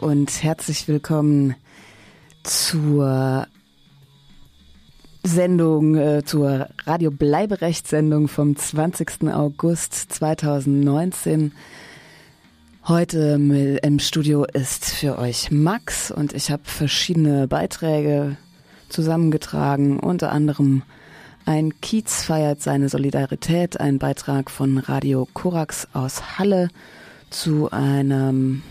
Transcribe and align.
und 0.00 0.42
herzlich 0.42 0.88
willkommen 0.88 1.54
zur 2.42 3.46
Sendung, 5.22 5.94
äh, 5.96 6.24
zur 6.24 6.68
Radio 6.86 7.10
Bleiberecht-Sendung 7.10 8.28
vom 8.28 8.56
20. 8.56 9.28
August 9.30 9.94
2019. 9.94 11.52
Heute 12.88 13.78
im 13.82 13.98
Studio 13.98 14.44
ist 14.44 14.86
für 14.86 15.18
euch 15.18 15.50
Max 15.50 16.10
und 16.10 16.32
ich 16.32 16.50
habe 16.50 16.62
verschiedene 16.64 17.46
Beiträge 17.46 18.38
zusammengetragen, 18.88 20.00
unter 20.00 20.32
anderem 20.32 20.82
ein 21.44 21.78
Kiez 21.82 22.22
feiert 22.22 22.62
seine 22.62 22.88
Solidarität, 22.88 23.78
ein 23.78 23.98
Beitrag 23.98 24.50
von 24.50 24.78
Radio 24.78 25.28
Korax 25.34 25.88
aus 25.92 26.38
Halle 26.38 26.68
zu 27.28 27.70
einem 27.70 28.62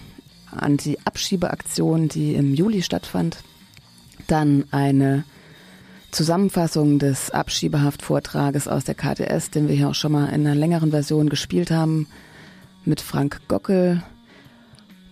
Anti-Abschiebeaktion, 0.52 2.09
die 2.09 2.35
im 2.35 2.53
Juli 2.53 2.81
stattfand. 2.81 3.38
Dann 4.27 4.66
eine 4.71 5.23
Zusammenfassung 6.12 6.99
des 6.99 7.31
Abschiebehaft-Vortrages 7.31 8.67
aus 8.67 8.84
der 8.84 8.95
KTS, 8.95 9.52
den 9.52 9.67
wir 9.67 9.76
hier 9.76 9.90
auch 9.90 9.95
schon 9.95 10.12
mal 10.12 10.26
in 10.27 10.45
einer 10.45 10.55
längeren 10.55 10.91
Version 10.91 11.30
gespielt 11.30 11.71
haben, 11.71 12.07
mit 12.85 13.02
Frank 13.02 13.41
Gockel, 13.48 14.02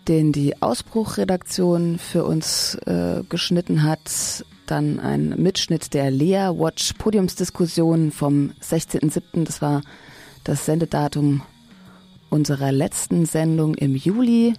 den 0.08 0.31
die 0.31 0.62
Ausbruchredaktion 0.62 2.00
für 2.00 2.23
uns 2.23 2.76
äh, 2.86 3.23
geschnitten 3.30 3.84
hat. 3.84 4.45
Dann 4.66 5.00
ein 5.00 5.30
Mitschnitt 5.38 5.94
der 5.94 6.11
Lea 6.11 6.50
Watch 6.54 6.94
Podiumsdiskussion 6.94 8.11
vom 8.11 8.52
16.07. 8.61 9.44
Das 9.44 9.61
war 9.61 9.81
das 10.44 10.66
Sendedatum 10.66 11.42
unserer 12.30 12.72
letzten 12.72 13.26
Sendung 13.26 13.76
im 13.76 13.95
Juli. 13.95 14.54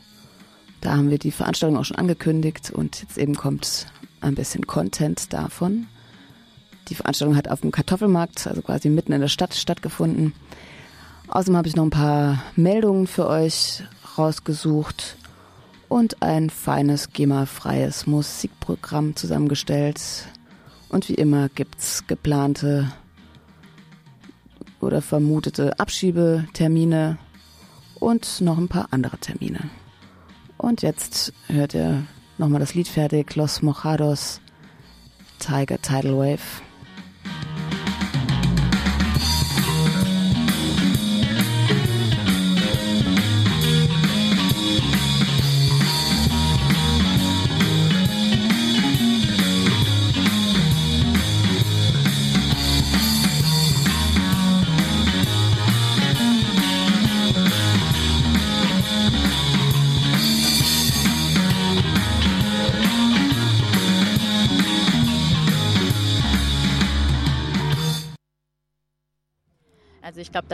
Da 0.80 0.96
haben 0.96 1.10
wir 1.10 1.18
die 1.18 1.32
Veranstaltung 1.32 1.76
auch 1.76 1.84
schon 1.84 1.96
angekündigt 1.96 2.70
und 2.70 3.02
jetzt 3.02 3.18
eben 3.18 3.34
kommt 3.34 3.86
ein 4.20 4.34
bisschen 4.34 4.66
Content 4.66 5.32
davon. 5.32 5.86
Die 6.88 6.94
Veranstaltung 6.94 7.36
hat 7.36 7.48
auf 7.48 7.60
dem 7.60 7.72
Kartoffelmarkt, 7.72 8.46
also 8.46 8.62
quasi 8.62 8.88
mitten 8.88 9.12
in 9.12 9.20
der 9.20 9.28
Stadt, 9.28 9.54
stattgefunden. 9.54 10.32
Außerdem 11.28 11.56
habe 11.56 11.68
ich 11.68 11.76
noch 11.76 11.84
ein 11.84 11.90
paar 11.90 12.42
Meldungen 12.56 13.06
für 13.06 13.28
euch 13.28 13.82
rausgesucht 14.16 15.16
und 15.88 16.22
ein 16.22 16.48
feines 16.48 17.12
GEMA-freies 17.12 18.06
Musikprogramm 18.06 19.16
zusammengestellt. 19.16 20.00
Und 20.88 21.08
wie 21.08 21.14
immer 21.14 21.48
gibt's 21.50 22.06
geplante 22.06 22.90
oder 24.80 25.02
vermutete 25.02 25.78
Abschiebetermine 25.78 27.18
und 28.00 28.40
noch 28.40 28.56
ein 28.56 28.68
paar 28.68 28.88
andere 28.90 29.18
Termine. 29.18 29.70
Und 30.58 30.82
jetzt 30.82 31.32
hört 31.46 31.74
ihr 31.74 32.04
nochmal 32.36 32.60
das 32.60 32.74
Lied 32.74 32.88
fertig, 32.88 33.34
Los 33.36 33.62
Mojados, 33.62 34.40
Tiger 35.38 35.80
Tidal 35.80 36.16
Wave. 36.16 36.62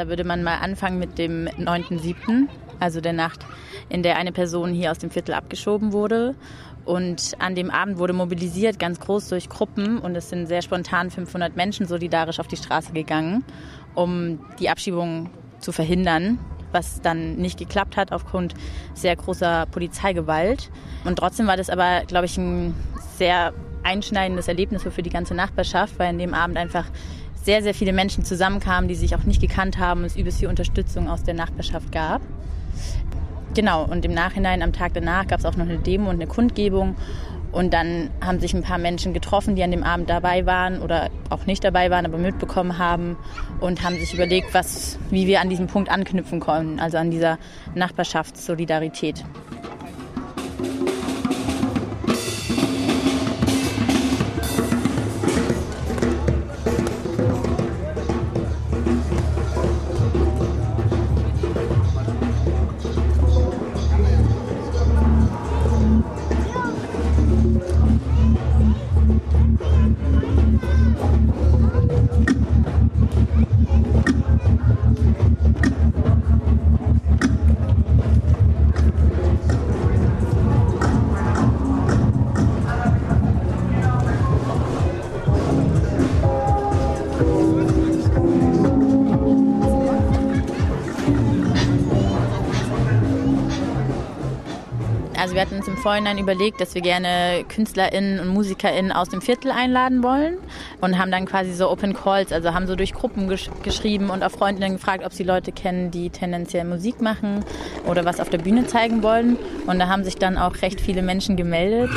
Da 0.04 0.08
würde 0.10 0.24
man 0.24 0.42
mal 0.42 0.58
anfangen 0.58 0.98
mit 0.98 1.16
dem 1.16 1.46
9.7., 1.46 2.46
also 2.78 3.00
der 3.00 3.14
Nacht, 3.14 3.46
in 3.88 4.02
der 4.02 4.16
eine 4.16 4.32
Person 4.32 4.74
hier 4.74 4.90
aus 4.90 4.98
dem 4.98 5.10
Viertel 5.10 5.34
abgeschoben 5.34 5.92
wurde. 5.92 6.34
Und 6.84 7.32
an 7.38 7.54
dem 7.54 7.70
Abend 7.70 7.98
wurde 7.98 8.12
mobilisiert, 8.12 8.78
ganz 8.78 9.00
groß 9.00 9.30
durch 9.30 9.48
Gruppen. 9.48 9.98
Und 9.98 10.14
es 10.14 10.28
sind 10.28 10.46
sehr 10.46 10.60
spontan 10.60 11.10
500 11.10 11.56
Menschen 11.56 11.86
solidarisch 11.86 12.38
auf 12.38 12.48
die 12.48 12.58
Straße 12.58 12.92
gegangen, 12.92 13.44
um 13.94 14.40
die 14.58 14.68
Abschiebung 14.68 15.30
zu 15.60 15.72
verhindern, 15.72 16.38
was 16.72 17.00
dann 17.00 17.36
nicht 17.36 17.58
geklappt 17.58 17.96
hat 17.96 18.12
aufgrund 18.12 18.52
sehr 18.92 19.16
großer 19.16 19.64
Polizeigewalt. 19.70 20.70
Und 21.04 21.18
trotzdem 21.18 21.46
war 21.46 21.56
das 21.56 21.70
aber, 21.70 22.02
glaube 22.06 22.26
ich, 22.26 22.36
ein 22.36 22.74
sehr 23.16 23.54
einschneidendes 23.82 24.48
Erlebnis 24.48 24.82
für 24.82 25.02
die 25.02 25.10
ganze 25.10 25.34
Nachbarschaft, 25.34 25.98
weil 25.98 26.08
an 26.08 26.18
dem 26.18 26.34
Abend 26.34 26.58
einfach 26.58 26.86
sehr, 27.44 27.62
sehr 27.62 27.74
viele 27.74 27.92
Menschen 27.92 28.24
zusammenkamen, 28.24 28.88
die 28.88 28.94
sich 28.94 29.14
auch 29.14 29.24
nicht 29.24 29.40
gekannt 29.40 29.78
haben 29.78 30.00
und 30.00 30.06
es 30.06 30.16
übelst 30.16 30.40
viel 30.40 30.48
Unterstützung 30.48 31.08
aus 31.08 31.22
der 31.22 31.34
Nachbarschaft 31.34 31.92
gab. 31.92 32.22
Genau, 33.54 33.84
und 33.84 34.04
im 34.04 34.14
Nachhinein, 34.14 34.62
am 34.62 34.72
Tag 34.72 34.94
danach, 34.94 35.26
gab 35.26 35.38
es 35.38 35.44
auch 35.44 35.56
noch 35.56 35.66
eine 35.66 35.78
Demo 35.78 36.08
und 36.08 36.16
eine 36.16 36.26
Kundgebung. 36.26 36.96
Und 37.52 37.72
dann 37.72 38.10
haben 38.20 38.40
sich 38.40 38.52
ein 38.52 38.62
paar 38.62 38.78
Menschen 38.78 39.12
getroffen, 39.12 39.54
die 39.54 39.62
an 39.62 39.70
dem 39.70 39.84
Abend 39.84 40.10
dabei 40.10 40.44
waren 40.44 40.82
oder 40.82 41.08
auch 41.30 41.46
nicht 41.46 41.62
dabei 41.62 41.88
waren, 41.88 42.04
aber 42.04 42.18
mitbekommen 42.18 42.78
haben 42.78 43.16
und 43.60 43.84
haben 43.84 43.96
sich 43.96 44.12
überlegt, 44.12 44.54
was, 44.54 44.98
wie 45.10 45.28
wir 45.28 45.40
an 45.40 45.50
diesem 45.50 45.68
Punkt 45.68 45.88
anknüpfen 45.88 46.40
können, 46.40 46.80
also 46.80 46.96
an 46.96 47.12
dieser 47.12 47.38
Nachbarschaftssolidarität. 47.76 49.24
Vorhinein 95.84 96.16
überlegt, 96.16 96.62
dass 96.62 96.74
wir 96.74 96.80
gerne 96.80 97.44
KünstlerInnen 97.46 98.18
und 98.18 98.28
MusikerInnen 98.28 98.90
aus 98.90 99.10
dem 99.10 99.20
Viertel 99.20 99.50
einladen 99.50 100.02
wollen 100.02 100.38
und 100.80 100.98
haben 100.98 101.10
dann 101.10 101.26
quasi 101.26 101.52
so 101.52 101.70
Open 101.70 101.92
Calls, 101.92 102.32
also 102.32 102.54
haben 102.54 102.66
so 102.66 102.74
durch 102.74 102.94
Gruppen 102.94 103.28
gesch 103.28 103.50
geschrieben 103.62 104.08
und 104.08 104.22
auch 104.22 104.30
Freundinnen 104.30 104.76
gefragt, 104.76 105.04
ob 105.04 105.12
sie 105.12 105.24
Leute 105.24 105.52
kennen, 105.52 105.90
die 105.90 106.08
tendenziell 106.08 106.64
Musik 106.64 107.02
machen 107.02 107.44
oder 107.84 108.06
was 108.06 108.18
auf 108.18 108.30
der 108.30 108.38
Bühne 108.38 108.66
zeigen 108.66 109.02
wollen. 109.02 109.36
Und 109.66 109.78
da 109.78 109.88
haben 109.88 110.04
sich 110.04 110.16
dann 110.16 110.38
auch 110.38 110.62
recht 110.62 110.80
viele 110.80 111.02
Menschen 111.02 111.36
gemeldet. 111.36 111.90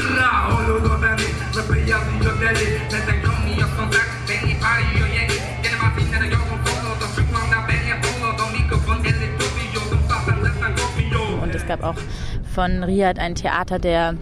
Und 11.42 11.56
es 11.56 11.66
gab 11.66 11.84
auch 11.84 11.96
von 12.58 12.84
Riyad 12.84 13.20
ein 13.20 13.36
Theater 13.36 13.78
der 13.78 14.16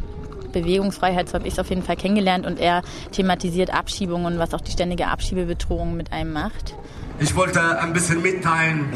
Bewegungsfreiheit, 0.52 1.30
so 1.30 1.36
habe 1.36 1.48
ich 1.48 1.54
es 1.54 1.60
auf 1.60 1.70
jeden 1.70 1.84
Fall 1.84 1.96
kennengelernt 1.96 2.46
und 2.46 2.60
er 2.60 2.82
thematisiert 3.14 3.74
Abschiebungen, 3.74 4.40
was 4.40 4.54
auch 4.54 4.60
die 4.60 4.72
ständige 4.72 5.08
Abschiebebedrohung 5.08 5.96
mit 5.96 6.12
einem 6.12 6.34
macht. 6.34 6.76
Ich 7.22 7.34
wollte 7.38 7.80
ein 7.80 7.94
bisschen 7.94 8.22
mitteilen, 8.22 8.92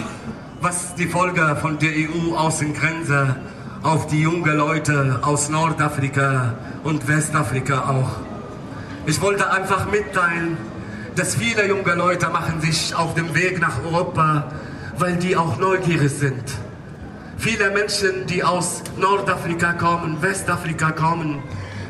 was 0.60 0.94
die 0.96 1.06
Folge 1.06 1.56
von 1.62 1.80
der 1.80 1.92
EU-Außengrenze 1.92 3.38
auf 3.82 4.08
die 4.08 4.24
jungen 4.24 4.58
Leute 4.58 5.20
aus 5.22 5.48
Nordafrika 5.48 6.56
und 6.84 7.08
Westafrika 7.08 7.90
auch. 7.90 8.20
Ich 9.06 9.22
wollte 9.22 9.50
einfach 9.50 9.90
mitteilen, 9.90 10.58
dass 11.16 11.36
viele 11.36 11.66
junge 11.66 11.94
Leute 11.94 12.28
machen 12.28 12.60
sich 12.60 12.94
auf 12.94 13.14
dem 13.14 13.34
Weg 13.34 13.62
nach 13.62 13.82
Europa, 13.86 14.52
weil 14.98 15.16
die 15.16 15.38
auch 15.38 15.58
neugierig 15.58 16.12
sind. 16.12 16.44
Viele 17.40 17.72
Menschen, 17.72 18.28
die 18.28 18.44
aus 18.44 18.84
Nordafrika 18.98 19.74
kommen, 19.74 20.22
Westafrika 20.22 20.92
kommen, 20.92 21.42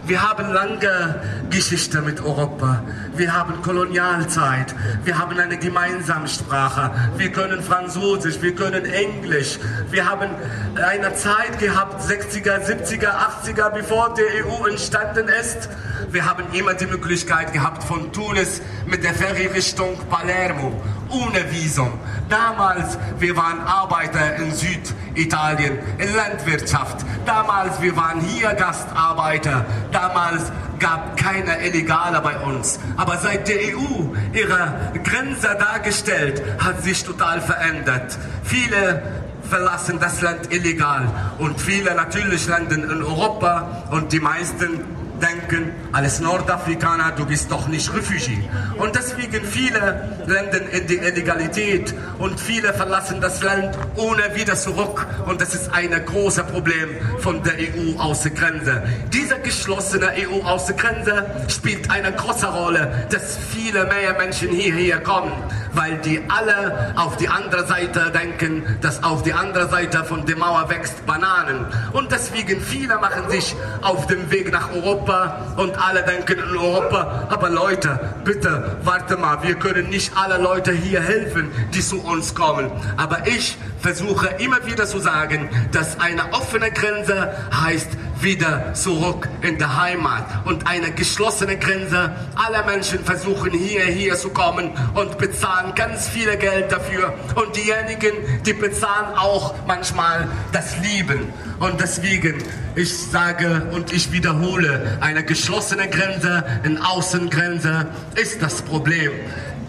Wir 0.10 0.28
haben 0.28 0.52
lange 0.52 1.22
Geschichte 1.52 2.02
mit 2.02 2.20
Europa. 2.20 2.84
Wir 3.16 3.32
haben 3.32 3.62
Kolonialzeit. 3.62 4.74
Wir 5.04 5.20
haben 5.20 5.38
eine 5.38 5.56
gemeinsame 5.56 6.28
Sprache. 6.28 6.90
Wir 7.16 7.32
können 7.32 7.62
Französisch, 7.62 8.42
wir 8.42 8.56
können 8.56 8.86
Englisch. 8.86 9.60
Wir 9.92 10.10
haben 10.10 10.32
eine 10.76 11.14
Zeit 11.14 11.60
gehabt, 11.60 12.02
60er, 12.02 12.60
70er, 12.60 13.12
80er, 13.46 13.70
bevor 13.70 14.16
die 14.16 14.44
EU 14.44 14.66
entstanden 14.66 15.28
ist. 15.28 15.70
Wir 16.10 16.26
haben 16.26 16.46
immer 16.54 16.74
die 16.74 16.88
Möglichkeit 16.88 17.54
gehabt 17.54 17.84
von 17.84 18.12
Tunis 18.12 18.64
mit 18.88 19.04
der 19.04 19.14
Ferry 19.14 19.46
Richtung 19.46 19.96
Palermo 20.10 20.74
ohne 21.10 21.52
Visum. 21.52 21.92
Damals, 22.30 22.98
wir 23.20 23.36
waren 23.36 23.60
Arbeiter 23.62 24.36
in 24.36 24.54
Süditalien, 24.54 25.80
in 25.98 26.16
Landwirtschaft. 26.16 27.06
Damals, 27.26 27.82
wir 27.82 27.96
waren 27.96 28.22
hier 28.22 28.54
Gastarbeiter. 28.54 29.66
Damals 29.92 30.52
gab 30.80 31.18
keine 31.18 31.66
Illegale 31.66 32.22
bei 32.22 32.40
uns. 32.40 32.80
Aber 32.98 33.18
seit 33.18 33.48
der 33.48 33.58
EU 33.58 34.14
ihre 34.34 34.94
Grenze 35.04 35.58
dargestellt, 35.60 36.42
hat 36.60 36.84
sich 36.84 37.04
total 37.04 37.42
verändert. 37.42 38.18
Viele 38.44 39.02
verlassen 39.50 40.00
das 40.00 40.22
Land 40.22 40.54
illegal 40.54 41.10
und 41.40 41.60
viele 41.60 41.96
natürlich 41.96 42.48
landen 42.48 42.84
in 42.84 43.04
Europa 43.04 43.86
und 43.90 44.14
die 44.14 44.20
meisten 44.20 44.99
denken, 45.22 45.72
als 45.92 46.20
Nordafrikaner, 46.20 47.12
du 47.12 47.26
bist 47.26 47.52
doch 47.52 47.68
nicht 47.68 47.94
Refugee. 47.94 48.44
Und 48.78 48.96
deswegen 48.96 49.44
viele 49.44 50.18
landen 50.26 50.68
in 50.72 50.88
die 50.88 50.98
Illegalität 50.98 51.94
und 52.20 52.40
viele 52.40 52.74
verlassen 52.74 53.22
das 53.22 53.42
Land 53.44 53.78
ohne 53.96 54.36
wieder 54.36 54.56
zurück. 54.56 55.06
Und 55.28 55.42
das 55.42 55.54
ist 55.56 55.72
ein 55.74 55.90
großes 56.06 56.44
Problem 56.44 56.90
von 57.20 57.42
der 57.44 57.54
EU-Außengrenze. 57.56 58.84
Diese 59.14 59.40
geschlossene 59.40 60.12
EU-Außengrenze 60.18 61.26
spielt 61.48 61.90
eine 61.92 62.12
große 62.12 62.48
Rolle, 62.48 63.08
dass 63.12 63.38
viele 63.38 63.86
mehr 63.86 64.14
Menschen 64.18 64.50
hierher 64.50 65.00
kommen, 65.02 65.32
weil 65.74 65.98
die 65.98 66.22
alle 66.30 66.94
auf 66.96 67.18
die 67.18 67.28
andere 67.28 67.66
Seite 67.68 68.12
denken, 68.12 68.64
dass 68.82 69.04
auf 69.04 69.24
die 69.24 69.34
andere 69.34 69.70
Seite 69.70 70.04
von 70.04 70.26
der 70.26 70.38
Mauer 70.38 70.70
wächst 70.70 71.06
Bananen. 71.06 71.66
Und 71.94 72.12
deswegen 72.12 72.62
viele 72.62 72.98
machen 72.98 73.30
sich 73.30 73.56
auf 73.82 74.08
dem 74.08 74.30
Weg 74.32 74.52
nach 74.52 74.72
Europa 74.74 75.09
Europa 75.10 75.54
und 75.58 75.78
alle 75.78 76.04
denken 76.04 76.40
in 76.40 76.58
Europa, 76.58 77.28
aber 77.30 77.50
Leute, 77.50 78.00
bitte, 78.24 78.78
warte 78.84 79.18
mal, 79.18 79.42
wir 79.44 79.56
können 79.56 79.90
nicht 79.90 80.12
alle 80.16 80.42
Leute 80.42 80.72
hier 80.72 81.02
helfen, 81.02 81.52
die 81.74 81.82
zu 81.82 82.02
uns 82.02 82.36
kommen. 82.36 82.72
Aber 82.98 83.28
ich 83.28 83.58
versuche 83.82 84.28
immer 84.40 84.66
wieder 84.66 84.86
zu 84.86 85.00
sagen, 85.00 85.50
dass 85.72 86.00
eine 86.00 86.34
offene 86.34 86.72
Grenze 86.72 87.36
heißt 87.52 87.90
wieder 88.22 88.74
zurück 88.74 89.30
in 89.42 89.58
der 89.58 89.82
Heimat 89.82 90.46
und 90.46 90.68
eine 90.68 90.92
geschlossene 90.92 91.58
Grenze. 91.58 92.14
Alle 92.36 92.64
Menschen 92.66 93.04
versuchen 93.04 93.52
hierher 93.52 94.16
zu 94.16 94.30
kommen 94.30 94.72
und 94.94 95.18
bezahlen 95.18 95.74
ganz 95.76 96.10
viel 96.10 96.36
Geld 96.38 96.72
dafür 96.72 97.14
und 97.36 97.56
diejenigen, 97.56 98.44
die 98.46 98.54
bezahlen 98.54 99.16
auch 99.16 99.56
manchmal 99.68 100.28
das 100.52 100.78
Lieben. 100.80 101.32
Und 101.60 101.80
deswegen, 101.80 102.44
ich 102.76 102.98
sage 102.98 103.68
und 103.72 103.94
ich 103.94 104.12
wiederhole, 104.12 104.98
eine 105.02 105.24
geschlossene 105.24 105.90
Grenze, 105.90 106.44
eine 106.64 106.86
Außengrenze 106.90 107.88
ist 108.16 108.42
das 108.42 108.62
Problem. 108.62 109.12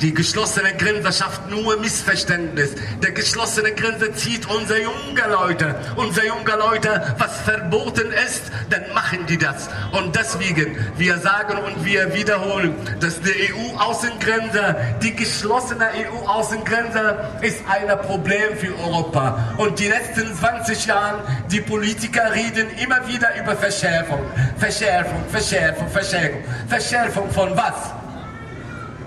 Die 0.00 0.14
geschlossene 0.14 0.72
Grenze 0.72 1.12
schafft 1.12 1.50
nur 1.50 1.76
Missverständnis. 1.78 2.70
Der 3.02 3.12
geschlossene 3.12 3.72
Grenze 3.72 4.10
zieht 4.14 4.48
unsere 4.48 4.80
junge 4.80 5.28
Leute. 5.30 5.74
Unsere 5.96 6.26
junge 6.28 6.56
Leute, 6.56 7.14
was 7.18 7.40
verboten 7.42 8.10
ist, 8.26 8.44
dann 8.70 8.82
machen 8.94 9.26
die 9.28 9.36
das. 9.36 9.68
Und 9.92 10.16
deswegen, 10.16 10.74
wir 10.96 11.18
sagen 11.18 11.58
und 11.58 11.84
wir 11.84 12.14
wiederholen, 12.14 12.74
dass 12.98 13.20
die 13.20 13.52
EU-Außengrenze, 13.52 14.76
die 15.02 15.14
geschlossene 15.14 15.88
EU-Außengrenze 15.90 17.38
ist 17.42 17.58
ein 17.68 17.88
Problem 17.98 18.56
für 18.56 18.74
Europa. 18.78 19.54
Und 19.58 19.78
die 19.78 19.88
letzten 19.88 20.34
20 20.34 20.86
Jahre, 20.86 21.22
die 21.50 21.60
Politiker 21.60 22.34
reden 22.34 22.68
immer 22.82 23.06
wieder 23.06 23.28
über 23.38 23.54
Verschärfung. 23.54 24.20
Verschärfung, 24.56 25.22
Verschärfung, 25.30 25.88
Verschärfung. 25.90 26.42
Verschärfung 26.68 27.30
von 27.32 27.54
was? 27.54 27.99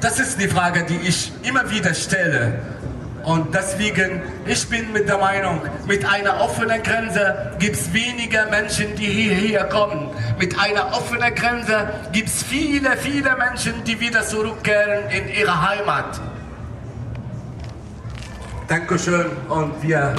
Das 0.03 0.19
ist 0.19 0.37
die 0.37 0.49
Frage, 0.49 0.83
die 0.83 0.97
ich 1.07 1.31
immer 1.43 1.71
wieder 1.71 1.93
stelle. 1.93 2.59
Und 3.23 3.55
deswegen, 3.55 4.21
ich 4.45 4.67
bin 4.67 4.91
mit 4.91 5.07
der 5.07 5.17
Meinung, 5.17 5.61
mit 5.87 6.03
einer 6.03 6.41
offenen 6.41 6.83
Grenze 6.83 7.53
gibt 7.57 7.77
es 7.77 7.93
weniger 7.93 8.47
Menschen, 8.47 8.93
die 8.97 9.05
hierher 9.05 9.63
kommen. 9.69 10.09
Mit 10.37 10.59
einer 10.59 10.87
offenen 10.87 11.33
Grenze 11.33 11.87
gibt 12.11 12.27
es 12.27 12.43
viele, 12.43 12.97
viele 12.97 13.33
Menschen, 13.37 13.81
die 13.85 13.97
wieder 13.97 14.23
zurückkehren 14.23 15.09
in 15.09 15.29
ihre 15.29 15.69
Heimat. 15.69 16.19
Dankeschön 18.67 19.27
und 19.47 19.81
wir. 19.81 20.13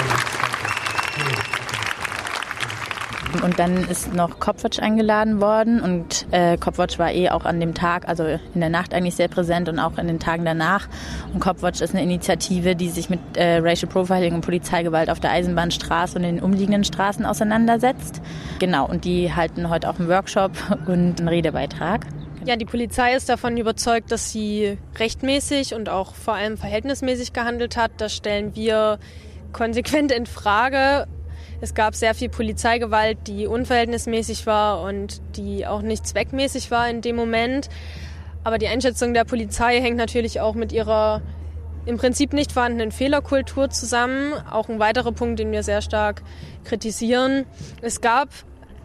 Und 3.43 3.59
dann 3.59 3.85
ist 3.89 4.15
noch 4.15 4.39
Copwatch 4.39 4.79
eingeladen 4.79 5.41
worden 5.41 5.81
und 5.81 6.27
äh, 6.31 6.57
Copwatch 6.57 6.99
war 6.99 7.13
eh 7.13 7.31
auch 7.31 7.45
an 7.45 7.61
dem 7.61 7.75
Tag, 7.75 8.09
also 8.09 8.25
in 8.25 8.61
der 8.61 8.71
Nacht 8.71 8.95
eigentlich 8.95 9.15
sehr 9.15 9.29
präsent 9.29 9.69
und 9.69 9.79
auch 9.79 9.99
in 9.99 10.07
den 10.07 10.21
Tagen 10.21 10.45
danach. 10.45 10.89
Und 11.33 11.41
Copwatch 11.41 11.81
ist 11.81 11.95
eine 11.95 12.03
Initiative, 12.03 12.77
die 12.77 12.89
sich 12.89 13.11
mit 13.11 13.21
äh, 13.37 13.59
Racial 13.59 13.91
Profiling 13.91 14.35
und 14.35 14.41
Polizeigewalt 14.43 15.11
auf 15.11 15.21
der 15.21 15.31
Eisenbahnstraße 15.33 16.19
und 16.19 16.25
in 16.25 16.37
den 16.37 16.45
umliegenden 16.45 16.85
Straßen 16.85 17.27
auseinandersetzt. 17.27 18.21
Genau, 18.59 18.87
und 18.87 19.05
die 19.05 19.33
halten 19.35 19.69
heute 19.69 19.89
auch 19.91 19.99
einen 19.99 20.09
Workshop 20.09 20.53
und 20.87 21.19
einen 21.19 21.29
Redebeitrag. 21.29 22.07
Ja, 22.47 22.57
die 22.57 22.67
Polizei 22.67 23.15
ist 23.15 23.31
davon 23.31 23.57
überzeugt, 23.57 24.13
dass 24.13 24.31
sie 24.31 24.77
rechtmäßig 24.99 25.75
und 25.75 25.89
auch 25.89 26.15
vor 26.15 26.35
allem 26.35 26.59
verhältnismäßig 26.59 27.33
gehandelt 27.33 27.79
hat. 27.79 27.93
Das 27.97 28.15
stellen 28.15 28.55
wir 28.55 28.99
konsequent 29.53 30.13
in 30.13 30.27
Frage. 30.27 31.07
Es 31.61 31.75
gab 31.75 31.95
sehr 31.95 32.15
viel 32.15 32.29
Polizeigewalt, 32.29 33.19
die 33.27 33.47
unverhältnismäßig 33.47 34.47
war 34.47 34.83
und 34.83 35.21
die 35.37 35.67
auch 35.67 35.83
nicht 35.83 36.07
zweckmäßig 36.07 36.71
war 36.71 36.89
in 36.89 37.01
dem 37.01 37.17
Moment. 37.17 37.69
Aber 38.43 38.59
die 38.59 38.69
Einschätzung 38.69 39.15
der 39.15 39.25
Polizei 39.25 39.81
hängt 39.81 39.97
natürlich 39.97 40.41
auch 40.41 40.55
mit 40.55 40.73
ihrer 40.73 41.23
im 41.87 41.99
Prinzip 41.99 42.33
nicht 42.33 42.53
vorhandenen 42.53 42.93
Fehlerkultur 42.93 43.71
zusammen. 43.71 44.33
Auch 44.51 44.69
ein 44.69 44.79
weiterer 44.79 45.13
Punkt, 45.13 45.39
den 45.39 45.53
wir 45.53 45.63
sehr 45.63 45.83
stark 45.83 46.23
kritisieren. 46.65 47.45
Es 47.83 48.01
gab 48.01 48.29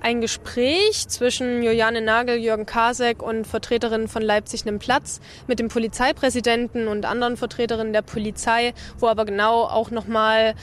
ein 0.01 0.21
Gespräch 0.21 1.07
zwischen 1.07 1.61
Juliane 1.61 2.01
Nagel, 2.01 2.37
Jürgen 2.37 2.65
Kasek 2.65 3.21
und 3.21 3.45
Vertreterinnen 3.45 4.07
von 4.07 4.21
Leipzig 4.21 4.65
einem 4.65 4.79
Platz 4.79 5.19
mit 5.47 5.59
dem 5.59 5.67
Polizeipräsidenten 5.67 6.87
und 6.87 7.05
anderen 7.05 7.37
Vertreterinnen 7.37 7.93
der 7.93 8.01
Polizei, 8.01 8.73
wo 8.97 9.07
aber 9.07 9.25
genau 9.25 9.63
auch 9.63 9.91
nochmal 9.91 10.55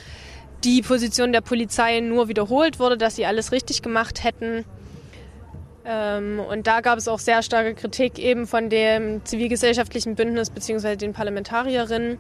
die 0.67 0.83
Position 0.83 1.33
der 1.33 1.43
Polizei 1.43 2.01
nur 2.01 2.27
wiederholt 2.27 2.81
wurde, 2.81 2.99
dass 2.99 3.15
sie 3.15 3.25
alles 3.25 3.53
richtig 3.53 3.83
gemacht 3.83 4.25
hätten. 4.25 4.65
Ähm, 5.85 6.41
und 6.41 6.67
da 6.67 6.81
gab 6.81 6.99
es 6.99 7.07
auch 7.07 7.21
sehr 7.21 7.43
starke 7.43 7.75
Kritik 7.75 8.19
eben 8.19 8.49
von 8.49 8.69
dem 8.69 9.25
zivilgesellschaftlichen 9.25 10.17
Bündnis 10.17 10.51
bzw. 10.51 10.97
den 10.97 11.13
Parlamentarierinnen, 11.13 12.19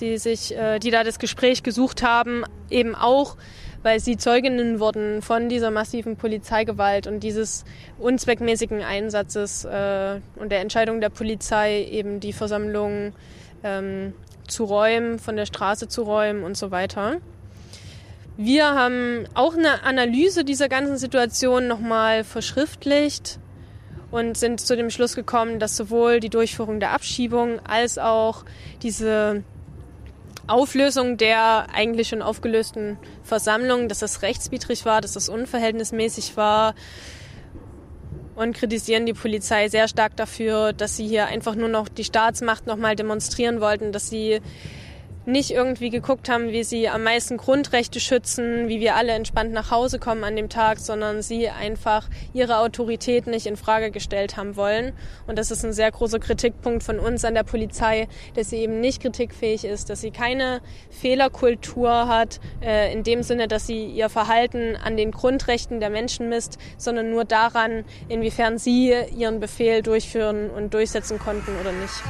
die 0.00 0.18
sich, 0.18 0.56
äh, 0.56 0.80
die 0.80 0.90
da 0.90 1.04
das 1.04 1.20
Gespräch 1.20 1.62
gesucht 1.62 2.02
haben, 2.02 2.42
eben 2.68 2.96
auch, 2.96 3.36
weil 3.84 4.00
sie 4.00 4.16
Zeuginnen 4.16 4.80
wurden 4.80 5.22
von 5.22 5.48
dieser 5.48 5.70
massiven 5.70 6.16
Polizeigewalt 6.16 7.06
und 7.06 7.20
dieses 7.20 7.64
unzweckmäßigen 8.00 8.82
Einsatzes 8.82 9.64
äh, 9.64 10.20
und 10.34 10.50
der 10.50 10.62
Entscheidung 10.62 11.00
der 11.00 11.10
Polizei, 11.10 11.84
eben 11.84 12.18
die 12.18 12.32
Versammlung 12.32 13.12
ähm, 13.62 14.14
zu 14.48 14.64
räumen, 14.64 15.20
von 15.20 15.36
der 15.36 15.46
Straße 15.46 15.86
zu 15.86 16.02
räumen 16.02 16.42
und 16.42 16.56
so 16.56 16.72
weiter. 16.72 17.20
Wir 18.36 18.74
haben 18.74 19.26
auch 19.34 19.54
eine 19.54 19.84
Analyse 19.84 20.44
dieser 20.44 20.68
ganzen 20.68 20.96
Situation 20.98 21.68
nochmal 21.68 22.24
verschriftlicht 22.24 23.38
und 24.10 24.36
sind 24.36 24.60
zu 24.60 24.76
dem 24.76 24.90
Schluss 24.90 25.14
gekommen, 25.14 25.60
dass 25.60 25.76
sowohl 25.76 26.18
die 26.18 26.30
Durchführung 26.30 26.80
der 26.80 26.90
Abschiebung 26.90 27.60
als 27.64 27.96
auch 27.96 28.44
diese 28.82 29.44
Auflösung 30.48 31.16
der 31.16 31.68
eigentlich 31.72 32.08
schon 32.08 32.22
aufgelösten 32.22 32.98
Versammlung, 33.22 33.88
dass 33.88 34.00
das 34.00 34.22
rechtswidrig 34.22 34.84
war, 34.84 35.00
dass 35.00 35.12
das 35.12 35.28
unverhältnismäßig 35.28 36.36
war 36.36 36.74
und 38.34 38.54
kritisieren 38.56 39.06
die 39.06 39.14
Polizei 39.14 39.68
sehr 39.68 39.86
stark 39.86 40.16
dafür, 40.16 40.72
dass 40.72 40.96
sie 40.96 41.06
hier 41.06 41.26
einfach 41.26 41.54
nur 41.54 41.68
noch 41.68 41.88
die 41.88 42.04
Staatsmacht 42.04 42.66
nochmal 42.66 42.96
demonstrieren 42.96 43.60
wollten, 43.60 43.92
dass 43.92 44.10
sie 44.10 44.40
nicht 45.26 45.50
irgendwie 45.50 45.90
geguckt 45.90 46.28
haben, 46.28 46.50
wie 46.52 46.64
sie 46.64 46.88
am 46.88 47.02
meisten 47.02 47.36
Grundrechte 47.36 48.00
schützen, 48.00 48.68
wie 48.68 48.80
wir 48.80 48.96
alle 48.96 49.12
entspannt 49.12 49.52
nach 49.52 49.70
Hause 49.70 49.98
kommen 49.98 50.24
an 50.24 50.36
dem 50.36 50.48
Tag, 50.48 50.78
sondern 50.78 51.22
sie 51.22 51.48
einfach 51.48 52.08
ihre 52.32 52.58
Autorität 52.58 53.26
nicht 53.26 53.46
in 53.46 53.56
Frage 53.56 53.90
gestellt 53.90 54.36
haben 54.36 54.56
wollen. 54.56 54.92
Und 55.26 55.38
das 55.38 55.50
ist 55.50 55.64
ein 55.64 55.72
sehr 55.72 55.90
großer 55.90 56.18
Kritikpunkt 56.18 56.82
von 56.82 56.98
uns 56.98 57.24
an 57.24 57.34
der 57.34 57.44
Polizei, 57.44 58.08
dass 58.34 58.50
sie 58.50 58.58
eben 58.58 58.80
nicht 58.80 59.00
kritikfähig 59.00 59.64
ist, 59.64 59.90
dass 59.90 60.00
sie 60.00 60.10
keine 60.10 60.60
Fehlerkultur 60.90 62.08
hat, 62.08 62.40
äh, 62.62 62.92
in 62.92 63.02
dem 63.02 63.22
Sinne, 63.22 63.48
dass 63.48 63.66
sie 63.66 63.86
ihr 63.86 64.08
Verhalten 64.08 64.76
an 64.76 64.96
den 64.96 65.10
Grundrechten 65.10 65.80
der 65.80 65.90
Menschen 65.90 66.28
misst, 66.28 66.58
sondern 66.76 67.10
nur 67.10 67.24
daran, 67.24 67.84
inwiefern 68.08 68.58
sie 68.58 68.94
ihren 69.16 69.40
Befehl 69.40 69.82
durchführen 69.82 70.50
und 70.50 70.74
durchsetzen 70.74 71.18
konnten 71.18 71.52
oder 71.60 71.72
nicht. 71.72 72.02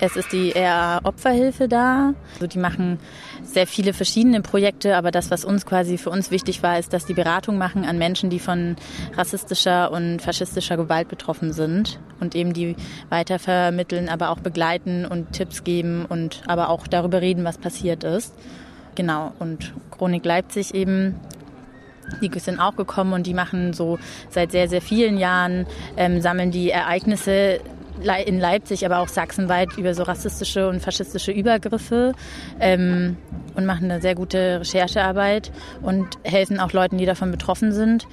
Es 0.00 0.14
ist 0.16 0.32
die 0.32 0.50
eher 0.50 1.00
Opferhilfe 1.02 1.66
da. 1.66 2.14
Also 2.34 2.46
die 2.46 2.58
machen 2.58 2.98
sehr 3.42 3.66
viele 3.66 3.92
verschiedene 3.92 4.42
Projekte, 4.42 4.96
aber 4.96 5.10
das, 5.10 5.30
was 5.30 5.44
uns 5.44 5.66
quasi 5.66 5.98
für 5.98 6.10
uns 6.10 6.30
wichtig 6.30 6.62
war, 6.62 6.78
ist, 6.78 6.92
dass 6.92 7.04
die 7.04 7.14
Beratung 7.14 7.58
machen 7.58 7.84
an 7.84 7.98
Menschen, 7.98 8.30
die 8.30 8.38
von 8.38 8.76
rassistischer 9.16 9.90
und 9.90 10.20
faschistischer 10.20 10.76
Gewalt 10.76 11.08
betroffen 11.08 11.52
sind 11.52 11.98
und 12.20 12.36
eben 12.36 12.52
die 12.52 12.76
weitervermitteln, 13.08 14.08
aber 14.08 14.30
auch 14.30 14.38
begleiten 14.38 15.04
und 15.04 15.32
Tipps 15.32 15.64
geben 15.64 16.06
und 16.08 16.42
aber 16.46 16.68
auch 16.68 16.86
darüber 16.86 17.20
reden, 17.20 17.44
was 17.44 17.58
passiert 17.58 18.04
ist. 18.04 18.34
Genau. 18.94 19.32
Und 19.38 19.72
Chronik 19.90 20.24
Leipzig 20.24 20.74
eben 20.74 21.14
die 22.22 22.38
sind 22.38 22.58
auch 22.58 22.74
gekommen 22.74 23.12
und 23.12 23.26
die 23.26 23.34
machen 23.34 23.72
so 23.74 23.98
seit 24.30 24.50
sehr, 24.52 24.68
sehr 24.68 24.80
vielen 24.80 25.18
Jahren, 25.18 25.66
ähm, 25.96 26.20
sammeln 26.20 26.50
die 26.50 26.70
Ereignisse 26.70 27.60
in 28.26 28.38
Leipzig, 28.38 28.84
aber 28.84 28.98
auch 28.98 29.08
sachsenweit 29.08 29.76
über 29.76 29.94
so 29.94 30.02
rassistische 30.02 30.68
und 30.68 30.80
faschistische 30.80 31.32
Übergriffe 31.32 32.12
ähm, 32.60 33.16
und 33.54 33.66
machen 33.66 33.90
eine 33.90 34.00
sehr 34.00 34.14
gute 34.14 34.60
Recherchearbeit 34.60 35.50
und 35.82 36.06
helfen 36.22 36.60
auch 36.60 36.72
Leuten, 36.72 36.98
die 36.98 37.06
davon 37.06 37.30
betroffen 37.30 37.72
sind. 37.72 38.06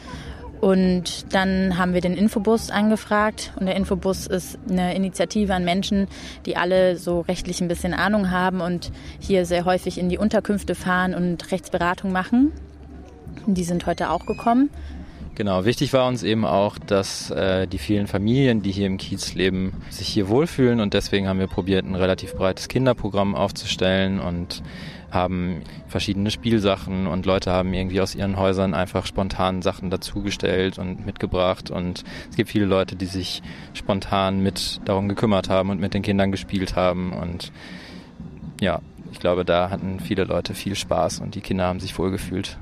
Und 0.62 1.34
dann 1.34 1.78
haben 1.78 1.94
wir 1.94 2.02
den 2.02 2.16
Infobus 2.16 2.72
angefragt. 2.72 3.52
Und 3.60 3.68
der 3.68 3.76
Infobus 3.76 4.26
ist 4.26 4.58
eine 4.70 4.96
Initiative 4.96 5.54
an 5.54 5.66
Menschen, 5.66 6.08
die 6.46 6.58
alle 6.58 6.98
so 6.98 7.22
rechtlich 7.22 7.62
ein 7.62 7.68
bisschen 7.68 7.94
Ahnung 7.94 8.32
haben 8.32 8.62
und 8.62 8.92
hier 9.20 9.46
sehr 9.46 9.66
häufig 9.66 9.98
in 9.98 10.10
die 10.10 10.18
Unterkünfte 10.18 10.74
fahren 10.74 11.14
und 11.14 11.52
Rechtsberatung 11.52 12.12
machen. 12.12 12.52
Die 13.46 13.64
sind 13.64 13.86
heute 13.86 14.10
auch 14.10 14.26
gekommen. 14.26 14.70
Genau, 15.36 15.66
wichtig 15.66 15.92
war 15.92 16.08
uns 16.08 16.24
eben 16.24 16.46
auch, 16.46 16.78
dass 16.78 17.30
äh, 17.30 17.68
die 17.68 17.78
vielen 17.78 18.08
Familien, 18.08 18.62
die 18.62 18.72
hier 18.72 18.88
im 18.88 18.96
Kiez 18.96 19.34
leben, 19.34 19.74
sich 19.90 20.08
hier 20.08 20.30
wohlfühlen 20.30 20.80
und 20.80 20.94
deswegen 20.94 21.28
haben 21.28 21.40
wir 21.40 21.48
probiert, 21.48 21.86
ein 21.86 21.96
relativ 21.96 22.36
breites 22.36 22.70
Kinderprogramm 22.70 23.36
aufzustellen 23.36 24.22
und 24.22 24.64
haben 25.12 25.62
verschiedene 25.90 26.32
Spielsachen 26.32 27.06
und 27.06 27.26
Leute 27.26 27.52
haben 27.52 27.74
irgendwie 27.74 28.00
aus 28.00 28.16
ihren 28.16 28.38
Häusern 28.38 28.74
einfach 28.74 29.06
spontan 29.06 29.62
Sachen 29.62 29.90
dazugestellt 29.90 30.80
und 30.80 31.06
mitgebracht 31.06 31.70
und 31.70 32.06
es 32.30 32.38
gibt 32.38 32.50
viele 32.50 32.66
Leute, 32.66 32.96
die 32.96 33.06
sich 33.06 33.44
spontan 33.74 34.42
mit 34.42 34.80
darum 34.86 35.10
gekümmert 35.10 35.50
haben 35.50 35.70
und 35.70 35.82
mit 35.82 35.94
den 35.94 36.02
Kindern 36.02 36.32
gespielt 36.32 36.78
haben 36.78 37.12
und 37.12 37.52
ja, 38.62 38.80
ich 39.12 39.20
glaube, 39.20 39.44
da 39.44 39.70
hatten 39.70 40.00
viele 40.00 40.24
Leute 40.24 40.54
viel 40.54 40.76
Spaß 40.76 41.20
und 41.20 41.36
die 41.36 41.42
Kinder 41.42 41.66
haben 41.66 41.82
sich 41.82 41.98
wohlgefühlt. 42.00 42.58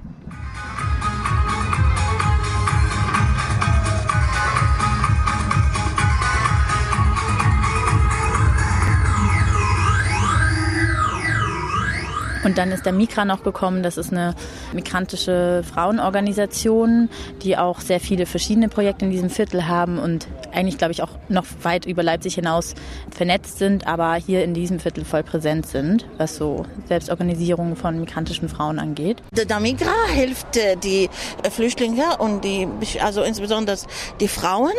Und 12.44 12.58
dann 12.58 12.72
ist 12.72 12.86
der 12.86 12.94
Mikra 12.94 13.26
noch 13.26 13.44
gekommen. 13.44 13.84
Das 13.84 13.98
ist 13.98 14.12
eine 14.12 14.36
migrantische 14.74 15.64
Frauenorganisation, 15.64 17.10
die 17.42 17.58
auch 17.58 17.80
sehr 17.80 18.00
viele 18.00 18.26
verschiedene 18.26 18.70
Projekte 18.70 19.06
in 19.06 19.12
diesem 19.12 19.30
Viertel 19.30 19.68
haben 19.68 19.98
und 19.98 20.28
eigentlich, 20.54 20.78
glaube 20.78 20.92
ich, 20.92 21.02
auch 21.02 21.10
noch 21.30 21.46
weit 21.64 21.86
über 21.86 22.04
Leipzig 22.04 22.36
hinaus 22.36 22.76
vernetzt 23.10 23.58
sind, 23.58 23.88
aber 23.88 24.16
hier 24.16 24.44
in 24.44 24.54
diesem 24.54 24.80
Viertel 24.80 25.06
voll 25.06 25.24
präsent 25.24 25.66
sind, 25.66 26.08
was 26.18 26.36
so 26.36 26.66
Selbstorganisierung 26.88 27.76
von 27.76 28.00
migrantischen 28.00 28.50
Frauen 28.50 28.80
angeht. 28.80 29.22
Der 29.32 29.60
Migra 29.60 30.08
hilft 30.14 30.58
äh, 30.58 30.76
die 30.76 31.10
Flüchtlinge 31.50 32.18
und 32.20 32.44
die, 32.44 32.68
also 33.02 33.24
insbesondere 33.24 33.78
die 34.20 34.28
Frauen, 34.28 34.74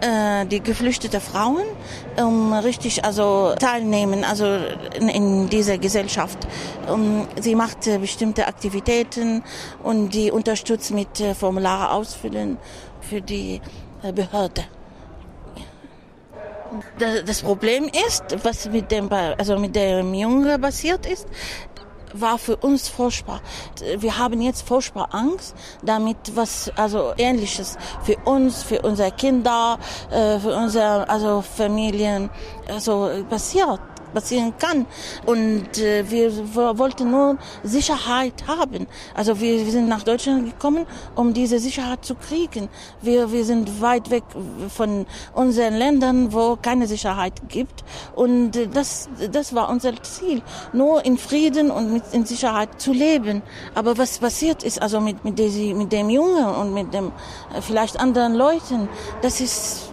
äh, 0.00 0.46
die 0.46 0.60
geflüchtete 0.60 1.20
Frauen, 1.20 1.62
um 2.16 2.52
richtig 2.52 3.04
also 3.04 3.54
teilnehmen, 3.58 4.24
also 4.24 4.58
in, 4.98 5.48
dieser 5.50 5.78
Gesellschaft. 5.78 6.38
Sie 7.40 7.54
macht 7.54 7.86
äh, 7.86 7.98
bestimmte 7.98 8.46
Aktivitäten 8.46 9.42
und 9.82 10.14
die 10.14 10.30
unterstützt 10.30 10.92
mit 10.92 11.08
Formulare 11.38 11.90
ausfüllen 11.90 12.58
für 13.00 13.20
die 13.20 13.60
Behörde. 14.14 14.64
Das 17.26 17.42
Problem 17.42 17.90
ist, 18.06 18.24
was 18.44 18.68
mit 18.68 18.90
dem, 18.90 19.10
also 19.12 19.58
mit 19.58 19.74
dem 19.74 20.14
Jungen 20.14 20.60
passiert 20.60 21.06
ist, 21.06 21.26
war 22.14 22.38
für 22.38 22.56
uns 22.56 22.88
furchtbar. 22.88 23.40
Wir 23.98 24.18
haben 24.18 24.40
jetzt 24.40 24.66
furchtbar 24.66 25.08
Angst, 25.12 25.54
damit 25.82 26.16
was 26.34 26.70
also 26.76 27.12
Ähnliches 27.16 27.76
für 28.02 28.16
uns, 28.24 28.62
für 28.62 28.82
unsere 28.82 29.12
Kinder, 29.12 29.78
äh, 30.10 30.38
für 30.38 30.54
unsere 30.54 31.08
also 31.08 31.42
Familien 31.42 32.30
also 32.68 33.10
passiert 33.28 33.80
passieren 34.10 34.54
kann. 34.58 34.86
Und 35.26 35.78
äh, 35.78 36.10
wir, 36.10 36.32
wollten 36.54 37.10
nur 37.10 37.38
Sicherheit 37.62 38.34
haben. 38.46 38.86
Also 39.14 39.40
wir, 39.40 39.64
wir 39.64 39.72
sind 39.72 39.88
nach 39.88 40.02
Deutschland 40.02 40.44
gekommen, 40.46 40.86
um 41.14 41.32
diese 41.32 41.58
Sicherheit 41.58 42.04
zu 42.04 42.14
kriegen. 42.14 42.68
Wir, 43.02 43.32
wir 43.32 43.44
sind 43.44 43.80
weit 43.80 44.10
weg 44.10 44.24
von 44.68 45.06
unseren 45.34 45.74
Ländern, 45.74 46.32
wo 46.32 46.56
keine 46.60 46.86
Sicherheit 46.86 47.34
gibt. 47.48 47.84
Und 48.14 48.56
äh, 48.56 48.66
das, 48.66 49.08
das 49.30 49.54
war 49.54 49.68
unser 49.68 50.00
Ziel, 50.02 50.42
nur 50.72 51.04
in 51.04 51.18
Frieden 51.18 51.70
und 51.70 51.92
mit, 51.92 52.02
in 52.12 52.24
Sicherheit 52.24 52.80
zu 52.80 52.92
leben. 52.92 53.42
Aber 53.74 53.98
was 53.98 54.18
passiert 54.18 54.62
ist, 54.62 54.80
also 54.82 55.00
mit, 55.00 55.24
mit, 55.24 55.38
dem, 55.38 55.78
mit 55.78 55.92
dem 55.92 56.10
Jungen 56.10 56.46
und 56.46 56.74
mit 56.74 56.92
dem 56.92 57.12
äh, 57.54 57.60
vielleicht 57.60 57.98
anderen 57.98 58.34
Leuten, 58.34 58.88
das 59.22 59.40
ist 59.40 59.92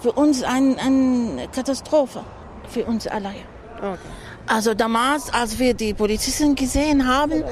für 0.00 0.12
uns 0.12 0.42
eine 0.42 0.76
ein 0.78 1.48
Katastrophe, 1.52 2.22
für 2.68 2.84
uns 2.84 3.06
alle. 3.06 3.34
Okay. 3.78 3.98
Also 4.48 4.74
damals, 4.74 5.32
als 5.32 5.58
wir 5.58 5.74
die 5.74 5.92
Polizisten 5.92 6.54
gesehen 6.54 7.08
haben, 7.08 7.42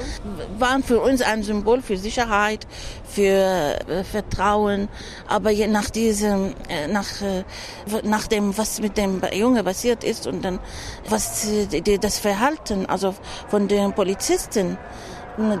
waren 0.57 0.81
für 0.81 1.01
uns 1.01 1.21
ein 1.21 1.43
Symbol 1.43 1.81
für 1.81 1.97
Sicherheit, 1.97 2.65
für 3.03 3.77
äh, 3.89 4.03
Vertrauen. 4.05 4.87
Aber 5.27 5.51
nach 5.67 5.89
diesem, 5.89 6.53
äh, 6.69 6.87
nach, 6.87 7.21
äh, 7.21 7.43
nach 8.03 8.27
dem, 8.27 8.57
was 8.57 8.79
mit 8.79 8.97
dem 8.97 9.21
Junge 9.33 9.63
passiert 9.63 10.05
ist 10.05 10.25
und 10.25 10.43
dann, 10.45 10.59
was 11.09 11.47
das 12.01 12.19
Verhalten, 12.19 12.85
also 12.85 13.13
von 13.49 13.67
den 13.67 13.91
Polizisten, 13.91 14.77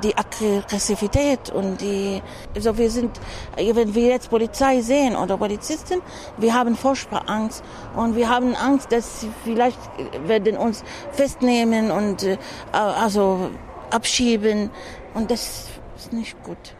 die 0.03 0.15
Aggressivität 0.17 1.49
und 1.49 1.81
die, 1.81 2.21
also 2.55 2.77
wir 2.77 2.89
sind, 2.89 3.19
wenn 3.55 3.93
wir 3.93 4.07
jetzt 4.09 4.29
Polizei 4.29 4.81
sehen 4.81 5.15
oder 5.15 5.37
Polizisten, 5.37 6.01
wir 6.37 6.53
haben 6.53 6.75
furchtbar 6.75 7.23
Angst 7.27 7.63
und 7.95 8.15
wir 8.15 8.29
haben 8.29 8.55
Angst, 8.55 8.91
dass 8.91 9.21
sie 9.21 9.29
vielleicht 9.43 9.79
werden 10.25 10.57
uns 10.57 10.83
festnehmen 11.11 11.91
und 11.91 12.23
äh, 12.23 12.37
also 12.71 13.49
abschieben 13.91 14.69
und 15.13 15.31
das 15.31 15.67
ist 15.97 16.13
nicht 16.13 16.41
gut. 16.43 16.75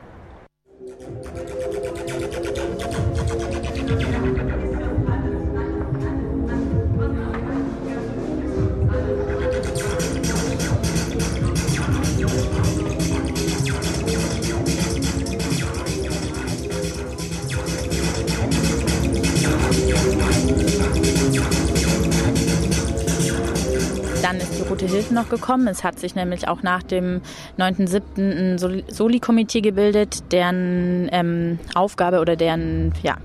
Dann 24.22 24.38
ist 24.38 24.65
Rote 24.70 24.88
Hilfe 24.88 25.14
noch 25.14 25.30
gekommen. 25.30 25.68
Es 25.68 25.84
hat 25.84 26.00
sich 26.00 26.16
nämlich 26.16 26.48
auch 26.48 26.64
nach 26.64 26.82
dem 26.82 27.22
9.7. 27.60 28.54
ein 28.56 28.84
Soli-Komitee 28.88 29.62
gebildet, 29.62 30.32
deren 30.32 31.08
ähm, 31.12 31.60
Aufgabe 31.76 32.20
oder 32.20 32.36
deren, 32.36 32.92
ja, 33.04 33.18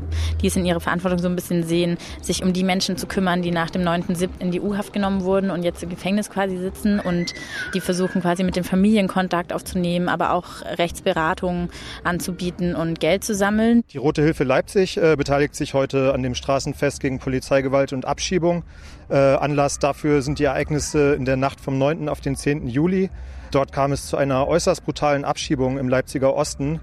die 0.42 0.48
es 0.48 0.56
in 0.56 0.66
ihre 0.66 0.80
Verantwortung 0.80 1.18
so 1.18 1.28
ein 1.28 1.36
bisschen 1.36 1.62
sehen, 1.62 1.96
sich 2.20 2.42
um 2.42 2.52
die 2.52 2.62
Menschen 2.62 2.98
zu 2.98 3.06
kümmern, 3.06 3.40
die 3.40 3.52
nach 3.52 3.70
dem 3.70 3.82
9.7. 3.82 4.28
in 4.40 4.50
die 4.50 4.60
U-Haft 4.60 4.92
genommen 4.92 5.22
wurden 5.22 5.50
und 5.50 5.62
jetzt 5.62 5.82
im 5.82 5.88
Gefängnis 5.88 6.28
quasi 6.28 6.58
sitzen 6.58 7.00
und 7.00 7.32
die 7.72 7.80
versuchen 7.80 8.20
quasi 8.20 8.44
mit 8.44 8.56
dem 8.56 8.64
Familienkontakt 8.64 9.54
aufzunehmen, 9.54 10.08
aber 10.08 10.32
auch 10.32 10.62
Rechtsberatung 10.78 11.70
anzubieten 12.04 12.74
und 12.74 13.00
Geld 13.00 13.24
zu 13.24 13.34
sammeln. 13.34 13.82
Die 13.92 13.98
Rote 13.98 14.22
Hilfe 14.22 14.44
Leipzig 14.44 14.98
äh, 14.98 15.16
beteiligt 15.16 15.54
sich 15.54 15.72
heute 15.72 16.12
an 16.12 16.22
dem 16.22 16.34
Straßenfest 16.34 17.00
gegen 17.00 17.18
Polizeigewalt 17.18 17.94
und 17.94 18.04
Abschiebung. 18.04 18.62
Äh, 19.10 19.16
Anlass 19.16 19.80
dafür 19.80 20.22
sind 20.22 20.38
die 20.38 20.44
Ereignisse 20.44 21.14
in 21.14 21.24
der 21.24 21.29
Nacht 21.36 21.60
vom 21.60 21.78
9. 21.78 22.08
auf 22.08 22.20
den 22.20 22.36
10. 22.36 22.66
Juli. 22.68 23.10
Dort 23.50 23.72
kam 23.72 23.92
es 23.92 24.06
zu 24.06 24.16
einer 24.16 24.46
äußerst 24.46 24.84
brutalen 24.84 25.24
Abschiebung 25.24 25.78
im 25.78 25.88
Leipziger 25.88 26.34
Osten. 26.34 26.80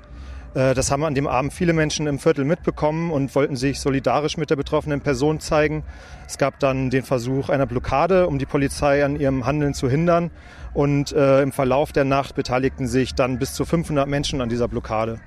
Äh, 0.54 0.74
das 0.74 0.92
haben 0.92 1.04
an 1.04 1.16
dem 1.16 1.28
Abend 1.28 1.54
viele 1.54 1.74
Menschen 1.74 2.08
im 2.08 2.20
Viertel 2.20 2.46
mitbekommen 2.46 3.12
und 3.12 3.34
wollten 3.36 3.56
sich 3.56 3.80
solidarisch 3.80 4.38
mit 4.38 4.50
der 4.50 4.56
betroffenen 4.56 5.02
Person 5.02 5.40
zeigen. 5.40 5.84
Es 6.28 6.38
gab 6.38 6.60
dann 6.60 6.90
den 6.90 7.04
Versuch 7.04 7.50
einer 7.50 7.66
Blockade, 7.66 8.28
um 8.28 8.40
die 8.40 8.46
Polizei 8.46 9.06
an 9.06 9.20
ihrem 9.20 9.46
Handeln 9.46 9.74
zu 9.74 9.90
hindern. 9.90 10.32
Und 10.74 11.12
äh, 11.12 11.42
im 11.42 11.52
Verlauf 11.52 11.92
der 11.92 12.06
Nacht 12.06 12.36
beteiligten 12.36 12.88
sich 12.88 13.16
dann 13.16 13.40
bis 13.40 13.54
zu 13.54 13.66
500 13.66 14.08
Menschen 14.08 14.42
an 14.42 14.50
dieser 14.50 14.68
Blockade. 14.68 15.20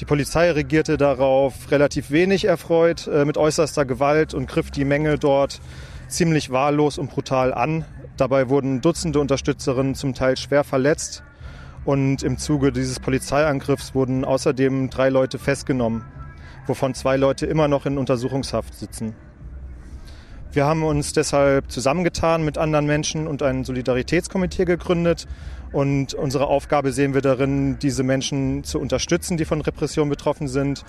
Die 0.00 0.04
Polizei 0.04 0.50
regierte 0.50 0.98
darauf 0.98 1.70
relativ 1.70 2.10
wenig 2.10 2.44
erfreut 2.44 3.06
äh, 3.06 3.24
mit 3.24 3.38
äußerster 3.38 3.86
Gewalt 3.86 4.34
und 4.34 4.46
griff 4.46 4.70
die 4.70 4.84
Menge 4.84 5.18
dort 5.18 5.60
ziemlich 6.08 6.50
wahllos 6.50 6.98
und 6.98 7.10
brutal 7.10 7.54
an. 7.54 7.84
Dabei 8.16 8.48
wurden 8.48 8.80
Dutzende 8.80 9.20
Unterstützerinnen 9.20 9.94
zum 9.94 10.14
Teil 10.14 10.36
schwer 10.36 10.64
verletzt 10.64 11.22
und 11.84 12.22
im 12.22 12.38
Zuge 12.38 12.72
dieses 12.72 12.98
Polizeiangriffs 12.98 13.94
wurden 13.94 14.24
außerdem 14.24 14.90
drei 14.90 15.10
Leute 15.10 15.38
festgenommen, 15.38 16.04
wovon 16.66 16.94
zwei 16.94 17.16
Leute 17.16 17.46
immer 17.46 17.68
noch 17.68 17.84
in 17.84 17.98
Untersuchungshaft 17.98 18.74
sitzen. 18.74 19.14
Wir 20.52 20.64
haben 20.64 20.84
uns 20.84 21.12
deshalb 21.12 21.70
zusammengetan 21.70 22.42
mit 22.42 22.56
anderen 22.56 22.86
Menschen 22.86 23.26
und 23.26 23.42
ein 23.42 23.64
Solidaritätskomitee 23.64 24.64
gegründet, 24.64 25.26
und 25.72 26.14
unsere 26.14 26.46
Aufgabe 26.46 26.92
sehen 26.92 27.12
wir 27.12 27.20
darin, 27.20 27.78
diese 27.78 28.02
Menschen 28.02 28.64
zu 28.64 28.80
unterstützen, 28.80 29.36
die 29.36 29.44
von 29.44 29.60
Repression 29.60 30.08
betroffen 30.08 30.48
sind. 30.48 30.84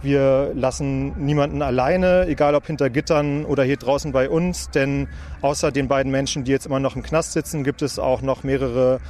Wir 0.00 0.52
lassen 0.54 1.24
niemanden 1.24 1.60
alleine, 1.60 2.26
egal 2.28 2.54
ob 2.54 2.66
hinter 2.66 2.88
Gittern 2.88 3.44
oder 3.44 3.64
hier 3.64 3.76
draußen 3.76 4.12
bei 4.12 4.30
uns, 4.30 4.70
denn 4.70 5.08
außer 5.42 5.72
den 5.72 5.88
beiden 5.88 6.12
Menschen, 6.12 6.44
die 6.44 6.52
jetzt 6.52 6.66
immer 6.66 6.78
noch 6.78 6.94
im 6.94 7.02
Knast 7.02 7.32
sitzen, 7.32 7.64
gibt 7.64 7.82
es 7.82 7.98
auch 7.98 8.22
noch 8.22 8.44
mehrere 8.44 9.00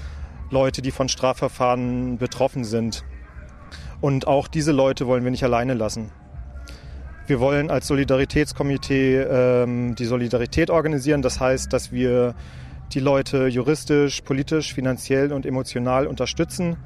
Leute, 0.50 0.80
die 0.80 0.90
von 0.90 1.10
Strafverfahren 1.10 2.16
betroffen 2.16 2.64
sind. 2.64 3.04
Und 4.00 4.26
auch 4.26 4.48
diese 4.48 4.72
Leute 4.72 5.06
wollen 5.06 5.24
wir 5.24 5.30
nicht 5.30 5.44
alleine 5.44 5.74
lassen. 5.74 6.10
Wir 7.26 7.40
wollen 7.40 7.70
als 7.70 7.86
Solidaritätskomitee 7.88 9.18
ähm, 9.18 9.94
die 9.94 10.06
Solidarität 10.06 10.70
organisieren. 10.70 11.20
Das 11.20 11.38
heißt, 11.38 11.70
dass 11.70 11.92
wir 11.92 12.34
die 12.94 13.00
Leute 13.00 13.48
juristisch, 13.48 14.22
politisch, 14.22 14.72
finanziell 14.72 15.34
und 15.34 15.44
emotional 15.44 16.06
unterstützen. 16.06 16.78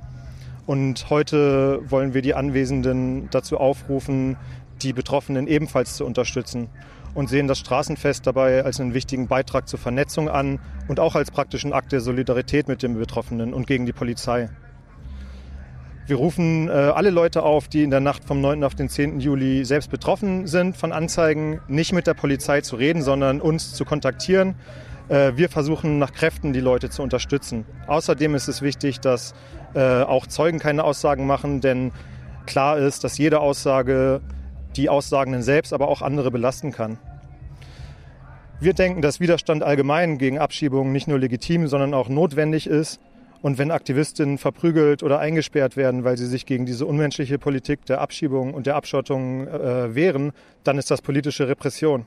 Und 0.67 1.11
heute 1.11 1.81
wollen 1.91 2.15
wir 2.15 2.23
die 2.23 2.35
Anwesenden 2.35 3.29
dazu 3.31 3.59
aufrufen, 3.59 4.37
die 4.83 4.93
Betroffenen 4.93 5.47
ebenfalls 5.49 5.97
zu 5.97 6.05
unterstützen 6.05 6.69
und 7.15 7.29
sehen 7.29 7.49
das 7.49 7.59
Straßenfest 7.59 8.27
dabei 8.27 8.65
als 8.65 8.81
einen 8.81 8.95
wichtigen 8.95 9.29
Beitrag 9.29 9.69
zur 9.69 9.79
Vernetzung 9.79 10.29
an 10.29 10.61
und 10.89 11.01
auch 11.01 11.15
als 11.15 11.31
praktischen 11.31 11.73
Akt 11.73 11.93
der 11.93 12.01
Solidarität 12.01 12.69
mit 12.69 12.83
den 12.83 12.95
Betroffenen 12.97 13.53
und 13.53 13.67
gegen 13.67 13.87
die 13.87 13.93
Polizei. 13.93 14.51
Wir 16.07 16.17
rufen 16.17 16.69
äh, 16.69 16.73
alle 16.73 17.11
Leute 17.11 17.43
auf, 17.43 17.69
die 17.69 17.83
in 17.83 17.91
der 17.91 18.01
Nacht 18.01 18.25
vom 18.25 18.41
9. 18.41 18.65
auf 18.65 18.75
den 18.75 18.89
10. 18.89 19.21
Juli 19.21 19.65
selbst 19.65 19.91
betroffen 19.91 20.47
sind 20.47 20.77
von 20.77 20.93
Anzeigen, 20.93 21.61
nicht 21.69 21.93
mit 21.93 22.07
der 22.07 22.15
Polizei 22.15 22.61
zu 22.61 22.77
reden, 22.77 23.03
sondern 23.03 23.41
uns 23.41 23.75
zu 23.75 23.85
kontaktieren 23.85 24.57
wir 25.13 25.51
versuchen 25.51 25.99
nach 25.99 26.13
Kräften 26.13 26.53
die 26.55 26.61
Leute 26.61 26.89
zu 26.89 27.03
unterstützen. 27.03 27.67
Außerdem 27.87 28.35
ist 28.35 28.49
es 28.49 28.63
wichtig, 28.63 28.99
dass 28.99 29.35
äh, 29.75 30.03
auch 30.03 30.27
Zeugen 30.27 30.59
keine 30.59 30.85
Aussagen 30.85 31.27
machen, 31.27 31.61
denn 31.61 31.93
klar 32.47 32.79
ist, 32.79 33.05
dass 33.05 33.19
jede 33.19 33.41
Aussage 33.41 34.23
die 34.77 34.89
Aussagenden 34.89 35.43
selbst, 35.43 35.75
aber 35.75 35.89
auch 35.89 36.01
andere 36.01 36.31
belasten 36.31 36.73
kann. 36.73 36.99
Wir 38.59 38.73
denken, 38.73 39.03
dass 39.03 39.21
Widerstand 39.21 39.63
allgemein 39.63 40.19
gegen 40.19 40.39
Abschiebungen 40.39 40.93
nicht 40.93 41.09
nur 41.09 41.19
legitim, 41.19 41.67
sondern 41.67 41.95
auch 41.95 42.09
notwendig 42.09 42.67
ist. 42.67 43.01
Und 43.43 43.59
wenn 43.59 43.71
Aktivistinnen 43.71 44.39
verprügelt 44.39 45.03
oder 45.03 45.19
eingesperrt 45.19 45.77
werden, 45.77 46.05
weil 46.05 46.17
sie 46.17 46.27
sich 46.27 46.47
gegen 46.47 46.65
diese 46.65 46.87
unmenschliche 46.87 47.39
Politik 47.39 47.85
der 47.87 48.01
Abschiebung 48.01 48.55
und 48.55 48.67
der 48.67 48.77
Abschottung 48.77 49.49
äh, 49.49 49.95
wehren, 49.95 50.33
dann 50.63 50.79
ist 50.79 50.91
das 50.91 51.03
politische 51.03 51.49
Repression 51.49 52.07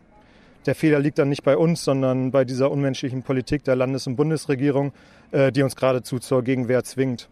der 0.65 0.75
Fehler 0.75 0.99
liegt 0.99 1.19
dann 1.19 1.29
nicht 1.29 1.43
bei 1.43 1.57
uns, 1.57 1.83
sondern 1.83 2.31
bei 2.31 2.45
dieser 2.45 2.71
unmenschlichen 2.71 3.23
Politik 3.23 3.63
der 3.63 3.75
Landes- 3.75 4.07
und 4.07 4.15
Bundesregierung, 4.15 4.93
äh, 5.31 5.51
die 5.51 5.63
uns 5.63 5.75
geradezu 5.75 6.19
zur 6.19 6.43
Gegenwehr 6.43 6.83
zwingt. 6.83 7.29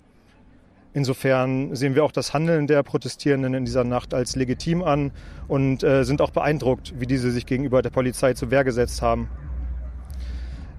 Insofern 0.94 1.76
sehen 1.76 1.96
wir 1.96 2.04
auch 2.04 2.12
das 2.12 2.36
Handeln 2.36 2.68
der 2.68 2.84
Protestierenden 2.84 3.56
in 3.56 3.66
dieser 3.66 3.84
Nacht 3.84 4.14
als 4.14 4.36
legitim 4.36 4.84
an 4.84 5.12
und 5.48 5.84
äh, 5.84 6.04
sind 6.04 6.22
auch 6.22 6.30
beeindruckt, 6.30 6.94
wie 7.00 7.08
diese 7.08 7.32
sich 7.32 7.48
gegenüber 7.48 7.82
der 7.82 7.90
Polizei 7.90 8.34
zur 8.34 8.52
Wehr 8.52 8.64
gesetzt 8.64 9.02
haben. 9.02 9.28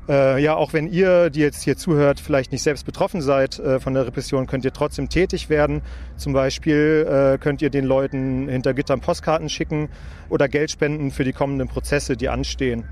Äh, 0.07 0.43
ja, 0.43 0.55
auch 0.55 0.75
wenn 0.75 0.87
ihr, 0.87 1.31
die 1.31 1.41
jetzt 1.41 1.63
hier 1.63 1.77
zuhört, 1.77 2.21
vielleicht 2.21 2.53
nicht 2.53 2.63
selbst 2.63 2.85
betroffen 2.85 3.23
seid 3.23 3.59
äh, 3.59 3.81
von 3.81 3.95
der 3.95 4.07
Repression, 4.07 4.47
könnt 4.47 4.65
ihr 4.65 4.73
trotzdem 4.73 5.09
tätig 5.09 5.49
werden. 5.49 5.81
Zum 6.17 6.35
Beispiel 6.35 7.07
äh, 7.09 7.39
könnt 7.39 7.63
ihr 7.63 7.71
den 7.71 7.87
Leuten 7.87 8.49
hinter 8.49 8.75
Gittern 8.75 9.01
Postkarten 9.01 9.49
schicken 9.49 9.89
oder 10.29 10.49
Geld 10.49 10.71
spenden 10.71 11.11
für 11.11 11.25
die 11.25 11.33
kommenden 11.33 11.69
Prozesse, 11.69 12.17
die 12.17 12.29
anstehen. 12.29 12.85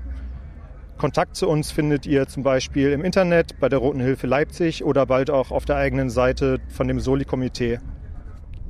Kontakt 0.97 1.35
zu 1.35 1.47
uns 1.49 1.71
findet 1.71 2.05
ihr 2.05 2.27
zum 2.27 2.43
Beispiel 2.43 2.91
im 2.91 3.03
Internet 3.03 3.59
bei 3.59 3.69
der 3.69 3.79
Roten 3.79 3.99
Hilfe 3.99 4.25
Leipzig 4.25 4.83
oder 4.83 5.05
bald 5.05 5.29
auch 5.29 5.51
auf 5.51 5.65
der 5.65 5.75
eigenen 5.75 6.09
Seite 6.09 6.59
von 6.69 6.87
dem 6.87 6.99
Soli-Komitee. 6.99 7.79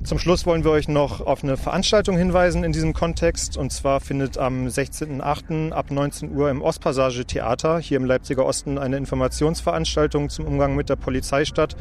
Zum 0.04 0.20
Schluss 0.20 0.46
wollen 0.46 0.66
wir 0.66 0.72
euch 0.72 0.89
noch 0.89 1.22
auf 1.22 1.46
eine 1.46 1.56
Veranstaltung 1.56 2.18
hinweisen 2.18 2.66
in 2.66 2.74
diesem 2.74 2.92
Kontext. 2.92 3.56
Und 3.56 3.72
zwar 3.72 4.02
findet 4.02 4.38
am 4.38 4.68
16.08. 4.68 5.72
ab 5.72 5.92
19 5.92 6.36
Uhr 6.36 6.50
im 6.50 6.62
Ostpassage 6.62 7.24
Theater 7.24 7.80
hier 7.80 7.98
im 7.98 8.04
Leipziger 8.04 8.46
Osten 8.46 8.78
eine 8.78 8.98
Informationsveranstaltung 8.98 10.30
zum 10.30 10.46
Umgang 10.46 10.76
mit 10.76 10.89
der 10.89 10.98
Polizei 10.98 11.46
statt. 11.46 11.78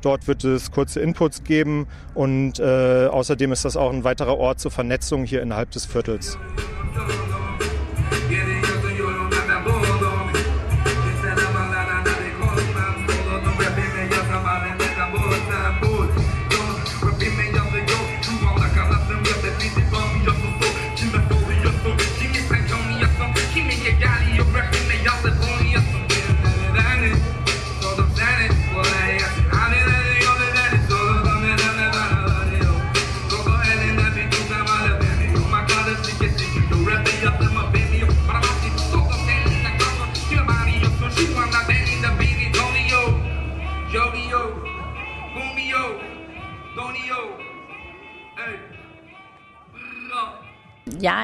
Dort 0.00 0.26
wird 0.26 0.42
es 0.44 0.70
kurze 0.70 1.00
Inputs 1.00 1.44
geben 1.44 1.86
und 2.14 2.58
äh, 2.58 3.08
außerdem 3.08 3.52
ist 3.52 3.66
das 3.66 3.76
auch 3.76 3.92
ein 3.92 4.04
weiterer 4.04 4.38
Ort 4.38 4.58
zur 4.58 4.70
Vernetzung 4.70 5.24
hier 5.24 5.42
innerhalb 5.42 5.70
des 5.70 5.84
Viertels. 5.84 6.38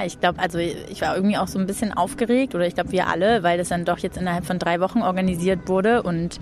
Ich 0.06 0.20
glaube, 0.20 0.38
also 0.40 0.58
ich 0.58 1.00
war 1.00 1.14
irgendwie 1.14 1.36
auch 1.36 1.48
so 1.48 1.58
ein 1.58 1.66
bisschen 1.66 1.92
aufgeregt 1.92 2.54
oder 2.54 2.66
ich 2.66 2.74
glaube 2.74 2.92
wir 2.92 3.08
alle, 3.08 3.42
weil 3.42 3.58
das 3.58 3.68
dann 3.68 3.84
doch 3.84 3.98
jetzt 3.98 4.16
innerhalb 4.16 4.44
von 4.44 4.58
drei 4.58 4.80
Wochen 4.80 5.02
organisiert 5.02 5.68
wurde 5.68 6.02
und 6.02 6.38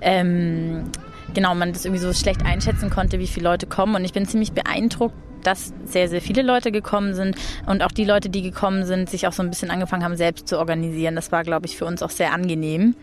ähm, 0.00 0.84
genau 1.34 1.54
man 1.54 1.72
das 1.72 1.84
irgendwie 1.84 2.02
so 2.02 2.12
schlecht 2.12 2.44
einschätzen 2.44 2.90
konnte, 2.90 3.18
wie 3.18 3.26
viele 3.26 3.48
Leute 3.48 3.66
kommen 3.66 3.94
und 3.94 4.04
ich 4.04 4.12
bin 4.12 4.26
ziemlich 4.26 4.52
beeindruckt, 4.52 5.14
dass 5.42 5.72
sehr, 5.84 6.08
sehr 6.08 6.20
viele 6.20 6.42
Leute 6.42 6.72
gekommen 6.72 7.14
sind 7.14 7.36
und 7.66 7.82
auch 7.82 7.92
die 7.92 8.04
Leute, 8.04 8.28
die 8.28 8.42
gekommen 8.42 8.84
sind, 8.84 9.08
sich 9.08 9.26
auch 9.26 9.32
so 9.32 9.42
ein 9.42 9.50
bisschen 9.50 9.70
angefangen 9.70 10.04
haben, 10.04 10.16
selbst 10.16 10.48
zu 10.48 10.58
organisieren. 10.58 11.14
Das 11.14 11.32
war, 11.32 11.42
glaube 11.42 11.66
ich, 11.66 11.76
für 11.76 11.86
uns 11.86 12.02
auch 12.02 12.10
sehr 12.10 12.32
angenehm. 12.32 12.94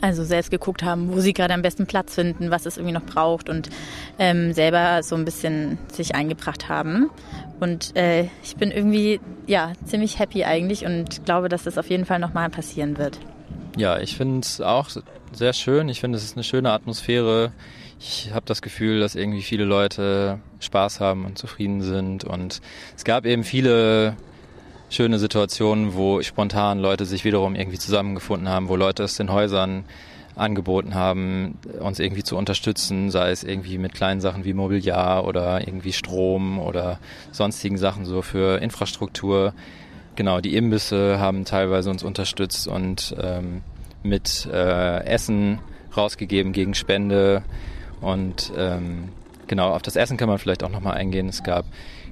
Also 0.00 0.24
selbst 0.24 0.50
geguckt 0.50 0.82
haben, 0.82 1.12
wo 1.12 1.20
sie 1.20 1.32
gerade 1.32 1.54
am 1.54 1.62
besten 1.62 1.86
Platz 1.86 2.14
finden, 2.14 2.50
was 2.50 2.66
es 2.66 2.76
irgendwie 2.76 2.94
noch 2.94 3.04
braucht 3.04 3.48
und 3.48 3.68
ähm, 4.18 4.52
selber 4.52 5.02
so 5.02 5.14
ein 5.16 5.24
bisschen 5.24 5.78
sich 5.92 6.14
eingebracht 6.14 6.68
haben. 6.68 7.10
Und 7.60 7.94
äh, 7.96 8.28
ich 8.42 8.56
bin 8.56 8.70
irgendwie 8.70 9.20
ja 9.46 9.72
ziemlich 9.84 10.18
happy 10.18 10.44
eigentlich 10.44 10.84
und 10.84 11.24
glaube, 11.24 11.48
dass 11.48 11.64
das 11.64 11.78
auf 11.78 11.90
jeden 11.90 12.04
Fall 12.04 12.18
nochmal 12.18 12.50
passieren 12.50 12.98
wird. 12.98 13.18
Ja, 13.76 13.98
ich 13.98 14.16
finde 14.16 14.40
es 14.40 14.60
auch 14.60 14.88
sehr 15.32 15.52
schön. 15.52 15.88
Ich 15.88 16.00
finde, 16.00 16.18
es 16.18 16.24
ist 16.24 16.36
eine 16.36 16.44
schöne 16.44 16.70
Atmosphäre. 16.72 17.52
Ich 17.98 18.30
habe 18.32 18.44
das 18.46 18.62
Gefühl, 18.62 19.00
dass 19.00 19.14
irgendwie 19.14 19.42
viele 19.42 19.64
Leute 19.64 20.40
Spaß 20.60 21.00
haben 21.00 21.24
und 21.24 21.38
zufrieden 21.38 21.82
sind. 21.82 22.24
Und 22.24 22.60
es 22.96 23.04
gab 23.04 23.24
eben 23.24 23.44
viele 23.44 24.16
schöne 24.92 25.18
Situationen, 25.18 25.94
wo 25.94 26.20
spontan 26.22 26.78
Leute 26.78 27.06
sich 27.06 27.24
wiederum 27.24 27.54
irgendwie 27.54 27.78
zusammengefunden 27.78 28.48
haben, 28.48 28.68
wo 28.68 28.76
Leute 28.76 29.04
aus 29.04 29.16
den 29.16 29.32
Häusern 29.32 29.84
angeboten 30.34 30.94
haben, 30.94 31.58
uns 31.80 31.98
irgendwie 31.98 32.22
zu 32.22 32.36
unterstützen, 32.36 33.10
sei 33.10 33.30
es 33.30 33.42
irgendwie 33.42 33.78
mit 33.78 33.94
kleinen 33.94 34.20
Sachen 34.20 34.44
wie 34.44 34.54
Mobiliar 34.54 35.26
oder 35.26 35.66
irgendwie 35.66 35.92
Strom 35.92 36.58
oder 36.58 36.98
sonstigen 37.32 37.78
Sachen 37.78 38.04
so 38.04 38.22
für 38.22 38.58
Infrastruktur. 38.60 39.54
Genau, 40.14 40.40
die 40.40 40.56
Imbisse 40.56 41.18
haben 41.18 41.44
teilweise 41.44 41.90
uns 41.90 42.02
unterstützt 42.02 42.68
und 42.68 43.14
ähm, 43.20 43.62
mit 44.02 44.46
äh, 44.52 45.04
Essen 45.04 45.60
rausgegeben 45.96 46.52
gegen 46.52 46.74
Spende. 46.74 47.42
Und 48.00 48.52
ähm, 48.56 49.08
genau, 49.46 49.70
auf 49.70 49.82
das 49.82 49.96
Essen 49.96 50.16
kann 50.16 50.28
man 50.28 50.38
vielleicht 50.38 50.64
auch 50.64 50.70
nochmal 50.70 50.94
eingehen. 50.94 51.28
Es 51.28 51.42
gab 51.42 51.64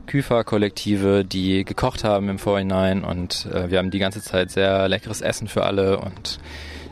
Küfer-Kollektive, 0.06 1.24
die 1.24 1.64
gekocht 1.64 2.04
haben 2.04 2.28
im 2.28 2.38
Vorhinein 2.38 3.04
und 3.04 3.46
äh, 3.52 3.70
wir 3.70 3.78
haben 3.78 3.90
die 3.90 3.98
ganze 3.98 4.22
Zeit 4.22 4.50
sehr 4.50 4.88
leckeres 4.88 5.20
Essen 5.20 5.48
für 5.48 5.64
alle 5.64 5.98
und 6.00 6.40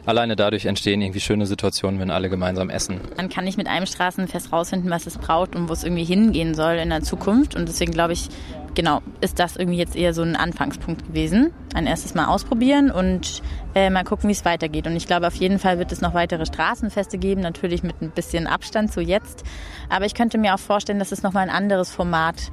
alleine 0.09 0.37
dadurch 0.37 0.65
entstehen 0.65 1.03
irgendwie 1.03 1.21
schöne 1.21 1.47
Situationen, 1.47 2.01
wenn 2.01 2.11
alle 2.11 2.31
gemeinsam 2.31 2.71
essen. 2.71 3.01
Man 3.17 3.29
kann 3.29 3.45
nicht 3.45 3.59
mit 3.59 3.69
einem 3.69 3.85
Straßenfest 3.85 4.53
rausfinden, 4.53 4.91
was 4.91 5.07
es 5.07 5.19
braucht 5.19 5.55
und 5.55 5.69
wo 5.69 5.75
es 5.75 5.85
irgendwie 5.85 6.05
hingehen 6.05 6.55
soll 6.55 6.77
in 6.77 6.89
der 6.89 7.03
Zukunft. 7.03 7.55
Und 7.55 7.69
deswegen 7.69 7.93
glaube 7.93 8.15
ich, 8.15 8.29
genau, 8.75 9.03
ist 9.21 9.39
das 9.39 9.57
irgendwie 9.57 9.79
jetzt 9.79 9.97
eher 9.97 10.15
so 10.15 10.23
ein 10.23 10.35
Anfangspunkt 10.35 11.07
gewesen. 11.09 11.53
Ein 11.75 11.87
erstes 11.87 12.15
Mal 12.15 12.27
ausprobieren 12.27 12.91
und 12.91 13.43
äh, 13.75 13.91
mal 13.91 14.05
gucken, 14.05 14.29
wie 14.29 14.33
es 14.33 14.47
weitergeht. 14.47 14.87
Und 14.87 14.97
ich 14.97 15.07
glaube, 15.07 15.27
auf 15.27 15.35
jeden 15.35 15.59
Fall 15.59 15.79
wird 15.79 15.93
es 15.93 16.01
noch 16.01 16.15
weitere 16.15 16.47
Straßenfeste 16.47 17.19
geben, 17.19 17.43
natürlich 17.43 17.83
mit 17.83 18.01
ein 18.01 18.11
bisschen 18.11 18.47
Abstand 18.47 18.91
zu 18.91 19.03
jetzt. 19.03 19.45
Aber 19.91 20.07
ich 20.07 20.15
könnte 20.15 20.39
mir 20.39 20.55
auch 20.55 20.59
vorstellen, 20.59 20.99
dass 20.99 21.13
es 21.13 21.23
nochmal 21.23 21.43
ein 21.43 21.55
anderes 21.55 21.91
Format 21.91 22.51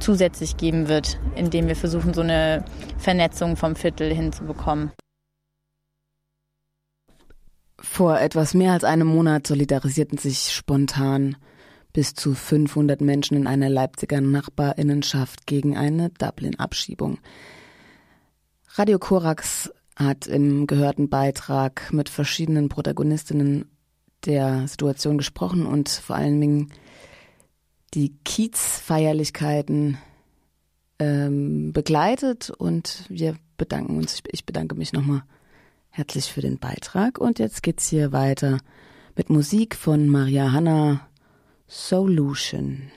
zusätzlich 0.00 0.56
geben 0.56 0.88
wird, 0.88 1.18
in 1.36 1.50
dem 1.50 1.68
wir 1.68 1.76
versuchen, 1.76 2.14
so 2.14 2.20
eine 2.20 2.64
Vernetzung 2.98 3.56
vom 3.56 3.76
Viertel 3.76 4.12
hinzubekommen. 4.14 4.92
Vor 7.78 8.18
etwas 8.18 8.54
mehr 8.54 8.72
als 8.72 8.84
einem 8.84 9.06
Monat 9.06 9.46
solidarisierten 9.46 10.18
sich 10.18 10.52
spontan 10.52 11.36
bis 11.92 12.14
zu 12.14 12.34
500 12.34 13.00
Menschen 13.00 13.36
in 13.36 13.46
einer 13.46 13.68
Leipziger 13.68 14.20
Nachbarinnenschaft 14.20 15.46
gegen 15.46 15.76
eine 15.76 16.10
Dublin-Abschiebung. 16.10 17.18
Radio 18.74 18.98
Korax 18.98 19.72
hat 19.96 20.26
im 20.26 20.66
gehörten 20.66 21.08
Beitrag 21.08 21.92
mit 21.92 22.08
verschiedenen 22.08 22.68
Protagonistinnen 22.68 23.70
der 24.26 24.66
Situation 24.66 25.18
gesprochen 25.18 25.66
und 25.66 25.88
vor 25.88 26.16
allen 26.16 26.40
Dingen 26.40 26.72
die 27.94 28.14
Kiezfeierlichkeiten 28.24 29.98
ähm, 30.98 31.72
begleitet 31.72 32.50
und 32.50 33.04
wir 33.08 33.36
bedanken 33.56 33.96
uns. 33.96 34.22
Ich 34.30 34.44
bedanke 34.44 34.74
mich 34.74 34.92
nochmal 34.92 35.22
herzlich 35.90 36.32
für 36.32 36.40
den 36.40 36.58
Beitrag. 36.58 37.18
Und 37.18 37.38
jetzt 37.38 37.62
geht's 37.62 37.88
hier 37.88 38.12
weiter 38.12 38.58
mit 39.16 39.30
Musik 39.30 39.76
von 39.76 40.08
Maria 40.08 40.52
Hanna 40.52 41.08
Solution. 41.68 42.90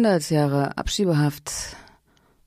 Hundert 0.00 0.30
Jahre 0.30 0.78
Abschiebehaft, 0.78 1.76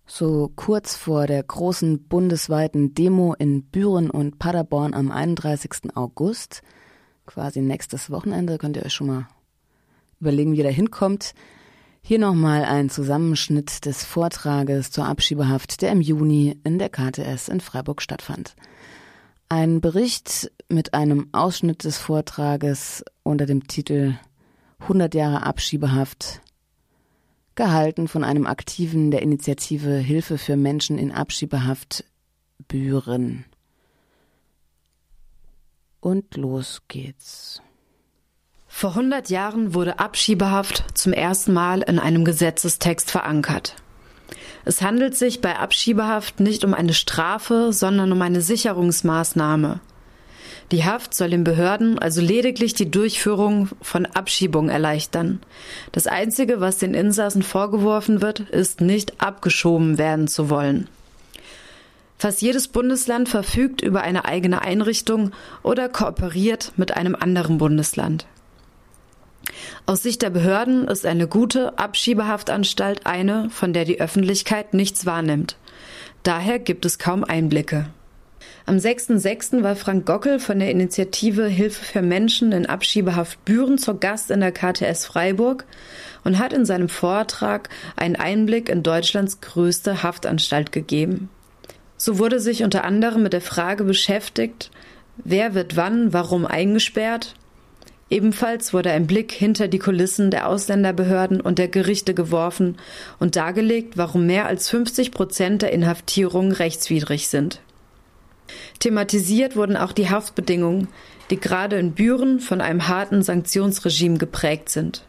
so 0.07 0.51
kurz 0.55 0.95
vor 0.95 1.27
der 1.27 1.43
großen 1.43 2.01
bundesweiten 2.01 2.95
Demo 2.95 3.35
in 3.35 3.61
Büren 3.61 4.09
und 4.09 4.39
Paderborn 4.39 4.95
am 4.95 5.11
31. 5.11 5.95
August, 5.95 6.63
quasi 7.27 7.61
nächstes 7.61 8.09
Wochenende, 8.09 8.57
könnt 8.57 8.75
ihr 8.75 8.83
euch 8.83 8.95
schon 8.95 9.05
mal 9.05 9.27
überlegen, 10.19 10.53
wie 10.53 10.57
ihr 10.57 10.63
da 10.63 10.71
hinkommt. 10.71 11.35
Hier 12.01 12.17
nochmal 12.17 12.65
ein 12.65 12.89
Zusammenschnitt 12.89 13.85
des 13.85 14.03
Vortrages 14.03 14.89
zur 14.89 15.05
Abschiebehaft, 15.05 15.83
der 15.83 15.91
im 15.91 16.01
Juni 16.01 16.59
in 16.63 16.79
der 16.79 16.89
KTS 16.89 17.49
in 17.49 17.61
Freiburg 17.61 18.01
stattfand. 18.01 18.55
Ein 19.47 19.79
Bericht 19.79 20.51
mit 20.69 20.95
einem 20.95 21.29
Ausschnitt 21.33 21.83
des 21.83 21.99
Vortrages 21.99 23.05
unter 23.21 23.45
dem 23.45 23.67
Titel 23.67 24.15
100 24.79 25.13
Jahre 25.13 25.45
Abschiebehaft, 25.45 26.41
gehalten 27.55 28.07
von 28.07 28.23
einem 28.23 28.45
Aktiven 28.47 29.11
der 29.11 29.21
Initiative 29.21 29.91
Hilfe 29.91 30.37
für 30.37 30.55
Menschen 30.55 30.97
in 30.97 31.11
Abschiebehaft 31.11 32.03
Büren. 32.67 33.45
Und 35.99 36.35
los 36.35 36.81
geht's. 36.87 37.61
Vor 38.67 38.89
100 38.89 39.29
Jahren 39.29 39.73
wurde 39.73 39.99
Abschiebehaft 39.99 40.97
zum 40.97 41.13
ersten 41.13 41.53
Mal 41.53 41.81
in 41.83 41.99
einem 41.99 42.25
Gesetzestext 42.25 43.11
verankert. 43.11 43.75
Es 44.65 44.81
handelt 44.81 45.15
sich 45.15 45.41
bei 45.41 45.57
Abschiebehaft 45.57 46.39
nicht 46.39 46.65
um 46.65 46.73
eine 46.73 46.93
Strafe, 46.93 47.71
sondern 47.71 48.11
um 48.11 48.21
eine 48.21 48.41
Sicherungsmaßnahme. 48.41 49.79
Die 50.73 50.85
Haft 50.85 51.13
soll 51.13 51.29
den 51.29 51.43
Behörden 51.43 51.99
also 51.99 52.19
lediglich 52.19 52.73
die 52.73 52.89
Durchführung 52.89 53.69
von 53.83 54.07
Abschiebungen 54.07 54.71
erleichtern. 54.71 55.39
Das 55.91 56.07
Einzige, 56.07 56.61
was 56.61 56.79
den 56.79 56.95
Insassen 56.95 57.43
vorgeworfen 57.43 58.23
wird, 58.23 58.39
ist 58.39 58.81
nicht 58.81 59.21
abgeschoben 59.21 59.99
werden 59.99 60.27
zu 60.27 60.49
wollen. 60.49 60.89
Fast 62.17 62.41
jedes 62.41 62.69
Bundesland 62.69 63.29
verfügt 63.29 63.81
über 63.81 64.01
eine 64.01 64.25
eigene 64.25 64.63
Einrichtung 64.63 65.29
oder 65.61 65.89
kooperiert 65.89 66.71
mit 66.75 66.97
einem 66.97 67.13
anderen 67.13 67.59
Bundesland. 67.59 68.25
Aus 69.85 70.01
Sicht 70.01 70.23
der 70.23 70.31
Behörden 70.31 70.87
ist 70.87 71.05
eine 71.05 71.27
gute 71.27 71.77
Abschiebehaftanstalt 71.77 73.05
eine, 73.05 73.51
von 73.51 73.73
der 73.73 73.85
die 73.85 74.01
Öffentlichkeit 74.01 74.73
nichts 74.73 75.05
wahrnimmt. 75.05 75.55
Daher 76.23 76.57
gibt 76.57 76.83
es 76.85 76.97
kaum 76.97 77.23
Einblicke. 77.23 77.91
Am 78.65 78.77
6.6. 78.77 79.61
war 79.61 79.75
Frank 79.75 80.05
Gockel 80.05 80.39
von 80.39 80.59
der 80.59 80.71
Initiative 80.71 81.47
Hilfe 81.47 81.83
für 81.83 82.01
Menschen 82.01 82.53
in 82.53 82.65
Abschiebehaft 82.65 83.43
Büren 83.43 83.77
zur 83.77 83.99
Gast 83.99 84.31
in 84.31 84.39
der 84.39 84.53
KTS 84.53 85.05
Freiburg 85.05 85.65
und 86.23 86.39
hat 86.39 86.53
in 86.53 86.65
seinem 86.65 86.87
Vortrag 86.87 87.67
einen 87.97 88.15
Einblick 88.15 88.69
in 88.69 88.81
Deutschlands 88.81 89.41
größte 89.41 90.01
Haftanstalt 90.01 90.71
gegeben. 90.71 91.29
So 91.97 92.19
wurde 92.19 92.39
sich 92.39 92.63
unter 92.63 92.85
anderem 92.85 93.23
mit 93.23 93.33
der 93.33 93.41
Frage 93.41 93.83
beschäftigt, 93.83 94.71
wer 95.17 95.53
wird 95.53 95.75
wann, 95.75 96.13
warum 96.13 96.45
eingesperrt 96.45 97.35
Ebenfalls 98.13 98.73
wurde 98.73 98.91
ein 98.91 99.07
Blick 99.07 99.31
hinter 99.31 99.67
die 99.67 99.79
Kulissen 99.79 100.29
der 100.29 100.47
Ausländerbehörden 100.47 101.41
und 101.41 101.57
der 101.57 101.67
Gerichte 101.67 102.13
geworfen 102.13 102.77
und 103.17 103.35
dargelegt, 103.35 103.97
warum 103.97 104.27
mehr 104.27 104.45
als 104.45 104.69
50 104.69 105.09
Prozent 105.09 105.63
der 105.63 105.71
Inhaftierungen 105.71 106.51
rechtswidrig 106.51 107.27
sind. 107.27 107.59
Thematisiert 108.79 109.55
wurden 109.55 109.77
auch 109.77 109.91
die 109.91 110.09
Haftbedingungen, 110.09 110.87
die 111.29 111.39
gerade 111.39 111.77
in 111.77 111.93
Büren 111.93 112.39
von 112.39 112.61
einem 112.61 112.87
harten 112.87 113.23
Sanktionsregime 113.23 114.17
geprägt 114.17 114.69
sind. 114.69 115.03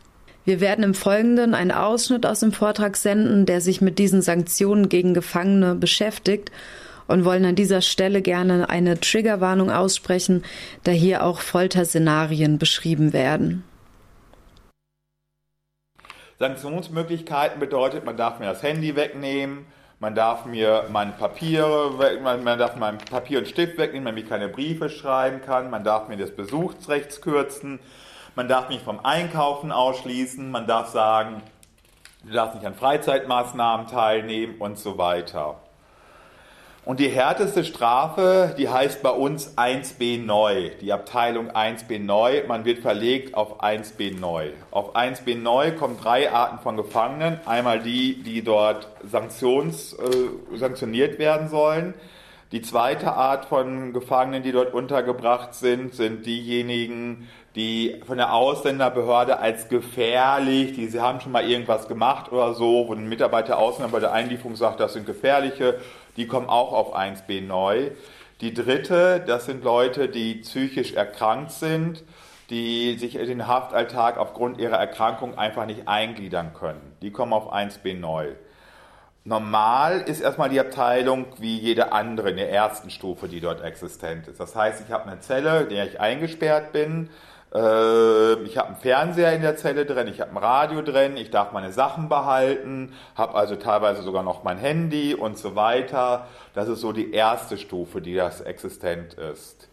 Wir 0.45 0.61
werden 0.61 0.85
im 0.85 0.95
Folgenden 0.95 1.55
einen 1.55 1.73
Ausschnitt 1.73 2.27
aus 2.27 2.41
dem 2.41 2.53
Vortrag 2.53 2.97
senden, 2.97 3.47
der 3.47 3.61
sich 3.61 3.81
mit 3.81 3.99
diesen 3.99 4.21
Sanktionen 4.21 4.89
gegen 4.89 5.15
Gefangene 5.15 5.75
beschäftigt 5.75 6.51
und 7.07 7.25
wollen 7.25 7.45
an 7.45 7.57
dieser 7.57 7.81
Stelle 7.81 8.23
gerne 8.23 8.69
eine 8.69 9.01
Triggerwarnung 9.01 9.71
aussprechen, 9.71 10.45
da 10.85 10.93
hier 10.93 11.25
auch 11.25 11.41
Folterszenarien 11.41 12.59
beschrieben 12.59 13.13
werden. 13.13 13.65
Sanktionsmöglichkeiten 16.39 17.61
bedeutet, 17.61 18.05
man 18.05 18.17
darf 18.17 18.39
mir 18.39 18.47
das 18.47 18.63
Handy 18.63 18.97
wegnehmen, 18.97 19.67
man 20.05 20.15
darf 20.15 20.45
mir 20.45 20.85
meine 20.91 21.13
Papiere, 21.13 22.21
man 22.21 22.59
darf 22.59 22.77
mein 22.77 22.99
Papier 22.99 23.39
und 23.39 23.49
Stift 23.49 23.79
wegnehmen, 23.79 24.05
damit 24.05 24.25
ich 24.25 24.29
keine 24.29 24.51
Briefe 24.51 24.91
schreiben 24.91 25.41
kann, 25.41 25.71
man 25.71 25.83
darf 25.83 26.09
mir 26.09 26.19
das 26.19 26.31
Besuchsrecht 26.31 27.23
kürzen, 27.23 27.81
man 28.37 28.47
darf 28.47 28.69
mich 28.69 28.83
vom 28.83 29.03
Einkaufen 29.03 29.73
ausschließen, 29.73 30.51
man 30.51 30.67
darf 30.67 30.89
sagen, 30.89 31.41
du 32.23 32.35
darfst 32.35 32.55
nicht 32.55 32.67
an 32.67 32.75
Freizeitmaßnahmen 32.75 33.87
teilnehmen 33.87 34.57
und 34.59 34.79
so 34.79 34.99
weiter. 34.99 35.59
Und 36.87 37.01
die 37.01 37.09
härteste 37.09 37.65
Strafe, 37.65 38.55
die 38.59 38.69
heißt 38.69 39.03
bei 39.03 39.11
uns 39.11 39.57
1b 39.57 40.23
neu, 40.23 40.69
die 40.83 40.93
Abteilung 40.93 41.51
1b 41.51 41.99
neu. 41.99 42.43
Man 42.47 42.67
wird 42.67 42.81
verlegt 42.81 43.35
auf 43.35 43.63
1b 43.63 44.21
neu. 44.21 44.51
Auf 44.71 44.95
1b 44.95 45.35
neu 45.35 45.73
kommen 45.73 45.97
drei 45.97 46.31
Arten 46.31 46.59
von 46.59 46.77
Gefangenen. 46.77 47.41
Einmal 47.47 47.81
die, 47.81 48.23
die 48.23 48.43
dort 48.43 48.89
sanktions, 49.11 49.95
äh, 49.95 50.59
sanktioniert 50.59 51.19
werden 51.19 51.49
sollen. 51.49 51.95
Die 52.53 52.61
zweite 52.61 53.15
Art 53.15 53.47
von 53.47 53.95
Gefangenen, 53.95 54.43
die 54.43 54.53
dort 54.53 54.75
untergebracht 54.75 55.55
sind, 55.55 55.95
sind 55.95 56.27
diejenigen, 56.27 57.29
die 57.57 58.01
von 58.07 58.19
der 58.19 58.35
Ausländerbehörde 58.35 59.39
als 59.39 59.69
gefährlich, 59.69 60.75
die 60.75 60.89
sie 60.89 61.01
haben 61.01 61.21
schon 61.21 61.33
mal 61.33 61.49
irgendwas 61.49 61.89
gemacht 61.89 62.31
oder 62.31 62.53
so, 62.53 62.89
wo 62.89 62.93
ein 62.93 63.09
Mitarbeiter 63.09 63.59
Ausländer 63.59 63.91
bei 63.91 64.01
der 64.01 64.13
Einlieferung 64.13 64.55
sagt, 64.55 64.81
das 64.81 64.93
sind 64.93 65.07
gefährliche 65.07 65.81
die 66.17 66.27
kommen 66.27 66.49
auch 66.49 66.73
auf 66.73 66.97
1b 66.97 67.43
neu. 67.43 67.91
Die 68.41 68.53
dritte, 68.55 69.23
das 69.27 69.47
sind 69.47 69.65
Leute, 69.65 70.09
die 70.09 70.37
psychisch 70.37 70.93
erkrankt 70.95 71.53
sind, 71.53 72.03
die 72.51 72.99
sich 72.99 73.17
in 73.17 73.27
den 73.27 73.47
Haftalltag 73.47 74.19
aufgrund 74.19 74.59
ihrer 74.59 74.77
Erkrankung 74.77 75.39
einfach 75.39 75.67
nicht 75.67 75.89
eingliedern 75.89 76.53
können. 76.53 76.97
Die 77.01 77.11
kommen 77.11 77.33
auf 77.33 77.53
1b 77.53 77.99
neu. 77.99 78.33
Normal 79.27 80.03
ist 80.03 80.21
erstmal 80.21 80.51
die 80.51 80.61
Abteilung 80.61 81.27
wie 81.39 81.59
jede 81.59 81.93
andere 81.93 82.31
in 82.31 82.37
der 82.37 82.51
ersten 82.51 82.91
Stufe, 82.91 83.27
die 83.27 83.41
dort 83.41 83.63
existent 83.63 84.29
ist. 84.29 84.39
Das 84.39 84.55
heißt, 84.55 84.83
ich 84.87 84.93
habe 84.93 85.11
eine 85.11 85.21
Zelle, 85.21 85.63
in 85.63 85.71
der 85.71 85.87
ich 85.87 85.99
eingesperrt 85.99 86.73
bin, 86.73 87.09
äh, 87.55 88.43
ich 88.43 88.59
habe 88.59 88.69
einen 88.69 88.77
Fernseher 88.77 89.33
in 89.33 89.43
der 89.43 89.57
Zelle 89.57 89.87
drin, 89.87 90.09
ich 90.09 90.21
habe 90.21 90.33
ein 90.33 90.37
Radio 90.37 90.83
drin, 90.83 91.17
ich 91.17 91.31
darf 91.31 91.53
meine 91.53 91.73
Sachen 91.73 92.09
behalten, 92.09 92.93
habe 93.15 93.35
also 93.35 93.57
teilweise 93.57 94.03
sogar 94.03 94.23
noch 94.23 94.43
mein 94.43 94.59
Handy 94.59 95.15
und 95.15 95.39
so 95.39 95.55
weiter. 95.55 96.27
Das 96.55 96.69
ist 96.69 96.81
so 96.81 96.93
die 96.93 97.13
erste 97.13 97.57
Stufe, 97.57 98.01
die 98.01 98.15
das 98.15 98.41
existent 98.41 99.15
ist. 99.15 99.69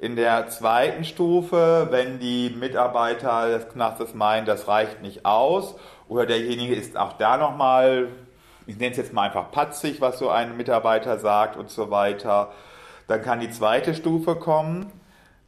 In 0.00 0.14
der 0.14 0.46
zweiten 0.48 1.04
Stufe, 1.04 1.88
wenn 1.90 2.20
die 2.20 2.50
Mitarbeiter 2.50 3.48
des 3.48 3.68
Knastes 3.68 4.14
meinen, 4.14 4.46
das 4.46 4.68
reicht 4.68 5.02
nicht 5.02 5.26
aus, 5.26 5.74
oder 6.08 6.24
derjenige 6.24 6.74
ist 6.74 6.96
auch 6.96 7.14
da 7.14 7.36
nochmal, 7.36 8.08
ich 8.66 8.78
nenne 8.78 8.92
es 8.92 8.96
jetzt 8.96 9.12
mal 9.12 9.24
einfach 9.24 9.50
patzig, 9.50 10.00
was 10.00 10.18
so 10.18 10.30
ein 10.30 10.56
Mitarbeiter 10.56 11.18
sagt 11.18 11.56
und 11.56 11.68
so 11.68 11.90
weiter, 11.90 12.52
dann 13.08 13.22
kann 13.22 13.40
die 13.40 13.50
zweite 13.50 13.94
Stufe 13.94 14.36
kommen. 14.36 14.92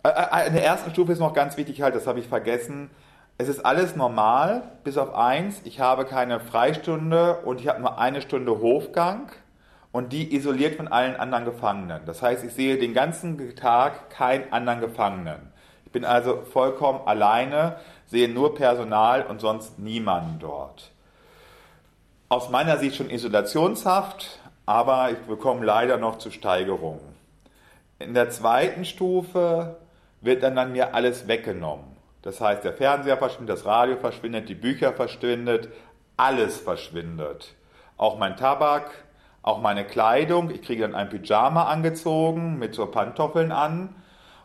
Äh, 0.02 0.08
äh, 0.08 0.46
in 0.46 0.54
der 0.54 0.64
ersten 0.64 0.90
Stufe 0.90 1.12
ist 1.12 1.18
noch 1.18 1.34
ganz 1.34 1.56
wichtig 1.56 1.82
halt, 1.82 1.94
das 1.94 2.06
habe 2.06 2.20
ich 2.20 2.28
vergessen. 2.28 2.90
Es 3.38 3.48
ist 3.48 3.64
alles 3.64 3.96
normal, 3.96 4.62
bis 4.84 4.98
auf 4.98 5.14
eins. 5.14 5.60
Ich 5.64 5.80
habe 5.80 6.04
keine 6.04 6.40
Freistunde 6.40 7.38
und 7.44 7.60
ich 7.60 7.68
habe 7.68 7.80
nur 7.80 7.98
eine 7.98 8.20
Stunde 8.20 8.60
Hofgang 8.60 9.30
und 9.92 10.12
die 10.12 10.34
isoliert 10.34 10.76
von 10.76 10.88
allen 10.88 11.16
anderen 11.16 11.44
Gefangenen. 11.44 12.02
Das 12.06 12.22
heißt, 12.22 12.44
ich 12.44 12.52
sehe 12.52 12.78
den 12.78 12.94
ganzen 12.94 13.56
Tag 13.56 14.10
keinen 14.10 14.52
anderen 14.52 14.80
Gefangenen. 14.80 15.52
Ich 15.86 15.92
bin 15.92 16.04
also 16.04 16.42
vollkommen 16.42 17.00
alleine, 17.06 17.76
sehe 18.06 18.28
nur 18.28 18.54
Personal 18.54 19.24
und 19.24 19.40
sonst 19.40 19.78
niemanden 19.78 20.38
dort. 20.38 20.92
Aus 22.28 22.48
meiner 22.48 22.76
Sicht 22.78 22.94
schon 22.94 23.10
Isolationshaft, 23.10 24.38
aber 24.66 25.10
ich 25.10 25.18
bekomme 25.18 25.64
leider 25.64 25.96
noch 25.96 26.18
zu 26.18 26.30
Steigerungen. 26.30 27.00
In 27.98 28.14
der 28.14 28.30
zweiten 28.30 28.84
Stufe 28.84 29.76
wird 30.20 30.42
dann 30.42 30.58
an 30.58 30.72
mir 30.72 30.94
alles 30.94 31.28
weggenommen. 31.28 31.96
Das 32.22 32.40
heißt, 32.40 32.64
der 32.64 32.74
Fernseher 32.74 33.16
verschwindet, 33.16 33.56
das 33.56 33.64
Radio 33.64 33.96
verschwindet, 33.96 34.48
die 34.48 34.54
Bücher 34.54 34.92
verschwindet, 34.92 35.68
alles 36.16 36.58
verschwindet. 36.58 37.54
Auch 37.96 38.18
mein 38.18 38.36
Tabak, 38.36 38.90
auch 39.42 39.60
meine 39.60 39.84
Kleidung. 39.84 40.50
Ich 40.50 40.62
kriege 40.62 40.82
dann 40.82 40.94
ein 40.94 41.08
Pyjama 41.08 41.64
angezogen 41.64 42.58
mit 42.58 42.74
so 42.74 42.86
Pantoffeln 42.86 43.52
an 43.52 43.94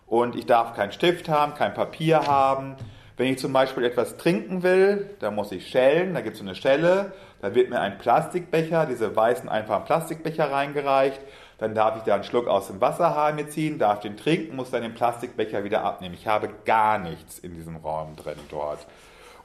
und 0.07 0.35
ich 0.35 0.45
darf 0.45 0.73
keinen 0.75 0.93
Stift 0.93 1.27
haben, 1.27 1.53
kein 1.55 1.73
Papier 1.73 2.27
haben. 2.27 2.75
Wenn 3.17 3.27
ich 3.27 3.39
zum 3.39 3.53
Beispiel 3.53 3.83
etwas 3.83 4.17
trinken 4.17 4.63
will, 4.63 5.09
dann 5.19 5.35
muss 5.35 5.51
ich 5.51 5.67
schellen, 5.67 6.13
da 6.13 6.21
gibt 6.21 6.33
es 6.33 6.39
so 6.39 6.45
eine 6.45 6.55
Schelle, 6.55 7.13
da 7.41 7.55
wird 7.55 7.69
mir 7.69 7.79
ein 7.79 7.97
Plastikbecher, 7.97 8.85
diese 8.85 9.15
weißen 9.15 9.49
einfachen 9.49 9.85
Plastikbecher 9.85 10.51
reingereicht 10.51 11.21
dann 11.57 11.73
darf 11.73 11.97
ich 11.97 12.03
da 12.03 12.15
einen 12.15 12.23
Schluck 12.23 12.47
aus 12.47 12.67
dem 12.67 12.81
Wasserhahn 12.81 13.35
mir 13.35 13.47
ziehen, 13.47 13.79
darf 13.79 14.01
den 14.01 14.17
trinken, 14.17 14.55
muss 14.55 14.71
dann 14.71 14.81
den 14.81 14.93
Plastikbecher 14.93 15.63
wieder 15.63 15.83
abnehmen. 15.83 16.13
Ich 16.13 16.27
habe 16.27 16.49
gar 16.65 16.97
nichts 16.97 17.39
in 17.39 17.53
diesem 17.53 17.77
Raum 17.77 18.15
drin 18.15 18.39
dort. 18.49 18.85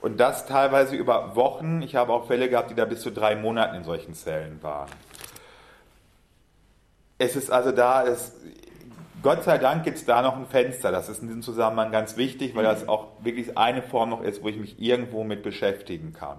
Und 0.01 0.18
das 0.18 0.46
teilweise 0.46 0.96
über 0.96 1.37
Wochen. 1.37 1.83
Ich 1.83 1.94
habe 1.94 2.12
auch 2.12 2.27
Fälle 2.27 2.49
gehabt, 2.49 2.70
die 2.70 2.75
da 2.75 2.85
bis 2.85 3.03
zu 3.03 3.11
drei 3.11 3.37
Monaten 3.37 3.77
in 3.77 3.85
solchen 3.85 4.14
Zellen 4.14 4.62
waren. 4.62 4.88
Es 7.18 7.37
ist 7.37 7.51
also 7.51 7.70
da, 7.70 8.05
es, 8.05 8.33
Gott 9.23 9.44
sei 9.44 9.59
Dank 9.59 9.85
gibt 9.85 9.99
es 9.99 10.07
da 10.07 10.23
noch 10.23 10.37
ein 10.37 10.46
Fenster. 10.46 10.90
Das 10.90 11.11
ist 11.11 11.20
in 11.20 11.29
diesem 11.29 11.42
Zusammenhang 11.42 11.92
ganz 11.92 12.16
wichtig, 12.16 12.57
weil 12.57 12.64
das 12.64 12.88
auch 12.88 13.09
wirklich 13.20 13.59
eine 13.59 13.83
Form 13.83 14.09
noch 14.09 14.23
ist, 14.23 14.42
wo 14.42 14.49
ich 14.49 14.57
mich 14.57 14.81
irgendwo 14.81 15.23
mit 15.23 15.42
beschäftigen 15.42 16.14
kann. 16.14 16.38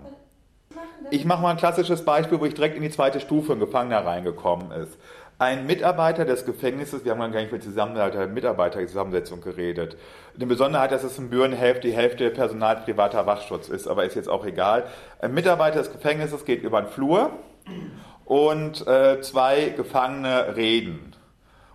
Ich 1.11 1.25
mache 1.25 1.41
mal 1.41 1.51
ein 1.51 1.57
klassisches 1.57 2.03
Beispiel, 2.03 2.39
wo 2.39 2.45
ich 2.45 2.53
direkt 2.53 2.75
in 2.75 2.81
die 2.81 2.89
zweite 2.89 3.19
Stufe 3.19 3.53
ein 3.53 3.59
Gefangener 3.59 4.05
reingekommen 4.05 4.71
ist. 4.71 4.97
Ein 5.41 5.65
Mitarbeiter 5.65 6.23
des 6.23 6.45
Gefängnisses, 6.45 7.03
wir 7.03 7.13
haben 7.13 7.31
gar 7.31 7.41
nicht 7.41 7.51
mit 7.51 7.63
Zusammenleiter 7.63 8.27
Mitarbeiterzusammensetzung 8.27 9.41
geredet. 9.41 9.97
Eine 10.35 10.45
Besonderheit, 10.45 10.91
dass 10.91 11.01
es 11.01 11.17
in 11.17 11.31
Büren 11.31 11.51
Hälfte, 11.51 11.87
die 11.87 11.95
Hälfte 11.95 12.29
Personal 12.29 12.75
privater 12.75 13.25
Wachschutz 13.25 13.67
ist, 13.67 13.87
aber 13.87 14.05
ist 14.05 14.13
jetzt 14.13 14.29
auch 14.29 14.45
egal. 14.45 14.83
Ein 15.19 15.33
Mitarbeiter 15.33 15.79
des 15.79 15.91
Gefängnisses 15.91 16.45
geht 16.45 16.61
über 16.61 16.79
den 16.79 16.91
Flur 16.91 17.31
und 18.23 18.85
äh, 18.85 19.19
zwei 19.21 19.69
Gefangene 19.69 20.55
reden. 20.55 21.15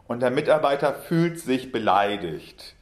Und 0.06 0.22
der 0.22 0.30
Mitarbeiter 0.30 0.94
fühlt 0.94 1.40
sich 1.40 1.72
beleidigt. 1.72 2.76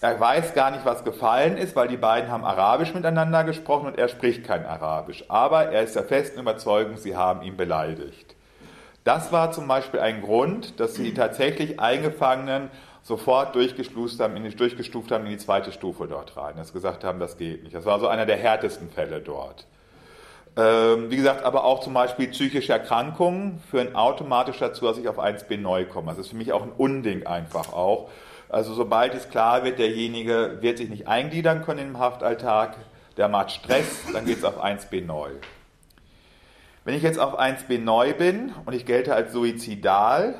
Er 0.00 0.18
weiß 0.18 0.54
gar 0.54 0.70
nicht, 0.70 0.86
was 0.86 1.04
gefallen 1.04 1.58
ist, 1.58 1.76
weil 1.76 1.88
die 1.88 1.98
beiden 1.98 2.30
haben 2.30 2.46
Arabisch 2.46 2.94
miteinander 2.94 3.44
gesprochen 3.44 3.88
und 3.88 3.98
er 3.98 4.08
spricht 4.08 4.44
kein 4.44 4.64
Arabisch. 4.64 5.26
Aber 5.28 5.72
er 5.72 5.82
ist 5.82 5.94
der 5.94 6.04
festen 6.04 6.40
Überzeugung, 6.40 6.96
sie 6.96 7.16
haben 7.16 7.42
ihn 7.42 7.58
beleidigt. 7.58 8.34
Das 9.04 9.32
war 9.32 9.50
zum 9.50 9.66
Beispiel 9.66 10.00
ein 10.00 10.22
Grund, 10.22 10.78
dass 10.78 10.94
die 10.94 11.12
tatsächlich 11.12 11.80
Eingefangenen 11.80 12.70
sofort 13.02 13.54
durchgestuft 13.54 14.20
haben, 14.20 14.36
in 14.36 14.44
die, 14.44 14.54
durchgestuft 14.54 15.10
haben 15.10 15.24
in 15.24 15.32
die 15.32 15.38
zweite 15.38 15.72
Stufe 15.72 16.06
dort 16.06 16.36
rein. 16.36 16.54
Dass 16.56 16.72
gesagt 16.72 17.02
haben, 17.02 17.18
das 17.18 17.36
geht 17.36 17.64
nicht. 17.64 17.74
Das 17.74 17.84
war 17.84 17.98
so 17.98 18.06
einer 18.06 18.26
der 18.26 18.36
härtesten 18.36 18.90
Fälle 18.90 19.20
dort. 19.20 19.66
Ähm, 20.56 21.10
wie 21.10 21.16
gesagt, 21.16 21.44
aber 21.44 21.64
auch 21.64 21.80
zum 21.80 21.94
Beispiel 21.94 22.28
psychische 22.28 22.72
Erkrankungen 22.72 23.60
führen 23.70 23.96
automatisch 23.96 24.58
dazu, 24.58 24.84
dass 24.84 24.98
ich 24.98 25.08
auf 25.08 25.18
1b 25.18 25.56
neu 25.58 25.86
komme. 25.86 26.12
Das 26.12 26.18
ist 26.18 26.28
für 26.28 26.36
mich 26.36 26.52
auch 26.52 26.62
ein 26.62 26.72
Unding 26.76 27.26
einfach 27.26 27.72
auch. 27.72 28.10
Also 28.50 28.74
sobald 28.74 29.14
es 29.14 29.30
klar 29.30 29.64
wird, 29.64 29.78
derjenige 29.78 30.58
wird 30.60 30.76
sich 30.76 30.90
nicht 30.90 31.08
eingliedern 31.08 31.64
können 31.64 31.88
im 31.88 31.98
Haftalltag, 31.98 32.76
der 33.16 33.28
macht 33.28 33.50
Stress, 33.50 34.02
dann 34.12 34.26
geht 34.26 34.38
es 34.38 34.44
auf 34.44 34.62
1b 34.62 35.04
neu. 35.06 35.30
Wenn 36.84 36.94
ich 36.94 37.02
jetzt 37.04 37.20
auf 37.20 37.38
1b 37.38 37.78
neu 37.78 38.12
bin 38.12 38.52
und 38.66 38.72
ich 38.72 38.86
gelte 38.86 39.14
als 39.14 39.32
suizidal 39.32 40.34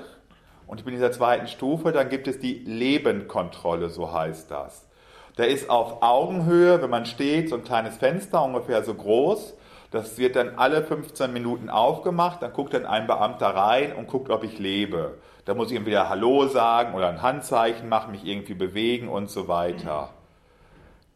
und 0.67 0.79
ich 0.79 0.85
bin 0.85 0.95
in 0.95 1.01
dieser 1.01 1.13
zweiten 1.13 1.47
Stufe, 1.47 1.93
dann 1.93 2.09
gibt 2.09 2.27
es 2.27 2.41
die 2.41 2.55
Lebendkontrolle, 2.55 3.91
so 3.91 4.13
heißt 4.13 4.51
das. 4.51 4.89
Da 5.37 5.45
ist 5.45 5.71
auf 5.71 6.03
Augenhöhe, 6.03 6.83
wenn 6.83 6.91
man 6.91 7.07
steht, 7.07 7.49
so 7.49 7.55
ein 7.55 7.63
kleines 7.63 7.97
Fenster, 7.97 8.43
ungefähr 8.43 8.83
so 8.83 8.93
groß. 8.93 9.55
Das 9.93 10.19
wird 10.19 10.35
dann 10.35 10.59
alle 10.59 10.83
15 10.83 11.33
Minuten 11.33 11.71
aufgemacht, 11.71 12.43
dann 12.43 12.53
guckt 12.53 12.75
dann 12.75 12.87
ein 12.87 13.07
Beamter 13.07 13.49
rein 13.49 13.95
und 13.95 14.09
guckt, 14.09 14.29
ob 14.31 14.43
ich 14.43 14.59
lebe. 14.59 15.19
Da 15.45 15.55
muss 15.55 15.71
ich 15.71 15.77
entweder 15.77 16.09
Hallo 16.09 16.49
sagen 16.49 16.95
oder 16.95 17.09
ein 17.09 17.23
Handzeichen 17.23 17.89
machen, 17.89 18.11
mich 18.11 18.25
irgendwie 18.25 18.55
bewegen 18.55 19.09
und 19.09 19.31
so 19.31 19.47
weiter. 19.47 20.11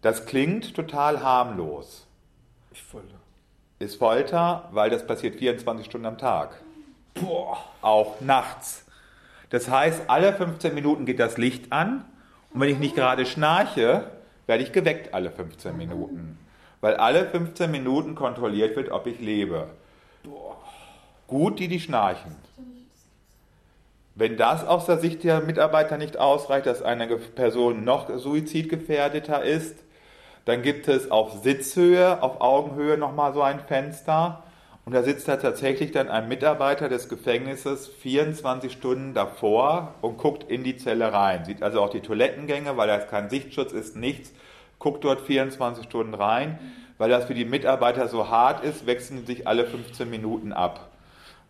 Das 0.03 0.25
klingt 0.25 0.77
total 0.77 1.23
harmlos. 1.23 2.07
Ich 2.71 2.83
Folter. 2.83 3.16
Ist 3.79 3.97
Folter, 3.97 4.69
weil 4.73 4.89
das 4.89 5.07
passiert 5.07 5.37
24 5.37 5.85
Stunden 5.85 6.07
am 6.07 6.17
Tag. 6.17 6.63
Boah. 7.13 7.59
Auch 7.83 8.21
nachts. 8.23 8.87
Das 9.51 9.69
heißt, 9.69 10.05
alle 10.09 10.33
15 10.33 10.75
Minuten 10.75 11.05
geht 11.05 11.21
das 11.21 11.37
Licht 11.37 11.73
an 11.73 12.05
und 12.55 12.61
wenn 12.61 12.71
ich 12.71 12.79
nicht 12.79 12.95
gerade 12.95 13.27
schnarche, 13.27 14.11
werde 14.47 14.63
ich 14.63 14.73
geweckt 14.73 15.13
alle 15.13 15.31
15 15.31 15.77
Minuten. 15.77 16.39
Weil 16.81 16.97
alle 16.97 17.27
15 17.27 17.71
Minuten 17.71 18.15
kontrolliert 18.15 18.77
wird, 18.77 18.91
ob 18.91 19.07
ich 19.07 19.21
lebe. 19.21 19.69
Gut, 21.27 21.59
die, 21.59 21.69
die 21.69 21.81
schnarchen. 21.81 22.35
Wenn 24.15 24.39
das 24.39 24.67
aus 24.67 24.87
der 24.87 24.99
Sicht 24.99 25.23
der 25.23 25.43
Mitarbeiter 25.43 25.99
nicht 25.99 26.17
ausreicht, 26.17 26.65
dass 26.65 26.81
eine 26.81 27.07
Person 27.07 27.85
noch 27.85 28.09
suizidgefährdeter 28.09 29.43
ist, 29.45 29.77
dann 30.47 30.63
gibt 30.63 30.87
es 30.87 31.11
auf 31.11 31.43
Sitzhöhe, 31.43 32.23
auf 32.23 32.41
Augenhöhe 32.41 32.97
nochmal 32.97 33.35
so 33.35 33.43
ein 33.43 33.59
Fenster. 33.61 34.45
Und 34.85 34.95
da 34.95 35.03
sitzt 35.03 35.27
da 35.27 35.37
tatsächlich 35.37 35.91
dann 35.91 36.09
ein 36.09 36.29
Mitarbeiter 36.29 36.89
des 36.89 37.09
Gefängnisses 37.09 37.89
24 37.89 38.73
Stunden 38.73 39.13
davor 39.13 39.95
und 40.03 40.19
guckt 40.19 40.49
in 40.49 40.63
die 40.63 40.77
Zelle 40.77 41.13
rein. 41.13 41.45
Sieht 41.45 41.65
also 41.65 41.83
auch 41.83 41.91
die 41.91 42.01
Toilettengänge, 42.01 42.77
weil 42.77 42.87
da 42.87 42.99
kein 42.99 43.29
Sichtschutz 43.29 43.73
ist, 43.73 43.97
nichts. 43.97 44.33
Guckt 44.79 45.03
dort 45.03 45.21
24 45.23 45.85
Stunden 45.85 46.15
rein. 46.15 46.61
Weil 46.97 47.11
das 47.11 47.25
für 47.25 47.35
die 47.35 47.45
Mitarbeiter 47.45 48.07
so 48.07 48.31
hart 48.31 48.63
ist, 48.63 48.87
wechseln 48.87 49.27
sich 49.27 49.49
alle 49.49 49.67
15 49.67 50.09
Minuten 50.09 50.53
ab. 50.53 50.86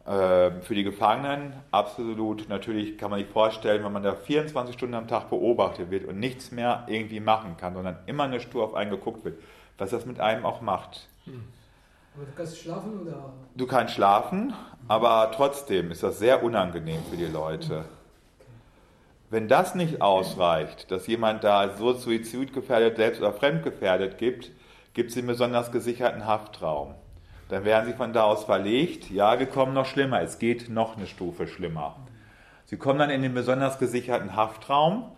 Ähm, 0.09 0.63
für 0.63 0.77
die 0.77 0.85
Gefangenen 0.85 1.53
absolut, 1.73 2.49
natürlich 2.49 2.97
kann 2.97 3.11
man 3.11 3.19
sich 3.19 3.29
vorstellen, 3.29 3.85
wenn 3.85 3.93
man 3.93 4.05
da 4.05 4.15
24 4.15 4.75
Stunden 4.75 4.95
am 4.95 5.09
Tag 5.09 5.31
beobachtet 5.31 5.91
wird 5.91 6.07
und 6.07 6.21
nichts 6.21 6.53
mehr 6.53 6.85
irgendwie 6.87 7.19
machen 7.19 7.57
kann, 7.57 7.75
sondern 7.75 7.99
immer 8.07 8.25
eine 8.25 8.39
Stur 8.39 8.63
auf 8.63 8.75
einen 8.75 8.91
geguckt 8.91 9.25
wird, 9.25 9.41
was 9.79 9.91
das 9.91 10.07
mit 10.07 10.21
einem 10.21 10.47
auch 10.47 10.61
macht. 10.61 11.09
Hm. 11.25 11.43
Aber 12.15 12.25
du 12.25 12.33
kannst 12.37 12.59
schlafen 12.59 13.01
oder? 13.01 13.33
Du 13.57 13.67
kannst 13.67 13.95
schlafen, 13.95 14.55
aber 14.87 15.33
trotzdem 15.35 15.91
ist 15.91 16.05
das 16.05 16.19
sehr 16.19 16.43
unangenehm 16.43 17.03
für 17.11 17.17
die 17.17 17.27
Leute. 17.27 17.85
Wenn 19.29 19.49
das 19.49 19.75
nicht 19.75 20.03
ausreicht, 20.03 20.91
dass 20.93 21.09
jemand 21.09 21.43
da 21.43 21.77
so 21.77 21.93
suizidgefährdet, 21.93 22.97
selbst 22.97 23.21
oder 23.21 23.33
fremdgefährdet 23.33 24.19
gibt, 24.19 24.53
gibt 24.95 25.11
es 25.11 25.17
einen 25.17 25.27
besonders 25.27 25.73
gesicherten 25.73 26.27
Haftraum. 26.27 26.95
Dann 27.49 27.65
werden 27.65 27.87
sie 27.87 27.93
von 27.93 28.13
da 28.13 28.25
aus 28.25 28.45
verlegt. 28.45 29.11
Ja, 29.11 29.39
wir 29.39 29.47
kommen 29.47 29.73
noch 29.73 29.87
schlimmer. 29.87 30.21
Es 30.21 30.39
geht 30.39 30.69
noch 30.69 30.97
eine 30.97 31.07
Stufe 31.07 31.47
schlimmer. 31.47 31.97
Sie 32.65 32.77
kommen 32.77 32.99
dann 32.99 33.11
in 33.11 33.23
den 33.23 33.35
besonders 33.35 33.79
gesicherten 33.79 34.35
Haftraum. 34.35 35.13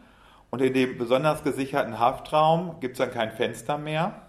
Und 0.51 0.61
in 0.61 0.75
dem 0.75 0.99
besonders 0.99 1.43
gesicherten 1.43 1.99
Haftraum 1.99 2.81
gibt 2.81 2.93
es 2.93 2.99
dann 2.99 3.13
kein 3.13 3.31
Fenster 3.33 3.79
mehr. 3.79 4.23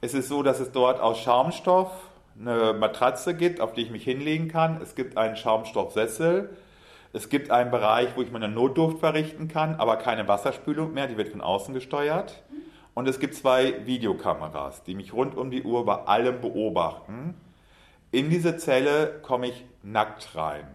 Es 0.00 0.14
ist 0.14 0.28
so, 0.28 0.42
dass 0.42 0.60
es 0.60 0.72
dort 0.72 1.00
aus 1.00 1.18
Schaumstoff 1.18 1.90
eine 2.38 2.72
Matratze 2.72 3.34
gibt, 3.34 3.60
auf 3.60 3.72
die 3.72 3.82
ich 3.82 3.90
mich 3.90 4.04
hinlegen 4.04 4.48
kann. 4.48 4.80
Es 4.80 4.94
gibt 4.94 5.16
einen 5.16 5.36
Schaumstoffsessel. 5.36 6.50
Es 7.12 7.30
gibt 7.30 7.50
einen 7.50 7.70
Bereich, 7.70 8.08
wo 8.16 8.22
ich 8.22 8.30
meine 8.30 8.48
Notdurft 8.48 9.00
verrichten 9.00 9.48
kann, 9.48 9.76
aber 9.76 9.96
keine 9.96 10.28
Wasserspülung 10.28 10.92
mehr, 10.92 11.06
die 11.06 11.16
wird 11.16 11.30
von 11.30 11.40
außen 11.40 11.72
gesteuert. 11.72 12.42
Und 12.98 13.06
es 13.06 13.20
gibt 13.20 13.36
zwei 13.36 13.86
Videokameras, 13.86 14.82
die 14.82 14.96
mich 14.96 15.12
rund 15.12 15.36
um 15.36 15.52
die 15.52 15.62
Uhr 15.62 15.86
bei 15.86 15.94
allem 16.06 16.40
beobachten. 16.40 17.40
In 18.10 18.28
diese 18.28 18.56
Zelle 18.56 19.20
komme 19.22 19.46
ich 19.46 19.64
nackt 19.84 20.34
rein. 20.34 20.66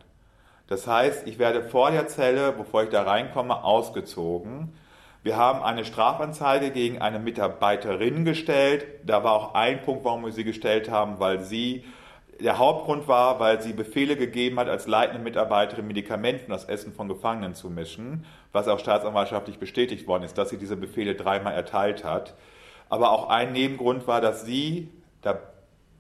Das 0.68 0.88
heißt, 0.88 1.28
ich 1.28 1.38
werde 1.38 1.64
vor 1.64 1.92
der 1.92 2.08
Zelle, 2.08 2.54
bevor 2.54 2.84
ich 2.84 2.90
da 2.92 3.04
reinkomme, 3.04 3.66
ausgezogen. 3.66 4.74
Wir 5.22 5.36
haben 5.36 5.62
eine 5.64 5.84
Strafanzeige 5.84 6.72
gegen 6.72 7.02
eine 7.02 7.20
Mitarbeiterin 7.20 8.24
gestellt. 8.24 8.86
Da 9.04 9.26
war 9.26 9.34
auch 9.34 9.54
ein 9.54 9.82
Punkt, 9.82 10.06
warum 10.06 10.24
wir 10.24 10.32
sie 10.32 10.46
gestellt 10.46 10.90
haben, 10.90 11.20
weil 11.20 11.42
sie 11.42 11.84
der 12.40 12.58
Hauptgrund 12.58 13.08
war, 13.08 13.40
weil 13.40 13.62
sie 13.62 13.74
Befehle 13.74 14.16
gegeben 14.16 14.60
hat, 14.60 14.68
als 14.68 14.88
leitende 14.88 15.22
Mitarbeiterin 15.22 15.88
Medikamenten 15.88 16.52
das 16.52 16.66
Essen 16.66 16.94
von 16.94 17.08
Gefangenen 17.08 17.54
zu 17.54 17.70
mischen, 17.70 18.26
was 18.52 18.68
auch 18.68 18.80
staatsanwaltschaftlich 18.80 19.60
bestätigt 19.60 20.08
worden 20.08 20.24
ist, 20.24 20.38
dass 20.38 20.50
sie 20.50 20.58
diese 20.58 20.76
Befehle 20.76 21.16
dreimal 21.16 21.54
erteilt 21.54 22.04
hat. 22.04 22.36
Aber 22.90 23.12
auch 23.12 23.30
ein 23.30 23.54
Nebengrund 23.54 24.08
war, 24.08 24.22
dass 24.22 24.46
sie 24.46 24.90
da 25.22 25.40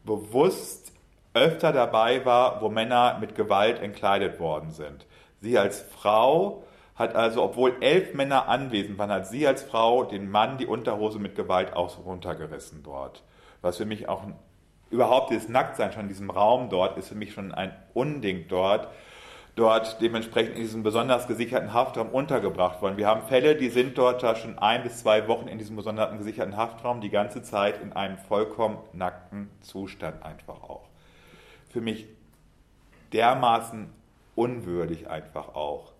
bewusst 0.05 0.91
öfter 1.33 1.71
dabei 1.73 2.25
war, 2.25 2.61
wo 2.61 2.69
Männer 2.69 3.17
mit 3.19 3.35
Gewalt 3.35 3.81
entkleidet 3.81 4.39
worden 4.39 4.71
sind. 4.71 5.05
Sie 5.41 5.57
als 5.57 5.81
Frau 5.81 6.63
hat 6.95 7.15
also, 7.15 7.43
obwohl 7.43 7.75
elf 7.81 8.13
Männer 8.13 8.47
anwesend 8.47 8.97
waren, 8.97 9.09
hat 9.09 9.27
sie 9.27 9.47
als 9.47 9.63
Frau 9.63 10.03
den 10.03 10.29
Mann 10.29 10.57
die 10.57 10.67
Unterhose 10.67 11.19
mit 11.19 11.35
Gewalt 11.35 11.73
auch 11.73 12.05
runtergerissen 12.05 12.83
dort. 12.83 13.23
Was 13.61 13.77
für 13.77 13.85
mich 13.85 14.07
auch 14.07 14.23
ein 14.23 14.35
überhaupt 14.93 15.31
dieses 15.31 15.49
Nacktsein 15.49 15.91
schon 15.91 16.03
in 16.03 16.07
diesem 16.07 16.29
Raum 16.29 16.69
dort 16.69 16.97
ist 16.97 17.09
für 17.09 17.15
mich 17.15 17.33
schon 17.33 17.51
ein 17.51 17.73
Unding 17.95 18.45
dort, 18.47 18.87
dort 19.55 19.99
dementsprechend 20.01 20.55
in 20.55 20.61
diesem 20.61 20.83
besonders 20.83 21.27
gesicherten 21.27 21.73
Haftraum 21.73 22.09
untergebracht 22.09 22.79
worden. 22.81 22.97
Wir 22.97 23.07
haben 23.07 23.27
Fälle, 23.27 23.55
die 23.55 23.69
sind 23.69 23.97
dort 23.97 24.21
da 24.21 24.35
schon 24.35 24.59
ein 24.59 24.83
bis 24.83 24.99
zwei 24.99 25.27
Wochen 25.27 25.47
in 25.47 25.57
diesem 25.57 25.75
besonderen 25.75 26.19
gesicherten 26.19 26.55
Haftraum, 26.55 27.01
die 27.01 27.09
ganze 27.09 27.41
Zeit 27.41 27.81
in 27.81 27.91
einem 27.93 28.17
vollkommen 28.17 28.77
nackten 28.93 29.49
Zustand 29.61 30.23
einfach 30.23 30.61
auch. 30.61 30.87
Für 31.71 31.81
mich 31.81 32.05
dermaßen 33.13 33.89
unwürdig 34.35 35.09
einfach 35.09 35.55
auch. 35.55 35.91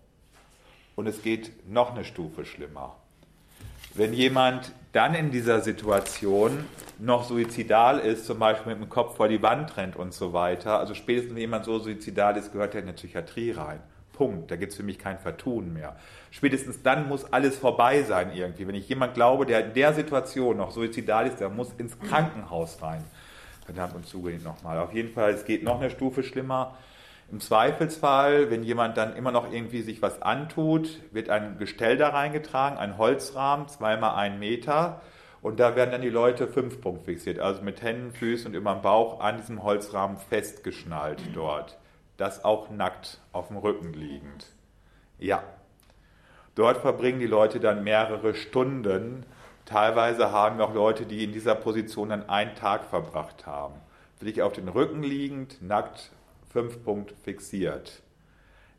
Und 0.94 1.08
es 1.08 1.22
geht 1.22 1.68
noch 1.68 1.92
eine 1.92 2.04
Stufe 2.04 2.44
schlimmer. 2.44 2.94
Wenn 3.94 4.12
jemand 4.12 4.72
dann 4.94 5.14
in 5.14 5.30
dieser 5.30 5.60
Situation 5.60 6.64
noch 7.00 7.24
suizidal 7.24 7.98
ist, 7.98 8.26
zum 8.26 8.38
Beispiel 8.38 8.74
mit 8.74 8.82
dem 8.82 8.88
Kopf 8.88 9.16
vor 9.16 9.28
die 9.28 9.42
Wand 9.42 9.76
rennt 9.76 9.96
und 9.96 10.14
so 10.14 10.32
weiter, 10.32 10.78
also 10.78 10.94
spätestens 10.94 11.34
wenn 11.34 11.40
jemand 11.40 11.64
so 11.64 11.80
suizidal 11.80 12.36
ist, 12.36 12.52
gehört 12.52 12.74
er 12.74 12.80
in 12.80 12.86
die 12.86 12.92
Psychiatrie 12.92 13.50
rein. 13.50 13.80
Punkt. 14.12 14.48
Da 14.52 14.56
gibt 14.56 14.70
es 14.70 14.76
für 14.76 14.84
mich 14.84 15.00
kein 15.00 15.18
Vertun 15.18 15.72
mehr. 15.72 15.96
Spätestens 16.30 16.82
dann 16.82 17.08
muss 17.08 17.24
alles 17.32 17.56
vorbei 17.56 18.04
sein 18.04 18.30
irgendwie. 18.32 18.68
Wenn 18.68 18.76
ich 18.76 18.88
jemand 18.88 19.14
glaube, 19.14 19.44
der 19.44 19.66
in 19.66 19.74
der 19.74 19.92
Situation 19.92 20.56
noch 20.56 20.70
suizidal 20.70 21.26
ist, 21.26 21.40
der 21.40 21.48
muss 21.48 21.72
ins 21.78 21.98
Krankenhaus 21.98 22.80
rein. 22.80 23.02
Verdammt 23.64 23.96
und 23.96 24.06
zugehend 24.06 24.44
nochmal. 24.44 24.78
Auf 24.78 24.94
jeden 24.94 25.12
Fall, 25.12 25.32
es 25.32 25.44
geht 25.44 25.64
noch 25.64 25.80
eine 25.80 25.90
Stufe 25.90 26.22
schlimmer. 26.22 26.76
Im 27.30 27.40
Zweifelsfall, 27.40 28.50
wenn 28.50 28.62
jemand 28.62 28.96
dann 28.96 29.16
immer 29.16 29.32
noch 29.32 29.50
irgendwie 29.52 29.82
sich 29.82 30.02
was 30.02 30.22
antut, 30.22 31.00
wird 31.12 31.30
ein 31.30 31.58
Gestell 31.58 31.96
da 31.96 32.10
reingetragen, 32.10 32.78
ein 32.78 32.98
Holzrahmen, 32.98 33.68
zweimal 33.68 34.14
ein 34.14 34.38
Meter. 34.38 35.00
Und 35.40 35.60
da 35.60 35.76
werden 35.76 35.90
dann 35.90 36.02
die 36.02 36.10
Leute 36.10 36.46
Fünf-Punkt 36.46 37.04
fixiert, 37.04 37.38
also 37.38 37.62
mit 37.62 37.82
Händen, 37.82 38.12
Füßen 38.12 38.46
und 38.46 38.54
über 38.54 38.72
dem 38.72 38.82
Bauch 38.82 39.20
an 39.20 39.36
diesem 39.36 39.62
Holzrahmen 39.62 40.16
festgeschnallt 40.16 41.20
dort. 41.34 41.78
Das 42.16 42.44
auch 42.44 42.70
nackt 42.70 43.20
auf 43.32 43.48
dem 43.48 43.56
Rücken 43.56 43.92
liegend. 43.92 44.46
Ja. 45.18 45.42
Dort 46.54 46.78
verbringen 46.78 47.18
die 47.18 47.26
Leute 47.26 47.58
dann 47.58 47.82
mehrere 47.82 48.34
Stunden. 48.34 49.26
Teilweise 49.64 50.30
haben 50.30 50.58
wir 50.58 50.66
auch 50.66 50.74
Leute, 50.74 51.04
die 51.04 51.24
in 51.24 51.32
dieser 51.32 51.56
Position 51.56 52.10
dann 52.10 52.28
einen 52.28 52.54
Tag 52.54 52.84
verbracht 52.84 53.46
haben. 53.46 53.74
Wirklich 54.20 54.42
auf 54.42 54.52
den 54.52 54.68
Rücken 54.68 55.02
liegend, 55.02 55.60
nackt, 55.60 56.10
fünf 56.54 56.84
Punkt 56.84 57.12
fixiert. 57.24 58.00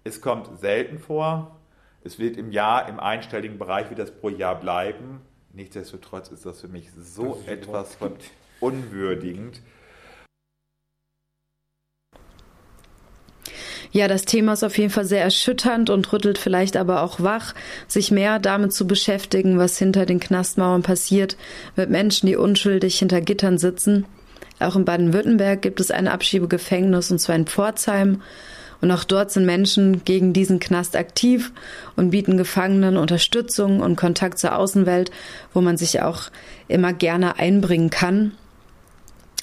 Es 0.06 0.22
kommt 0.22 0.62
selten 0.62 0.98
vor. 0.98 1.60
Es 2.06 2.20
wird 2.20 2.38
im 2.38 2.52
Jahr 2.52 2.88
im 2.88 3.02
einstelligen 3.02 3.58
Bereich, 3.60 3.92
wie 3.92 3.96
das 3.96 4.12
pro 4.12 4.30
Jahr 4.30 4.58
bleiben. 4.58 5.20
Nichtsdestotrotz 5.52 6.30
ist 6.30 6.46
das 6.46 6.62
für 6.62 6.70
mich 6.70 6.90
so 6.98 7.44
etwas 7.46 7.96
von 7.96 8.14
unwürdigend. 8.62 9.62
Ja, 13.92 14.08
das 14.08 14.24
Thema 14.24 14.54
ist 14.54 14.64
auf 14.64 14.78
jeden 14.78 14.90
Fall 14.90 15.06
sehr 15.06 15.22
erschütternd 15.22 15.90
und 15.90 16.14
rüttelt 16.14 16.38
vielleicht 16.38 16.78
aber 16.78 17.04
auch 17.04 17.20
wach, 17.20 17.54
sich 17.90 18.10
mehr 18.10 18.40
damit 18.40 18.72
zu 18.72 18.88
beschäftigen, 18.88 19.58
was 19.58 19.78
hinter 19.78 20.06
den 20.06 20.22
Knastmauern 20.22 20.82
passiert, 20.82 21.36
mit 21.76 21.90
Menschen, 21.90 22.28
die 22.28 22.38
unschuldig 22.38 23.00
hinter 23.00 23.20
Gittern 23.20 23.58
sitzen. 23.58 24.06
Auch 24.60 24.76
in 24.76 24.86
Baden-Württemberg 24.86 25.62
gibt 25.62 25.80
es 25.80 25.92
ein 25.92 26.08
Abschiebegefängnis, 26.08 27.12
und 27.12 27.20
zwar 27.20 27.36
in 27.36 27.46
Pforzheim. 27.46 28.22
Und 28.82 28.92
auch 28.92 29.04
dort 29.04 29.32
sind 29.32 29.46
Menschen 29.46 30.04
gegen 30.06 30.34
diesen 30.34 30.60
Knast 30.60 30.96
aktiv 30.96 31.52
und 31.96 32.12
bieten 32.12 32.38
Gefangenen 32.38 32.98
Unterstützung 32.98 33.80
und 33.80 33.96
Kontakt 33.96 34.38
zur 34.38 34.58
Außenwelt, 34.58 35.12
wo 35.54 35.62
man 35.62 35.78
sich 35.78 36.02
auch 36.02 36.24
immer 36.68 36.94
gerne 36.94 37.40
einbringen 37.40 37.90
kann. 37.90 38.34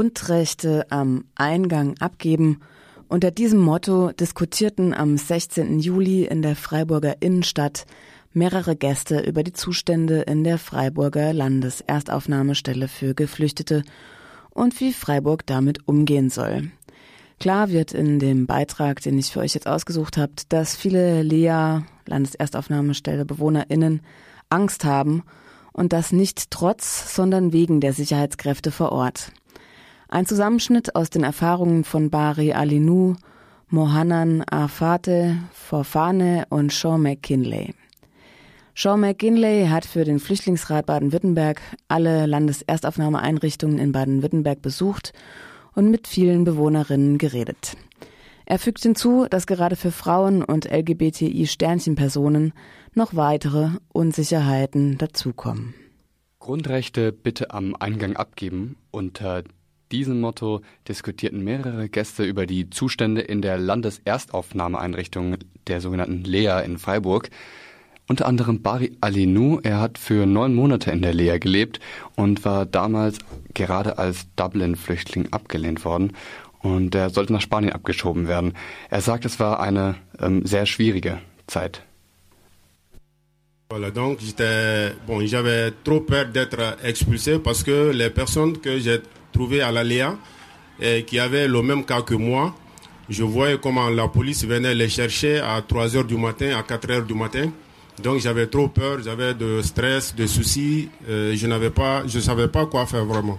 Grundrechte 0.01 0.87
am 0.89 1.25
Eingang 1.35 1.95
abgeben. 1.99 2.61
Unter 3.07 3.29
diesem 3.29 3.59
Motto 3.59 4.11
diskutierten 4.11 4.95
am 4.95 5.15
16. 5.15 5.79
Juli 5.79 6.25
in 6.25 6.41
der 6.41 6.55
Freiburger 6.55 7.17
Innenstadt 7.19 7.85
mehrere 8.33 8.75
Gäste 8.75 9.19
über 9.19 9.43
die 9.43 9.53
Zustände 9.53 10.21
in 10.21 10.43
der 10.43 10.57
Freiburger 10.57 11.33
Landeserstaufnahmestelle 11.33 12.87
für 12.87 13.13
Geflüchtete 13.13 13.83
und 14.49 14.79
wie 14.79 14.91
Freiburg 14.91 15.45
damit 15.45 15.87
umgehen 15.87 16.31
soll. 16.31 16.71
Klar 17.39 17.69
wird 17.69 17.93
in 17.93 18.17
dem 18.17 18.47
Beitrag, 18.47 19.03
den 19.03 19.19
ich 19.19 19.27
für 19.27 19.41
euch 19.41 19.53
jetzt 19.53 19.67
ausgesucht 19.67 20.17
habe, 20.17 20.33
dass 20.49 20.75
viele 20.75 21.21
Lea, 21.21 21.81
Landeserstaufnahmestelle 22.07 23.25
BewohnerInnen, 23.25 24.01
Angst 24.49 24.83
haben 24.83 25.21
und 25.73 25.93
das 25.93 26.11
nicht 26.11 26.49
trotz, 26.49 27.13
sondern 27.13 27.53
wegen 27.53 27.81
der 27.81 27.93
Sicherheitskräfte 27.93 28.71
vor 28.71 28.91
Ort. 28.91 29.31
Ein 30.13 30.25
Zusammenschnitt 30.25 30.93
aus 30.97 31.09
den 31.09 31.23
Erfahrungen 31.23 31.85
von 31.85 32.09
Bari 32.09 32.51
Alinu, 32.51 33.15
Mohanan 33.69 34.43
Afate, 34.43 35.37
Forfane 35.53 36.43
und 36.49 36.73
Sean 36.73 37.01
McKinley. 37.01 37.73
Sean 38.75 38.99
McKinley 38.99 39.67
hat 39.67 39.85
für 39.85 40.03
den 40.03 40.19
Flüchtlingsrat 40.19 40.85
Baden-Württemberg 40.85 41.61
alle 41.87 42.25
Landeserstaufnahmeeinrichtungen 42.25 43.79
in 43.79 43.93
Baden-Württemberg 43.93 44.61
besucht 44.61 45.13
und 45.75 45.89
mit 45.89 46.09
vielen 46.09 46.43
Bewohnerinnen 46.43 47.17
geredet. 47.17 47.77
Er 48.45 48.59
fügt 48.59 48.81
hinzu, 48.81 49.27
dass 49.29 49.47
gerade 49.47 49.77
für 49.77 49.91
Frauen 49.91 50.43
und 50.43 50.69
LGBTI-Sternchenpersonen 50.69 52.51
noch 52.93 53.15
weitere 53.15 53.69
Unsicherheiten 53.93 54.97
dazukommen. 54.97 55.73
Grundrechte 56.39 57.13
bitte 57.13 57.51
am 57.51 57.77
Eingang 57.79 58.17
abgeben. 58.17 58.75
Unter 58.91 59.43
diesem 59.91 60.21
Motto 60.21 60.61
diskutierten 60.87 61.43
mehrere 61.43 61.89
Gäste 61.89 62.23
über 62.23 62.45
die 62.45 62.69
Zustände 62.69 63.21
in 63.21 63.41
der 63.41 63.57
Landeserstaufnahmeeinrichtung 63.57 65.37
der 65.67 65.81
sogenannten 65.81 66.23
Lea 66.23 66.61
in 66.65 66.77
Freiburg. 66.77 67.29
Unter 68.07 68.25
anderem 68.25 68.61
Bari 68.61 68.97
Alinou, 68.99 69.59
er 69.63 69.79
hat 69.79 69.97
für 69.97 70.25
neun 70.25 70.53
Monate 70.53 70.91
in 70.91 71.01
der 71.01 71.13
Lea 71.13 71.37
gelebt 71.39 71.79
und 72.15 72.43
war 72.43 72.65
damals 72.65 73.19
gerade 73.53 73.97
als 73.97 74.27
Dublin-Flüchtling 74.35 75.29
abgelehnt 75.31 75.85
worden 75.85 76.13
und 76.59 76.95
er 76.95 77.09
sollte 77.09 77.33
nach 77.33 77.41
Spanien 77.41 77.73
abgeschoben 77.73 78.27
werden. 78.27 78.53
Er 78.89 79.01
sagt, 79.01 79.25
es 79.25 79.39
war 79.39 79.59
eine 79.59 79.95
ähm, 80.19 80.45
sehr 80.45 80.65
schwierige 80.65 81.19
Zeit. 81.47 81.83
Voilà, 83.69 83.89
donc 83.89 84.19
j'étais 84.19 84.91
bon, 85.07 85.25
j'avais 85.25 85.71
trop 85.85 86.01
peur 86.01 86.25
d'être 86.25 86.75
expulsé 86.83 87.39
parce 87.39 87.63
que 87.63 87.91
les 87.91 88.09
personnes 88.09 88.57
que 88.57 88.77
j'ai 88.79 88.99
à 89.61 89.71
la 89.71 89.83
Léa 89.83 90.15
et 90.79 91.03
qui 91.03 91.19
avaient 91.19 91.47
le 91.47 91.61
même 91.61 91.85
cas 91.85 92.01
que 92.01 92.15
moi, 92.15 92.55
je 93.09 93.23
voyais 93.23 93.57
comment 93.61 93.89
la 93.89 94.07
police 94.07 94.45
venait 94.45 94.73
les 94.73 94.89
chercher 94.89 95.39
à 95.39 95.61
3 95.61 95.95
heures 95.95 96.05
du 96.05 96.17
matin, 96.17 96.57
à 96.57 96.63
4 96.63 96.91
heures 96.91 97.03
du 97.05 97.13
matin. 97.13 97.51
Donc 98.01 98.19
j'avais 98.19 98.47
trop 98.47 98.67
peur, 98.67 98.99
j'avais 99.03 99.33
de 99.33 99.61
stress, 99.61 100.15
de 100.15 100.25
soucis, 100.25 100.89
euh, 101.09 101.35
je 101.35 101.45
n'avais 101.47 101.69
pas, 101.69 102.03
je 102.07 102.19
savais 102.19 102.47
pas 102.47 102.65
quoi 102.65 102.85
faire 102.85 103.05
vraiment. 103.05 103.37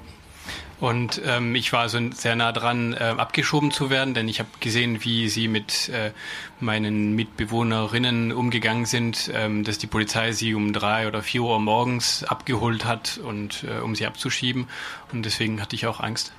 Und 0.83 1.23
ähm, 1.25 1.55
ich 1.55 1.73
war 1.73 1.83
also 1.83 2.01
sehr 2.13 2.35
nah 2.35 2.51
dran, 2.51 2.93
äh, 2.93 3.15
abgeschoben 3.17 3.71
zu 3.71 3.89
werden, 3.89 4.15
denn 4.15 4.27
ich 4.27 4.41
habe 4.41 4.49
gesehen, 4.59 5.05
wie 5.05 5.29
sie 5.29 5.47
mit 5.47 5.89
äh, 5.91 6.11
meinen 6.59 7.15
Mitbewohnerinnen 7.15 8.33
umgegangen 8.33 8.85
sind, 8.85 9.31
ähm, 9.33 9.63
dass 9.63 9.79
die 9.79 9.87
Polizei 9.87 10.33
sie 10.33 10.57
um 10.57 10.73
drei 10.73 11.07
oder 11.07 11.23
vier 11.23 11.45
Uhr 11.45 11.61
morgens 11.61 12.25
abgeholt 12.25 12.85
hat 12.85 13.21
und 13.23 13.63
äh, 13.63 13.81
um 13.81 13.95
sie 13.95 14.07
abzuschieben. 14.07 14.67
Und 15.13 15.25
deswegen 15.25 15.61
hatte 15.61 15.77
ich 15.77 15.87
auch 15.87 16.01
Angst. 16.01 16.33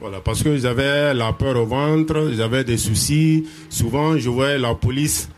Voilà, 0.00 0.20
parce 0.22 0.42
que 0.42 0.56
j'avais 0.56 1.12
la 1.12 1.34
peur 1.34 1.56
au 1.56 1.66
ventre, 1.66 2.32
j'avais 2.32 2.64
des 2.64 2.78
soucis. 2.78 3.46
Souvent, 3.68 4.16
je 4.16 4.30
voyais 4.30 4.56
la 4.56 4.74
police 4.74 5.28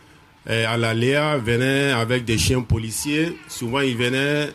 euh, 0.49 0.65
à 0.69 0.77
la 0.77 0.93
Léa 0.93 1.37
venait 1.37 1.91
avec 1.91 2.23
des 2.23 2.37
chiens 2.37 2.61
policiers. 2.61 3.37
Souvent, 3.49 3.81
ils 3.81 3.97
venaient 3.97 4.53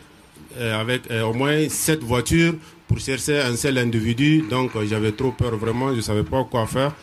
euh, 0.57 0.81
avec 0.81 1.11
euh, 1.11 1.21
au 1.25 1.33
moins 1.33 1.69
sept 1.69 2.01
voitures 2.01 2.55
pour 2.89 2.99
chercher 2.99 3.39
un 3.39 3.55
seul 3.55 3.77
individu. 3.77 4.43
Donc 4.49 4.75
euh, 4.75 4.85
j'avais 4.89 5.11
trop 5.13 5.31
peur 5.31 5.55
vraiment, 5.55 5.91
je 5.91 5.97
ne 5.97 6.01
savais 6.01 6.23
pas 6.23 6.43
quoi 6.43 6.65
faire. 6.65 6.93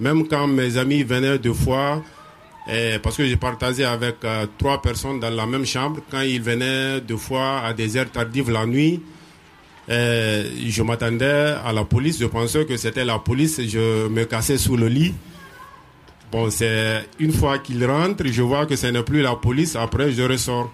Même 0.00 0.26
quand 0.28 0.46
mes 0.48 0.76
amis 0.76 1.04
venaient 1.04 1.38
deux 1.38 1.54
fois, 1.54 2.02
et 2.68 2.98
parce 3.02 3.16
que 3.16 3.24
j'ai 3.24 3.36
partagé 3.36 3.84
avec 3.84 4.16
euh, 4.24 4.46
trois 4.58 4.82
personnes 4.82 5.20
dans 5.20 5.30
la 5.30 5.46
même 5.46 5.64
chambre, 5.64 6.00
quand 6.10 6.20
ils 6.20 6.42
venaient 6.42 7.00
deux 7.00 7.16
fois 7.16 7.60
à 7.60 7.72
des 7.72 7.96
heures 7.96 8.10
tardives 8.10 8.50
la 8.50 8.66
nuit, 8.66 9.00
et 9.88 10.42
je 10.68 10.82
m'attendais 10.82 11.54
à 11.64 11.72
la 11.72 11.84
police, 11.84 12.18
je 12.18 12.26
pensais 12.26 12.66
que 12.66 12.76
c'était 12.76 13.04
la 13.04 13.20
police, 13.20 13.60
je 13.68 14.08
me 14.08 14.24
cassais 14.24 14.58
sous 14.58 14.76
le 14.76 14.88
lit. 14.88 15.14
Bon, 16.32 16.50
c'est 16.50 17.06
une 17.20 17.32
fois 17.32 17.60
qu'ils 17.60 17.86
rentrent, 17.86 18.26
je 18.26 18.42
vois 18.42 18.66
que 18.66 18.74
ce 18.74 18.88
n'est 18.88 19.04
plus 19.04 19.22
la 19.22 19.36
police, 19.36 19.76
après 19.76 20.10
je 20.10 20.22
ressors. 20.22 20.72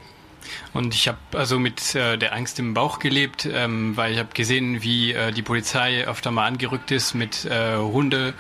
Und 0.73 0.95
ich 0.95 1.09
habe 1.09 1.19
also 1.33 1.59
mit 1.59 1.95
äh, 1.95 2.17
der 2.17 2.35
Angst 2.35 2.59
im 2.59 2.75
Bauch 2.75 2.99
gelebt, 2.99 3.49
ähm, 3.51 3.97
weil 3.97 4.13
ich 4.13 4.19
habe 4.19 4.31
gesehen, 4.35 4.83
wie 4.83 5.13
äh, 5.13 5.33
die 5.33 5.43
Polizei 5.43 6.07
öfter 6.07 6.31
mal 6.31 6.47
angerückt 6.47 6.91
ist 6.91 7.15
mit 7.15 7.45
äh, 7.45 7.77
Hunde, 7.77 8.35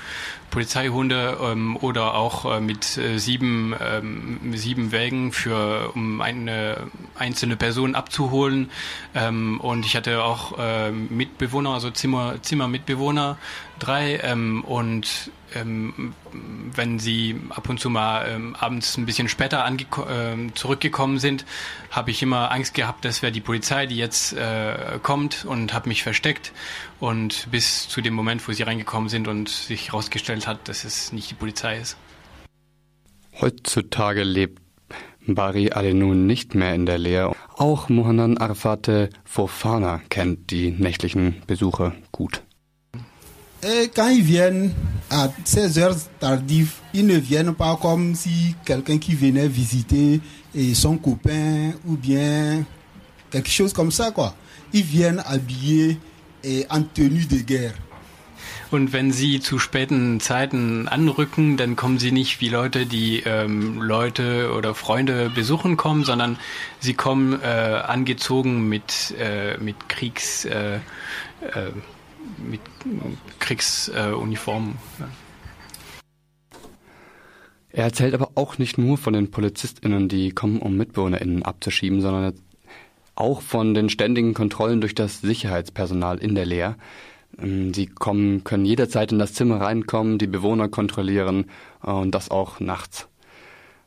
Polizeihunde 0.52 1.38
ähm, 1.42 1.76
oder 1.78 2.14
auch 2.14 2.44
äh, 2.44 2.60
mit 2.60 2.98
äh, 2.98 3.18
sieben, 3.18 3.74
ähm, 3.80 4.52
sieben 4.54 4.92
Wägen 4.92 5.32
für 5.32 5.92
um 5.94 6.20
eine 6.20 6.90
einzelne 7.18 7.56
Person 7.56 7.94
abzuholen. 7.94 8.70
Ähm, 9.14 9.60
und 9.60 9.86
ich 9.86 9.96
hatte 9.96 10.22
auch 10.22 10.58
äh, 10.58 10.92
Mitbewohner, 10.92 11.70
also 11.70 11.90
Zimmer, 11.90 12.40
Zimmermitbewohner, 12.42 13.38
drei 13.82 14.20
ähm, 14.22 14.64
und 14.64 15.30
ähm, 15.54 16.14
wenn 16.74 16.98
sie 16.98 17.36
ab 17.50 17.68
und 17.68 17.78
zu 17.78 17.90
mal 17.90 18.26
ähm, 18.28 18.56
abends 18.58 18.96
ein 18.96 19.06
bisschen 19.06 19.28
später 19.28 19.66
ähm, 19.66 20.54
zurückgekommen 20.54 21.18
sind, 21.18 21.44
habe 21.90 22.10
ich 22.10 22.22
immer 22.22 22.50
Angst 22.50 22.74
gehabt, 22.74 23.04
das 23.04 23.22
wäre 23.22 23.32
die 23.32 23.40
Polizei, 23.40 23.86
die 23.86 23.96
jetzt 23.96 24.32
äh, 24.32 24.98
kommt 25.02 25.44
und 25.44 25.74
habe 25.74 25.88
mich 25.88 26.02
versteckt. 26.02 26.52
Und 27.00 27.50
bis 27.50 27.88
zu 27.88 28.00
dem 28.00 28.14
Moment, 28.14 28.46
wo 28.46 28.52
sie 28.52 28.62
reingekommen 28.62 29.08
sind 29.08 29.28
und 29.28 29.48
sich 29.48 29.88
herausgestellt 29.88 30.46
hat, 30.46 30.68
dass 30.68 30.84
es 30.84 31.12
nicht 31.12 31.30
die 31.30 31.34
Polizei 31.34 31.78
ist. 31.78 31.96
Heutzutage 33.40 34.22
lebt 34.22 34.60
Bari 35.26 35.70
Alenu 35.70 36.14
nicht 36.14 36.54
mehr 36.54 36.74
in 36.74 36.86
der 36.86 36.98
Lehre. 36.98 37.34
Auch 37.56 37.88
Mohanan 37.88 38.38
Arfate 38.38 39.10
Fofana 39.24 40.00
kennt 40.08 40.50
die 40.50 40.70
nächtlichen 40.70 41.42
Besuche 41.46 41.92
gut. 42.10 42.42
Et 43.64 43.90
quand 43.94 44.08
ils 44.08 44.22
viennent 44.22 44.72
à 45.08 45.28
16 45.44 45.78
heures 45.78 45.96
tardives, 46.18 46.74
ils 46.94 47.06
ne 47.06 47.16
viennent 47.16 47.54
pas 47.54 47.78
comme 47.80 48.14
si 48.16 48.56
quelqu'un 48.64 48.98
qui 48.98 49.14
venait 49.14 49.46
visiter 49.46 50.20
et 50.52 50.74
son 50.74 50.96
copain 50.96 51.72
ou 51.86 51.96
bien 51.96 52.64
quelque 53.30 53.50
chose 53.50 53.72
comme 53.72 53.92
ça 53.92 54.10
quoi. 54.10 54.34
Ils 54.72 54.82
viennent 54.82 55.22
habillés 55.26 55.98
et 56.42 56.66
en 56.70 56.82
tenue 56.82 57.26
de 57.26 57.38
guerre. 57.38 57.74
Und 58.72 58.92
wenn 58.94 59.12
sie 59.12 59.40
zu 59.40 59.58
späten 59.58 60.18
Zeiten 60.18 60.88
anrücken, 60.88 61.58
dann 61.58 61.76
kommen 61.76 61.98
sie 61.98 62.10
nicht 62.10 62.40
wie 62.40 62.48
Leute, 62.48 62.86
die 62.86 63.22
ähm, 63.26 63.82
Leute 63.82 64.50
oder 64.56 64.74
Freunde 64.74 65.30
besuchen 65.30 65.76
kommen, 65.76 66.04
sondern 66.04 66.38
sie 66.80 66.94
kommen 66.94 67.38
äh, 67.42 67.46
angezogen 67.46 68.68
mit, 68.68 69.14
äh, 69.18 69.58
mit 69.58 69.90
Kriegs, 69.90 70.46
äh, 70.46 70.76
äh 70.76 71.70
mit 72.38 72.60
Kriegsuniformen. 73.38 74.76
Er 77.70 77.84
erzählt 77.84 78.14
aber 78.14 78.32
auch 78.34 78.58
nicht 78.58 78.76
nur 78.76 78.98
von 78.98 79.14
den 79.14 79.30
PolizistInnen, 79.30 80.08
die 80.08 80.30
kommen, 80.30 80.58
um 80.58 80.76
MitbewohnerInnen 80.76 81.42
abzuschieben, 81.42 82.02
sondern 82.02 82.34
auch 83.14 83.40
von 83.40 83.74
den 83.74 83.88
ständigen 83.88 84.34
Kontrollen 84.34 84.80
durch 84.80 84.94
das 84.94 85.20
Sicherheitspersonal 85.20 86.18
in 86.18 86.34
der 86.34 86.46
Lehr. 86.46 86.76
Ähm, 87.38 87.72
sie 87.72 87.86
kommen, 87.86 88.44
können 88.44 88.64
jederzeit 88.64 89.12
in 89.12 89.18
das 89.18 89.32
Zimmer 89.34 89.60
reinkommen, 89.60 90.18
die 90.18 90.26
Bewohner 90.26 90.68
kontrollieren 90.68 91.46
äh, 91.82 91.90
und 91.90 92.14
das 92.14 92.30
auch 92.30 92.60
nachts. 92.60 93.08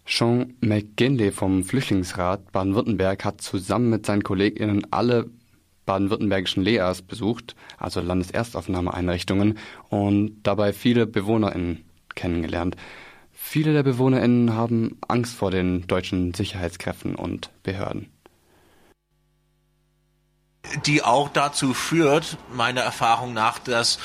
Sean 0.08 0.54
McGinley 0.62 1.32
vom 1.32 1.64
Flüchtlingsrat 1.64 2.52
Baden-Württemberg 2.52 3.26
hat 3.26 3.42
zusammen 3.42 3.90
mit 3.90 4.06
seinen 4.06 4.24
KollegInnen 4.24 4.88
alle 4.92 5.30
baden-württembergischen 5.86 6.64
LEAs 6.64 7.02
besucht, 7.02 7.56
also 7.78 8.02
Landeserstaufnahmeeinrichtungen, 8.02 9.58
und 9.90 10.42
dabei 10.44 10.74
viele 10.74 11.06
BewohnerInnen 11.06 11.86
kennengelernt. 12.16 12.76
Viele 13.32 13.74
der 13.74 13.84
BewohnerInnen 13.84 14.54
haben 14.54 14.98
Angst 15.08 15.36
vor 15.36 15.52
den 15.52 15.88
deutschen 15.88 16.34
Sicherheitskräften 16.34 17.16
und 17.16 17.52
Behörden. 17.64 18.10
Die 20.86 21.04
auch 21.04 21.30
dazu 21.30 21.74
führt, 21.74 22.38
meiner 22.54 22.82
Erfahrung 22.82 23.34
nach, 23.34 23.60
dass 23.60 24.00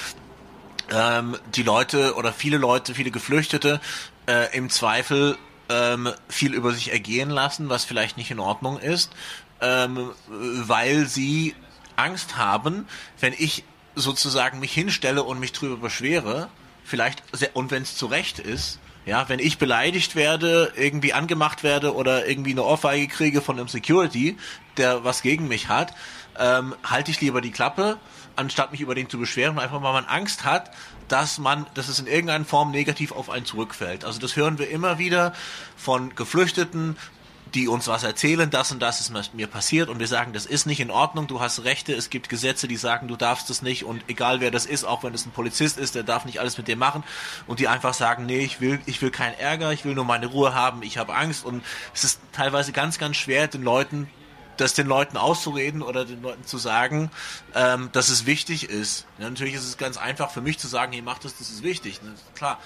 ähm, 0.92 1.36
die 1.54 1.62
Leute 1.62 2.14
oder 2.16 2.32
viele 2.32 2.58
Leute, 2.58 2.94
viele 2.94 3.10
Geflüchtete 3.10 3.80
äh, 4.26 4.54
im 4.56 4.68
Zweifel 4.68 5.38
ähm, 5.70 6.10
viel 6.28 6.52
über 6.52 6.72
sich 6.72 6.92
ergehen 6.92 7.30
lassen, 7.30 7.68
was 7.68 7.84
vielleicht 7.84 8.16
nicht 8.16 8.30
in 8.30 8.40
Ordnung 8.40 8.78
ist, 8.78 9.12
ähm, 9.60 10.10
weil 10.28 11.06
sie 11.06 11.54
Angst 12.00 12.36
haben, 12.36 12.86
wenn 13.20 13.34
ich 13.36 13.64
sozusagen 13.94 14.60
mich 14.60 14.72
hinstelle 14.72 15.22
und 15.22 15.40
mich 15.40 15.52
drüber 15.52 15.76
beschwere, 15.76 16.48
vielleicht, 16.84 17.22
und 17.54 17.70
wenn 17.70 17.82
es 17.82 17.96
zu 17.96 18.06
Recht 18.06 18.38
ist, 18.38 18.78
ja, 19.06 19.28
wenn 19.28 19.38
ich 19.38 19.58
beleidigt 19.58 20.14
werde, 20.14 20.72
irgendwie 20.76 21.12
angemacht 21.12 21.62
werde 21.62 21.94
oder 21.94 22.26
irgendwie 22.26 22.52
eine 22.52 22.62
Ohrfeige 22.62 23.08
kriege 23.08 23.40
von 23.40 23.58
einem 23.58 23.68
Security, 23.68 24.36
der 24.76 25.04
was 25.04 25.22
gegen 25.22 25.48
mich 25.48 25.68
hat, 25.68 25.94
ähm, 26.38 26.74
halte 26.84 27.10
ich 27.10 27.20
lieber 27.20 27.40
die 27.40 27.50
Klappe, 27.50 27.98
anstatt 28.36 28.72
mich 28.72 28.80
über 28.80 28.94
den 28.94 29.08
zu 29.08 29.18
beschweren, 29.18 29.58
einfach 29.58 29.82
weil 29.82 29.92
man 29.92 30.04
Angst 30.04 30.44
hat, 30.44 30.70
dass 31.08 31.38
man, 31.38 31.66
dass 31.74 31.88
es 31.88 31.98
in 31.98 32.06
irgendeiner 32.06 32.44
Form 32.44 32.70
negativ 32.70 33.12
auf 33.12 33.30
einen 33.30 33.44
zurückfällt. 33.44 34.04
Also 34.04 34.20
das 34.20 34.36
hören 34.36 34.58
wir 34.58 34.70
immer 34.70 34.98
wieder 34.98 35.32
von 35.76 36.14
Geflüchteten, 36.14 36.96
die 37.54 37.68
uns 37.68 37.88
was 37.88 38.02
erzählen, 38.02 38.50
das 38.50 38.72
und 38.72 38.80
das 38.80 39.00
ist 39.00 39.34
mir 39.34 39.46
passiert 39.46 39.88
und 39.88 39.98
wir 39.98 40.06
sagen, 40.06 40.32
das 40.32 40.46
ist 40.46 40.66
nicht 40.66 40.80
in 40.80 40.90
Ordnung, 40.90 41.26
du 41.26 41.40
hast 41.40 41.64
Rechte, 41.64 41.92
es 41.92 42.10
gibt 42.10 42.28
Gesetze, 42.28 42.68
die 42.68 42.76
sagen, 42.76 43.08
du 43.08 43.16
darfst 43.16 43.50
das 43.50 43.62
nicht 43.62 43.84
und 43.84 44.02
egal 44.08 44.40
wer 44.40 44.50
das 44.50 44.66
ist, 44.66 44.84
auch 44.84 45.02
wenn 45.02 45.14
es 45.14 45.26
ein 45.26 45.32
Polizist 45.32 45.78
ist, 45.78 45.94
der 45.94 46.02
darf 46.02 46.24
nicht 46.24 46.40
alles 46.40 46.58
mit 46.58 46.68
dir 46.68 46.76
machen 46.76 47.02
und 47.46 47.60
die 47.60 47.68
einfach 47.68 47.94
sagen, 47.94 48.26
nee, 48.26 48.40
ich 48.40 48.60
will, 48.60 48.80
ich 48.86 49.02
will 49.02 49.10
keinen 49.10 49.38
Ärger, 49.38 49.72
ich 49.72 49.84
will 49.84 49.94
nur 49.94 50.04
meine 50.04 50.26
Ruhe 50.26 50.54
haben, 50.54 50.82
ich 50.82 50.98
habe 50.98 51.14
Angst 51.14 51.44
und 51.44 51.64
es 51.94 52.04
ist 52.04 52.20
teilweise 52.32 52.72
ganz, 52.72 52.98
ganz 52.98 53.16
schwer, 53.16 53.48
den 53.48 53.62
Leuten 53.62 54.08
das 54.60 54.74
den 54.74 54.86
Leuten 54.86 55.16
auszureden 55.16 55.82
oder 55.82 56.04
den 56.04 56.22
Leuten 56.22 56.44
zu 56.44 56.58
sagen, 56.58 57.10
ähm, 57.54 57.88
dass 57.92 58.10
es 58.10 58.26
wichtig 58.26 58.68
ist. 58.68 59.06
Ja, 59.18 59.28
natürlich 59.28 59.54
ist 59.54 59.64
es 59.64 59.78
ganz 59.78 59.96
einfach 59.96 60.30
für 60.30 60.42
mich 60.42 60.58
zu 60.58 60.68
sagen, 60.68 60.92
hey, 60.92 61.02
mach 61.02 61.18
das, 61.18 61.36
das 61.38 61.50
ist 61.50 61.62
wichtig. 61.62 62.02
Ne? 62.02 62.14
Klar. 62.34 62.58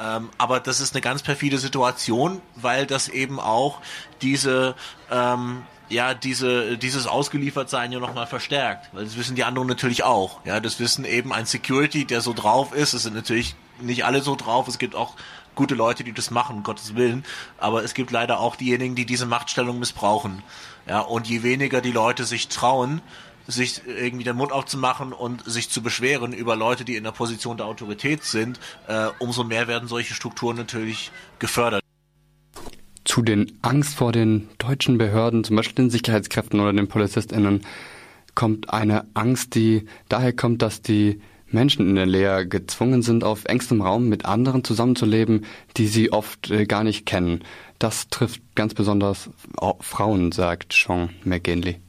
Ähm, 0.00 0.30
aber 0.38 0.60
das 0.60 0.80
ist 0.80 0.94
eine 0.94 1.02
ganz 1.02 1.22
perfide 1.22 1.58
Situation, 1.58 2.40
weil 2.56 2.86
das 2.86 3.08
eben 3.08 3.38
auch 3.38 3.80
diese, 4.22 4.74
ähm, 5.10 5.62
ja, 5.88 6.14
diese, 6.14 6.78
dieses 6.78 7.06
Ausgeliefertsein 7.06 7.92
ja 7.92 8.00
nochmal 8.00 8.26
verstärkt. 8.26 8.88
Weil 8.92 9.04
das 9.04 9.16
wissen 9.16 9.36
die 9.36 9.44
anderen 9.44 9.68
natürlich 9.68 10.04
auch. 10.04 10.40
Ja, 10.44 10.60
das 10.60 10.80
wissen 10.80 11.04
eben 11.04 11.32
ein 11.32 11.46
Security, 11.46 12.04
der 12.04 12.20
so 12.20 12.32
drauf 12.32 12.74
ist. 12.74 12.94
Es 12.94 13.02
sind 13.02 13.14
natürlich 13.14 13.54
nicht 13.80 14.04
alle 14.04 14.22
so 14.22 14.34
drauf. 14.36 14.68
Es 14.68 14.78
gibt 14.78 14.94
auch 14.94 15.14
gute 15.54 15.74
Leute, 15.74 16.04
die 16.04 16.12
das 16.12 16.30
machen, 16.30 16.56
um 16.56 16.62
Gottes 16.62 16.94
Willen. 16.94 17.24
Aber 17.58 17.84
es 17.84 17.94
gibt 17.94 18.10
leider 18.10 18.40
auch 18.40 18.56
diejenigen, 18.56 18.94
die 18.94 19.06
diese 19.06 19.26
Machtstellung 19.26 19.78
missbrauchen. 19.78 20.42
Ja, 20.88 21.00
und 21.00 21.28
je 21.28 21.42
weniger 21.42 21.80
die 21.80 21.92
Leute 21.92 22.24
sich 22.24 22.48
trauen, 22.48 23.02
sich 23.46 23.82
irgendwie 23.86 24.24
den 24.24 24.36
Mund 24.36 24.52
aufzumachen 24.52 25.12
und 25.12 25.44
sich 25.44 25.68
zu 25.70 25.82
beschweren 25.82 26.32
über 26.32 26.56
Leute, 26.56 26.84
die 26.84 26.96
in 26.96 27.04
der 27.04 27.12
Position 27.12 27.56
der 27.56 27.66
Autorität 27.66 28.24
sind, 28.24 28.60
äh, 28.86 29.08
umso 29.18 29.44
mehr 29.44 29.68
werden 29.68 29.88
solche 29.88 30.14
Strukturen 30.14 30.56
natürlich 30.56 31.10
gefördert. 31.38 31.82
zu 33.04 33.20
den 33.20 33.58
Angst 33.62 33.96
vor 33.96 34.12
den 34.12 34.48
deutschen 34.58 34.96
Behörden, 34.96 35.44
zum 35.44 35.56
Beispiel 35.56 35.74
den 35.74 35.90
Sicherheitskräften 35.90 36.60
oder 36.60 36.72
den 36.72 36.88
PolizistInnen, 36.88 37.60
kommt 38.34 38.70
eine 38.70 39.06
Angst, 39.14 39.54
die 39.54 39.86
daher 40.08 40.32
kommt, 40.32 40.62
dass 40.62 40.82
die 40.82 41.20
Menschen 41.48 41.86
in 41.86 41.96
der 41.96 42.06
Lehre 42.06 42.46
gezwungen 42.46 43.02
sind, 43.02 43.24
auf 43.24 43.44
engstem 43.44 43.82
Raum 43.82 44.08
mit 44.08 44.24
anderen 44.24 44.64
zusammenzuleben, 44.64 45.44
die 45.76 45.86
sie 45.86 46.12
oft 46.12 46.50
äh, 46.50 46.64
gar 46.64 46.84
nicht 46.84 47.04
kennen. 47.04 47.44
Das 47.78 48.08
trifft 48.08 48.40
ganz 48.54 48.74
besonders 48.74 49.28
Frauen, 49.80 50.32
sagt 50.32 50.72
Sean 50.72 51.10
McGinley. 51.24 51.80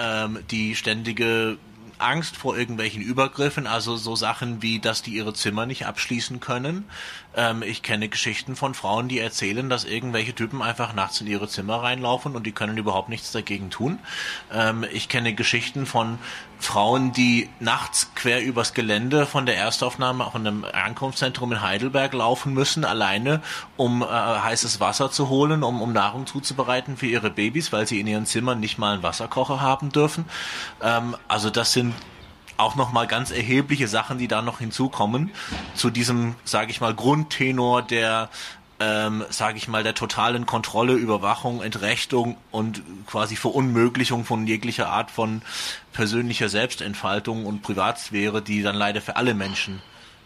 Ähm, 0.00 0.38
die 0.50 0.76
ständige 0.76 1.58
Angst 1.98 2.36
vor 2.36 2.56
irgendwelchen 2.56 3.02
Übergriffen, 3.02 3.66
also 3.66 3.96
so 3.96 4.16
Sachen 4.16 4.62
wie, 4.62 4.78
dass 4.78 5.02
die 5.02 5.10
ihre 5.10 5.34
Zimmer 5.34 5.66
nicht 5.66 5.86
abschließen 5.86 6.40
können. 6.40 6.84
Ähm, 7.36 7.62
ich 7.62 7.82
kenne 7.82 8.08
Geschichten 8.08 8.56
von 8.56 8.74
Frauen, 8.74 9.08
die 9.08 9.18
erzählen, 9.18 9.68
dass 9.68 9.84
irgendwelche 9.84 10.34
Typen 10.34 10.62
einfach 10.62 10.94
nachts 10.94 11.20
in 11.20 11.26
ihre 11.26 11.48
Zimmer 11.48 11.82
reinlaufen 11.82 12.34
und 12.34 12.46
die 12.46 12.52
können 12.52 12.76
überhaupt 12.76 13.08
nichts 13.08 13.32
dagegen 13.32 13.70
tun. 13.70 13.98
Ähm, 14.52 14.84
ich 14.92 15.08
kenne 15.08 15.34
Geschichten 15.34 15.86
von 15.86 16.18
Frauen, 16.58 17.12
die 17.12 17.48
nachts 17.58 18.14
quer 18.14 18.42
übers 18.42 18.74
Gelände 18.74 19.26
von 19.26 19.46
der 19.46 19.56
Erstaufnahme 19.56 20.28
von 20.30 20.46
einem 20.46 20.64
Ankunftszentrum 20.64 21.52
in 21.52 21.62
Heidelberg 21.62 22.12
laufen 22.12 22.52
müssen, 22.52 22.84
alleine, 22.84 23.42
um 23.76 24.02
äh, 24.02 24.06
heißes 24.06 24.80
Wasser 24.80 25.10
zu 25.10 25.28
holen, 25.28 25.62
um, 25.62 25.80
um 25.80 25.92
Nahrung 25.92 26.26
zuzubereiten 26.26 26.96
für 26.96 27.06
ihre 27.06 27.30
Babys, 27.30 27.72
weil 27.72 27.86
sie 27.86 28.00
in 28.00 28.06
ihren 28.06 28.26
Zimmern 28.26 28.60
nicht 28.60 28.78
mal 28.78 28.94
einen 28.94 29.02
Wasserkocher 29.02 29.60
haben 29.60 29.90
dürfen. 29.90 30.26
Ähm, 30.82 31.16
also 31.28 31.48
das 31.50 31.72
sind 31.72 31.94
auch 32.60 32.76
nochmal 32.76 33.06
ganz 33.06 33.30
erhebliche 33.30 33.88
Sachen, 33.88 34.18
die 34.18 34.28
da 34.28 34.42
noch 34.42 34.58
hinzukommen, 34.58 35.30
zu 35.74 35.90
diesem, 35.90 36.34
sage 36.44 36.70
ich 36.70 36.80
mal, 36.80 36.94
Grundtenor 36.94 37.82
der 37.82 38.28
ähm, 38.80 39.24
sage 39.28 39.58
ich 39.58 39.68
mal, 39.68 39.82
der 39.82 39.94
totalen 39.94 40.46
Kontrolle, 40.46 40.94
Überwachung, 40.94 41.62
Entrechtung 41.62 42.38
und 42.50 42.82
quasi 43.06 43.36
Verunmöglichung 43.36 44.24
von 44.24 44.46
jeglicher 44.46 44.88
Art 44.88 45.10
von 45.10 45.42
persönlicher 45.92 46.48
Selbstentfaltung 46.48 47.44
und 47.44 47.60
Privatsphäre, 47.60 48.40
die 48.40 48.62
dann 48.62 48.74
leider 48.74 49.02
für 49.02 49.16
alle 49.16 49.34
Menschen, 49.34 49.82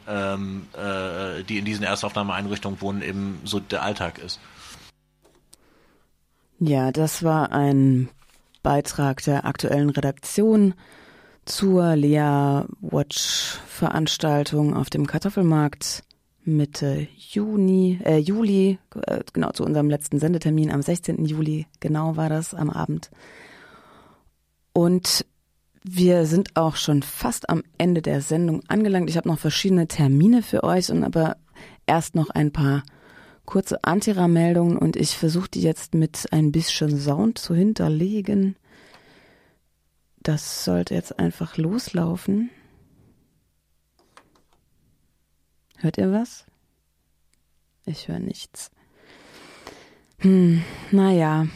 ähm, 0.09 0.69
äh, 0.73 1.43
die 1.43 1.59
in 1.59 1.65
diesen 1.65 1.85
Erstaufnahmeeinrichtungen 1.85 2.81
wohnen, 2.81 3.03
eben 3.03 3.41
so 3.43 3.59
der 3.59 3.83
Alltag 3.83 4.19
ist. 4.19 4.39
Ja, 6.61 6.93
das 6.93 7.25
war 7.25 7.51
ein 7.51 8.09
Beitrag 8.63 9.23
der 9.25 9.47
aktuellen 9.47 9.91
Redaktion 9.91 10.75
zur 11.47 11.97
Lea 11.97 12.65
Watch 12.81 13.59
Veranstaltung 13.67 14.75
auf 14.75 14.91
dem 14.91 15.07
Kartoffelmarkt 15.07 16.05
Mitte 16.45 17.09
Juni, 17.17 17.99
äh, 18.05 18.19
Juli, 18.19 18.79
äh, 19.07 19.21
genau 19.33 19.51
zu 19.53 19.65
unserem 19.65 19.89
letzten 19.89 20.19
Sendetermin 20.19 20.71
am 20.71 20.83
16. 20.83 21.25
Juli, 21.25 21.67
genau 21.81 22.17
war 22.17 22.29
das 22.29 22.55
am 22.55 22.69
Abend. 22.69 23.11
Und 24.73 25.25
wir 25.83 26.27
sind 26.27 26.57
auch 26.57 26.77
schon 26.77 27.03
fast 27.03 27.49
am 27.49 27.63
Ende 27.79 28.03
der 28.03 28.21
Sendung 28.21 28.63
angelangt. 28.69 29.09
Ich 29.09 29.17
habe 29.17 29.29
noch 29.29 29.39
verschiedene 29.39 29.87
Termine 29.87 30.43
für 30.43 30.65
euch 30.65 30.91
und 30.91 31.05
aber 31.05 31.37
erst 31.87 32.15
noch 32.15 32.31
ein 32.31 32.53
paar 32.53 32.83
kurze 33.45 33.85
Antira-Meldungen 33.85 34.79
und 34.79 34.97
ich 34.97 35.17
versuche 35.17 35.49
die 35.51 35.63
jetzt 35.63 35.95
mit 35.95 36.27
ein 36.31 36.53
bisschen 36.53 36.99
Sound 36.99 37.39
zu 37.39 37.55
hinterlegen. 37.55 38.57
Das 40.25 40.65
sollte 40.65 40.95
jetzt 40.95 41.19
einfach 41.19 41.59
loslaufen. 41.59 42.51
Hört 45.77 45.99
ihr 45.99 46.11
was? 46.11 46.47
Ich 47.85 48.09
höre 48.09 48.21
nichts. 48.21 48.71
Hm, 50.21 50.65
naja. 50.91 51.47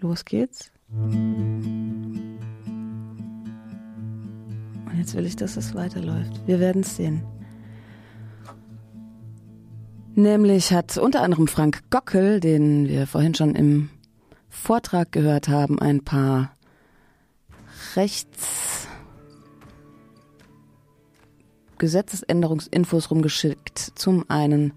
Los 0.00 0.26
geht's. 0.26 0.70
Und 0.90 2.38
jetzt 4.98 5.14
will 5.14 5.24
ich, 5.24 5.36
dass 5.36 5.56
es 5.56 5.74
weiterläuft. 5.74 6.46
Wir 6.46 6.60
werden 6.60 6.82
es 6.82 6.96
sehen. 6.96 7.33
Nämlich 10.16 10.72
hat 10.72 10.96
unter 10.96 11.22
anderem 11.22 11.48
Frank 11.48 11.82
Gockel, 11.90 12.38
den 12.38 12.88
wir 12.88 13.06
vorhin 13.08 13.34
schon 13.34 13.56
im 13.56 13.90
Vortrag 14.48 15.10
gehört 15.10 15.48
haben, 15.48 15.80
ein 15.80 16.04
paar 16.04 16.52
Rechts 17.96 18.86
Gesetzesänderungsinfos 21.78 23.10
rumgeschickt. 23.10 23.78
Zum 23.96 24.24
einen 24.28 24.72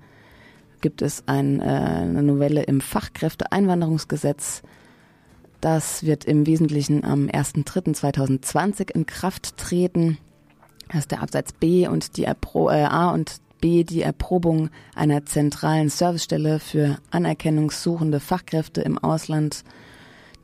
gibt 0.82 1.04
es 1.04 1.24
ein, 1.28 1.62
äh, 1.62 1.64
eine 1.64 2.24
Novelle 2.24 2.64
im 2.64 2.82
Fachkräfteeinwanderungsgesetz. 2.82 4.64
Das 5.62 6.04
wird 6.04 6.26
im 6.26 6.48
Wesentlichen 6.48 7.04
am 7.04 7.28
1.3.2020 7.28 8.92
in 8.92 9.06
Kraft 9.06 9.58
treten. 9.58 10.18
Das 10.90 11.02
ist 11.02 11.12
der 11.12 11.22
Absatz 11.22 11.54
B 11.54 11.88
und 11.88 12.18
die 12.18 12.24
Erpro 12.24 12.70
äh, 12.72 12.84
A 12.84 13.12
und 13.12 13.40
B 13.60 13.84
die 13.84 14.02
Erprobung 14.02 14.72
einer 14.96 15.24
zentralen 15.26 15.90
Servicestelle 15.90 16.60
für 16.60 16.98
anerkennungssuchende 17.12 18.20
Fachkräfte 18.20 18.82
im 18.82 18.98
Ausland 18.98 19.64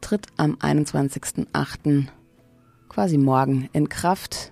tritt 0.02 0.28
am 0.38 0.54
21.08 0.56 2.06
quasi 2.90 3.18
morgen 3.18 3.70
in 3.74 3.90
Kraft 3.90 4.52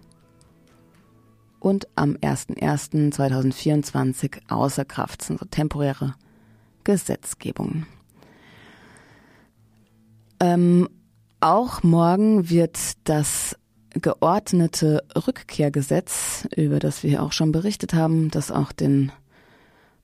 und 1.60 1.88
am 1.96 2.16
01.01.2024 2.16 4.50
außer 4.50 4.86
Kraft. 4.86 5.22
Das 5.22 5.28
sind 5.28 5.40
so 5.40 5.46
temporäre 5.46 6.16
Gesetzgebungen. 6.84 7.86
Ähm, 10.40 10.90
auch 11.40 11.84
morgen 11.84 12.50
wird 12.50 12.80
das 13.04 13.56
geordnete 13.94 15.04
Rückkehrgesetz, 15.16 16.48
über 16.56 16.80
das 16.80 17.04
wir 17.04 17.24
auch 17.24 17.32
schon 17.32 17.52
berichtet 17.52 17.94
haben, 17.94 18.32
das 18.32 18.52
auch 18.52 18.72
den 18.72 19.12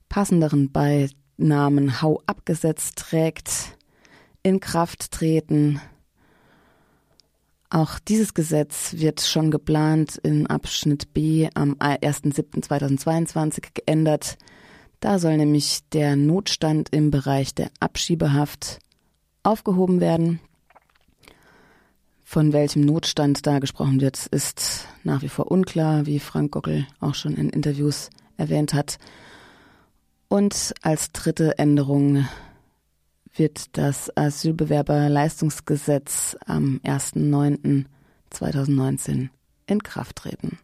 passenderen 0.08 0.70
Beinamen 0.70 2.02
Hau 2.02 2.22
abgesetzt 2.26 2.96
trägt, 2.96 3.76
in 4.42 4.60
Kraft 4.60 5.10
treten. 5.10 5.80
Auch 7.70 7.98
dieses 7.98 8.32
Gesetz 8.34 8.94
wird 8.96 9.20
schon 9.20 9.50
geplant 9.50 10.16
in 10.16 10.46
Abschnitt 10.46 11.12
B 11.12 11.48
am 11.54 11.74
1.7.2022 11.74 13.62
geändert. 13.74 14.38
Da 15.00 15.18
soll 15.18 15.36
nämlich 15.36 15.80
der 15.92 16.16
Notstand 16.16 16.88
im 16.92 17.10
Bereich 17.10 17.54
der 17.54 17.70
Abschiebehaft 17.78 18.78
aufgehoben 19.42 20.00
werden. 20.00 20.40
Von 22.30 22.52
welchem 22.52 22.82
Notstand 22.82 23.46
da 23.46 23.58
gesprochen 23.58 24.02
wird, 24.02 24.26
ist 24.26 24.86
nach 25.02 25.22
wie 25.22 25.30
vor 25.30 25.50
unklar, 25.50 26.04
wie 26.04 26.20
Frank 26.20 26.52
Gockel 26.52 26.86
auch 27.00 27.14
schon 27.14 27.34
in 27.34 27.48
Interviews 27.48 28.10
erwähnt 28.36 28.74
hat. 28.74 28.98
Und 30.28 30.74
als 30.82 31.10
dritte 31.12 31.58
Änderung 31.58 32.28
wird 33.34 33.78
das 33.78 34.14
Asylbewerberleistungsgesetz 34.14 36.36
am 36.44 36.82
1.9.2019 36.84 39.30
in 39.66 39.82
Kraft 39.82 40.16
treten. 40.16 40.58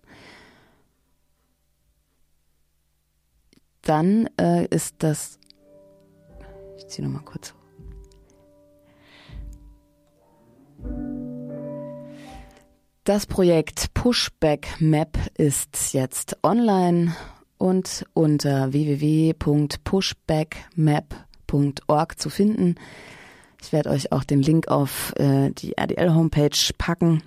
Dann 3.80 4.28
äh, 4.38 4.66
ist 4.66 4.96
das. 4.98 5.38
Ich 6.76 6.88
ziehe 6.88 7.08
nochmal 7.08 7.24
kurz. 7.24 7.54
Das 13.04 13.26
Projekt 13.26 13.94
Pushback 13.94 14.80
Map 14.80 15.16
ist 15.36 15.92
jetzt 15.92 16.38
online 16.42 17.14
und 17.58 18.04
unter 18.14 18.72
www.pushbackmap.com 18.72 21.24
rdl.org 21.54 22.18
zu 22.18 22.30
finden. 22.30 22.76
Ich 23.62 23.72
werde 23.72 23.90
euch 23.90 24.12
auch 24.12 24.24
den 24.24 24.42
Link 24.42 24.68
auf 24.68 25.14
äh, 25.16 25.50
die 25.50 25.76
RDL-Homepage 25.76 26.72
packen. 26.76 27.22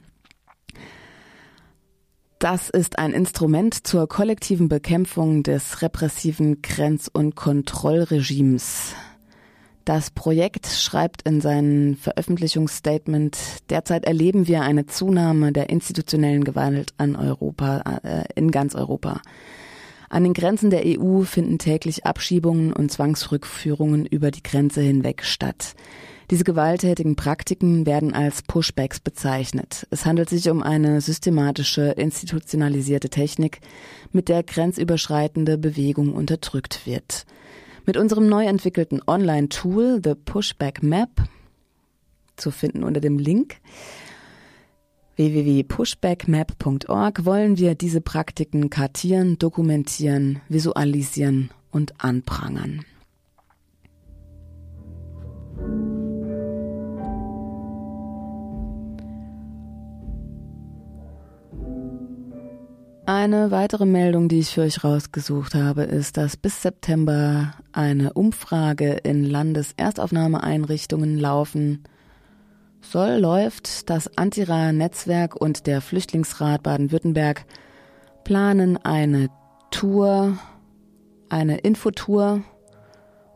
Das 2.39 2.69
ist 2.69 2.99
ein 2.99 3.13
Instrument 3.13 3.87
zur 3.87 4.07
kollektiven 4.07 4.69
Bekämpfung 4.69 5.41
des 5.41 5.81
repressiven 5.81 6.61
Grenz- 6.61 7.09
und 7.11 7.35
Kontrollregimes. 7.35 8.93
Das 9.87 10.11
Projekt 10.11 10.67
schreibt 10.67 11.21
in 11.21 11.39
seinem 11.39 11.95
Veröffentlichungsstatement, 11.95 13.37
derzeit 13.69 14.03
erleben 14.03 14.45
wir 14.45 14.63
eine 14.63 14.85
Zunahme 14.85 15.53
der 15.53 15.69
institutionellen 15.69 16.43
Gewalt 16.43 16.93
an 16.97 17.15
Europa, 17.15 18.01
äh, 18.03 18.25
in 18.35 18.51
ganz 18.51 18.75
Europa. 18.75 19.21
An 20.09 20.23
den 20.23 20.33
Grenzen 20.33 20.71
der 20.71 20.81
EU 20.85 21.21
finden 21.21 21.57
täglich 21.57 22.05
Abschiebungen 22.05 22.73
und 22.73 22.91
Zwangsrückführungen 22.91 24.05
über 24.05 24.29
die 24.29 24.43
Grenze 24.43 24.81
hinweg 24.81 25.23
statt. 25.23 25.73
Diese 26.31 26.43
gewalttätigen 26.43 27.15
Praktiken 27.15 27.85
werden 27.85 28.13
als 28.13 28.41
Pushbacks 28.41 28.99
bezeichnet. 28.99 29.87
Es 29.89 30.05
handelt 30.05 30.29
sich 30.29 30.49
um 30.49 30.63
eine 30.63 30.99
systematische, 30.99 31.91
institutionalisierte 31.91 33.07
Technik, 33.07 33.61
mit 34.11 34.27
der 34.27 34.43
grenzüberschreitende 34.43 35.57
Bewegung 35.57 36.13
unterdrückt 36.13 36.85
wird. 36.85 37.25
Mit 37.87 37.95
unserem 37.95 38.27
neu 38.27 38.45
entwickelten 38.45 39.01
Online-Tool 39.07 40.01
The 40.03 40.13
Pushback 40.13 40.83
Map, 40.83 41.09
zu 42.35 42.51
finden 42.51 42.83
unter 42.83 42.99
dem 42.99 43.17
Link 43.17 43.61
www.pushbackmap.org, 45.15 47.23
wollen 47.23 47.57
wir 47.57 47.75
diese 47.75 48.01
Praktiken 48.01 48.69
kartieren, 48.69 49.39
dokumentieren, 49.39 50.41
visualisieren 50.49 51.49
und 51.71 52.03
anprangern. 52.03 52.83
Eine 63.09 63.51
weitere 63.51 63.85
Meldung, 63.85 64.27
die 64.27 64.39
ich 64.39 64.49
für 64.49 64.63
euch 64.63 64.83
rausgesucht 64.83 65.55
habe, 65.55 65.83
ist, 65.83 66.17
dass 66.17 66.35
bis 66.35 66.61
September 66.61 67.53
eine 67.71 68.11
Umfrage 68.11 68.95
in 68.95 69.23
Landeserstaufnahmeeinrichtungen 69.23 71.17
laufen 71.17 71.85
soll, 72.81 73.11
läuft. 73.11 73.89
Das 73.89 74.17
Antira-Netzwerk 74.17 75.37
und 75.37 75.67
der 75.67 75.79
Flüchtlingsrat 75.79 76.63
Baden-Württemberg 76.63 77.45
planen 78.25 78.75
eine 78.75 79.29
Tour, 79.71 80.37
eine 81.29 81.59
Infotour, 81.59 82.41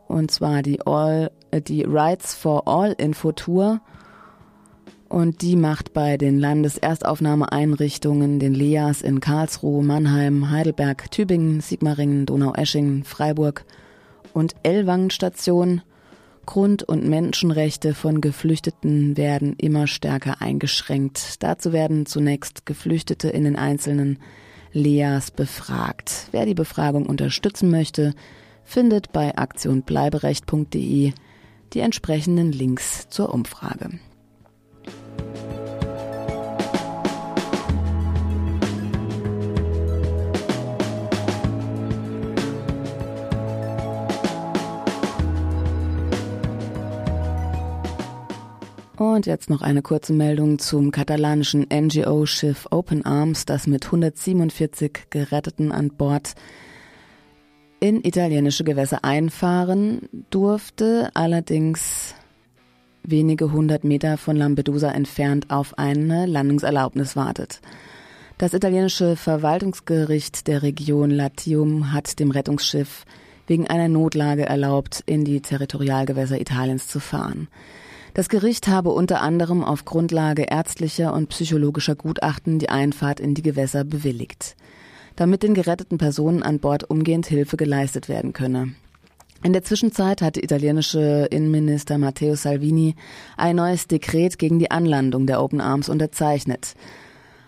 und 0.06 0.30
zwar 0.30 0.60
die 0.60 0.86
All, 0.86 1.30
äh, 1.50 1.62
die 1.62 1.84
Rights 1.84 2.34
for 2.34 2.68
All 2.68 2.92
Infotour 2.92 3.80
und 5.12 5.42
die 5.42 5.56
macht 5.56 5.92
bei 5.92 6.16
den 6.16 6.38
Landeserstaufnahmeeinrichtungen, 6.38 8.38
den 8.38 8.54
LEAs 8.54 9.02
in 9.02 9.20
Karlsruhe, 9.20 9.84
Mannheim, 9.84 10.50
Heidelberg, 10.50 11.10
Tübingen, 11.10 11.60
Sigmaringen, 11.60 12.24
Donaueschingen, 12.24 13.04
Freiburg 13.04 13.66
und 14.32 14.54
Ellwangen 14.62 15.10
Station. 15.10 15.82
Grund- 16.46 16.82
und 16.82 17.06
Menschenrechte 17.06 17.92
von 17.92 18.22
Geflüchteten 18.22 19.18
werden 19.18 19.54
immer 19.58 19.86
stärker 19.86 20.40
eingeschränkt. 20.40 21.42
Dazu 21.42 21.74
werden 21.74 22.06
zunächst 22.06 22.64
Geflüchtete 22.64 23.28
in 23.28 23.44
den 23.44 23.56
einzelnen 23.56 24.18
LEAs 24.72 25.30
befragt. 25.30 26.28
Wer 26.32 26.46
die 26.46 26.54
Befragung 26.54 27.04
unterstützen 27.04 27.70
möchte, 27.70 28.14
findet 28.64 29.12
bei 29.12 29.36
aktionbleiberecht.de 29.36 31.12
die 31.74 31.80
entsprechenden 31.80 32.50
Links 32.50 33.10
zur 33.10 33.32
Umfrage. 33.32 33.90
Und 49.02 49.26
jetzt 49.26 49.50
noch 49.50 49.62
eine 49.62 49.82
kurze 49.82 50.12
Meldung 50.12 50.60
zum 50.60 50.92
katalanischen 50.92 51.66
NGO-Schiff 51.68 52.68
Open 52.70 53.04
Arms, 53.04 53.44
das 53.44 53.66
mit 53.66 53.86
147 53.86 55.06
Geretteten 55.10 55.72
an 55.72 55.88
Bord 55.88 56.34
in 57.80 58.04
italienische 58.04 58.62
Gewässer 58.62 59.02
einfahren 59.02 60.08
durfte, 60.30 61.10
allerdings 61.14 62.14
wenige 63.02 63.50
hundert 63.50 63.82
Meter 63.82 64.18
von 64.18 64.36
Lampedusa 64.36 64.92
entfernt 64.92 65.50
auf 65.50 65.76
eine 65.78 66.26
Landungserlaubnis 66.26 67.16
wartet. 67.16 67.60
Das 68.38 68.54
italienische 68.54 69.16
Verwaltungsgericht 69.16 70.46
der 70.46 70.62
Region 70.62 71.10
Latium 71.10 71.92
hat 71.92 72.20
dem 72.20 72.30
Rettungsschiff 72.30 73.04
wegen 73.48 73.66
einer 73.66 73.88
Notlage 73.88 74.46
erlaubt, 74.46 75.02
in 75.06 75.24
die 75.24 75.40
Territorialgewässer 75.40 76.40
Italiens 76.40 76.86
zu 76.86 77.00
fahren. 77.00 77.48
Das 78.14 78.28
Gericht 78.28 78.68
habe 78.68 78.90
unter 78.90 79.22
anderem 79.22 79.64
auf 79.64 79.86
Grundlage 79.86 80.42
ärztlicher 80.42 81.14
und 81.14 81.30
psychologischer 81.30 81.94
Gutachten 81.94 82.58
die 82.58 82.68
Einfahrt 82.68 83.20
in 83.20 83.34
die 83.34 83.40
Gewässer 83.40 83.84
bewilligt, 83.84 84.54
damit 85.16 85.42
den 85.42 85.54
geretteten 85.54 85.96
Personen 85.96 86.42
an 86.42 86.58
Bord 86.58 86.90
umgehend 86.90 87.26
Hilfe 87.26 87.56
geleistet 87.56 88.10
werden 88.10 88.34
könne. 88.34 88.74
In 89.42 89.54
der 89.54 89.64
Zwischenzeit 89.64 90.20
hat 90.20 90.36
der 90.36 90.44
italienische 90.44 91.26
Innenminister 91.30 91.96
Matteo 91.96 92.34
Salvini 92.34 92.96
ein 93.38 93.56
neues 93.56 93.88
Dekret 93.88 94.38
gegen 94.38 94.58
die 94.58 94.70
Anlandung 94.70 95.26
der 95.26 95.42
Open 95.42 95.62
Arms 95.62 95.88
unterzeichnet. 95.88 96.74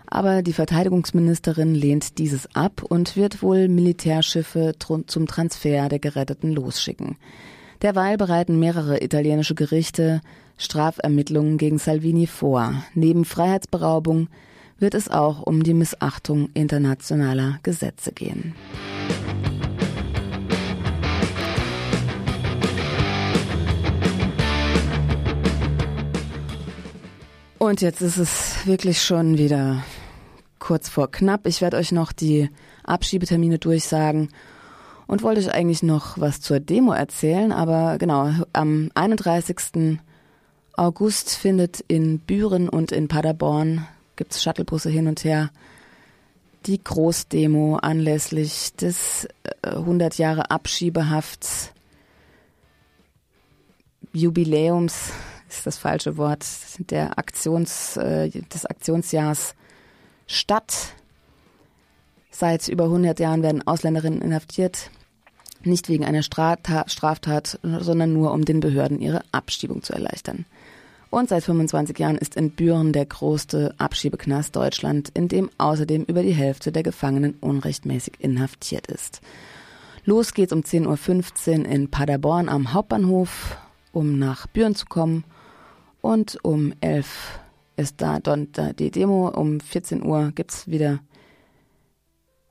Aber 0.07 0.41
die 0.41 0.53
Verteidigungsministerin 0.53 1.73
lehnt 1.73 2.17
dieses 2.17 2.53
ab 2.55 2.83
und 2.83 3.15
wird 3.15 3.41
wohl 3.43 3.67
Militärschiffe 3.67 4.73
zum 4.79 5.27
Transfer 5.27 5.89
der 5.89 5.99
Geretteten 5.99 6.51
losschicken. 6.51 7.17
Derweil 7.81 8.17
bereiten 8.17 8.59
mehrere 8.59 9.03
italienische 9.03 9.55
Gerichte 9.55 10.21
Strafermittlungen 10.57 11.57
gegen 11.57 11.77
Salvini 11.77 12.27
vor. 12.27 12.83
Neben 12.93 13.25
Freiheitsberaubung 13.25 14.27
wird 14.79 14.93
es 14.93 15.09
auch 15.09 15.41
um 15.41 15.63
die 15.63 15.73
Missachtung 15.73 16.49
internationaler 16.53 17.59
Gesetze 17.63 18.11
gehen. 18.11 18.55
Und 27.57 27.81
jetzt 27.81 28.01
ist 28.01 28.17
es 28.17 28.67
wirklich 28.67 29.01
schon 29.01 29.37
wieder 29.37 29.83
kurz 30.59 30.87
vor 30.87 31.09
knapp. 31.09 31.47
Ich 31.47 31.61
werde 31.61 31.77
euch 31.77 31.91
noch 31.91 32.11
die 32.11 32.49
Abschiebetermine 32.83 33.59
durchsagen 33.59 34.29
und 35.07 35.23
wollte 35.23 35.41
euch 35.41 35.53
eigentlich 35.53 35.83
noch 35.83 36.19
was 36.19 36.41
zur 36.41 36.59
Demo 36.59 36.91
erzählen, 36.93 37.51
aber 37.51 37.97
genau, 37.97 38.29
am 38.53 38.91
31. 38.93 39.99
August 40.77 41.35
findet 41.35 41.79
in 41.87 42.19
Büren 42.19 42.69
und 42.69 42.91
in 42.91 43.07
Paderborn, 43.07 43.87
gibt's 44.15 44.43
Shuttlebusse 44.43 44.89
hin 44.89 45.07
und 45.07 45.23
her, 45.23 45.51
die 46.65 46.83
Großdemo 46.83 47.77
anlässlich 47.77 48.73
des 48.75 49.27
100 49.61 50.17
äh, 50.17 50.21
Jahre 50.21 50.51
Abschiebehafts 50.51 51.71
Jubiläums 54.15 55.11
ist 55.49 55.65
das 55.65 55.77
falsche 55.77 56.17
Wort 56.17 56.45
der 56.79 57.19
Aktions 57.19 57.97
äh, 57.97 58.29
des 58.29 58.65
Aktionsjahrs 58.65 59.55
statt. 60.25 60.93
Seit 62.31 62.67
über 62.67 62.85
100 62.85 63.19
Jahren 63.19 63.43
werden 63.43 63.65
Ausländerinnen 63.65 64.21
inhaftiert, 64.21 64.89
nicht 65.63 65.89
wegen 65.89 66.05
einer 66.05 66.23
Straftat, 66.23 67.59
sondern 67.61 68.13
nur 68.13 68.31
um 68.31 68.45
den 68.45 68.59
Behörden 68.59 68.99
ihre 68.99 69.21
Abschiebung 69.31 69.83
zu 69.83 69.93
erleichtern. 69.93 70.45
Und 71.15 71.29
seit 71.29 71.45
25 71.45 71.97
Jahren 71.97 72.17
ist 72.17 72.35
in 72.35 72.51
Büren 72.51 72.91
der 72.91 73.05
größte 73.05 73.73
Abschiebeknast 73.77 74.53
Deutschland, 74.53 75.11
in 75.13 75.29
dem 75.29 75.49
außerdem 75.57 76.03
über 76.03 76.23
die 76.23 76.33
Hälfte 76.33 76.73
der 76.73 76.83
Gefangenen 76.83 77.35
unrechtmäßig 77.39 78.15
inhaftiert 78.19 78.87
ist. 78.87 79.21
Los 80.03 80.33
geht's 80.33 80.51
um 80.51 80.59
10.15 80.59 81.59
Uhr 81.59 81.65
in 81.67 81.89
Paderborn 81.89 82.49
am 82.49 82.73
Hauptbahnhof, 82.73 83.55
um 83.93 84.19
nach 84.19 84.45
Büren 84.47 84.75
zu 84.75 84.87
kommen. 84.87 85.23
Und 86.01 86.37
um 86.43 86.73
11 86.81 87.07
Uhr 87.77 87.81
ist 87.81 88.01
da 88.01 88.19
die 88.19 88.91
Demo. 88.91 89.29
Um 89.29 89.61
14 89.61 90.03
Uhr 90.03 90.33
gibt's 90.35 90.67
wieder 90.67 90.99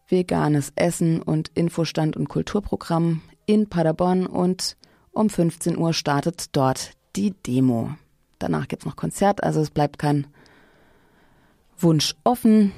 veganes 0.08 0.72
Essen 0.74 1.20
und 1.20 1.50
Infostand 1.54 2.16
und 2.16 2.30
Kulturprogramm 2.30 3.20
in 3.44 3.68
Paderborn 3.68 4.24
und 4.24 4.78
um 5.12 5.28
15 5.28 5.76
Uhr 5.76 5.92
startet 5.92 6.56
dort 6.56 6.92
die 7.14 7.32
Demo. 7.46 7.90
Danach 8.39 8.68
gibt 8.68 8.82
es 8.82 8.87
noch 8.87 8.97
Konzert, 8.97 9.43
also 9.43 9.61
es 9.61 9.70
bleibt 9.70 9.99
kein 9.99 10.26
Wunsch 11.78 12.14
offen. 12.24 12.72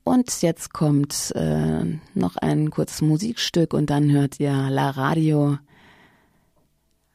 Und 0.03 0.43
jetzt 0.43 0.73
kommt 0.73 1.33
äh, 1.35 1.85
noch 2.15 2.37
ein 2.37 2.71
kurzes 2.71 3.03
Musikstück 3.03 3.75
und 3.75 3.91
dann 3.91 4.11
hört 4.11 4.41
ihr 4.41 4.53
La 4.71 4.91
Radio 4.91 5.59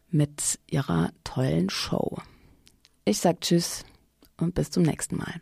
mit 0.10 0.60
ihrer 0.70 1.10
tollen 1.24 1.70
Show. 1.70 2.18
Ich 3.04 3.20
sag 3.20 3.42
Tschüss 3.42 3.84
und 4.38 4.56
bis 4.56 4.72
zum 4.72 4.84
nächsten 4.84 5.18
Mal. 5.18 5.42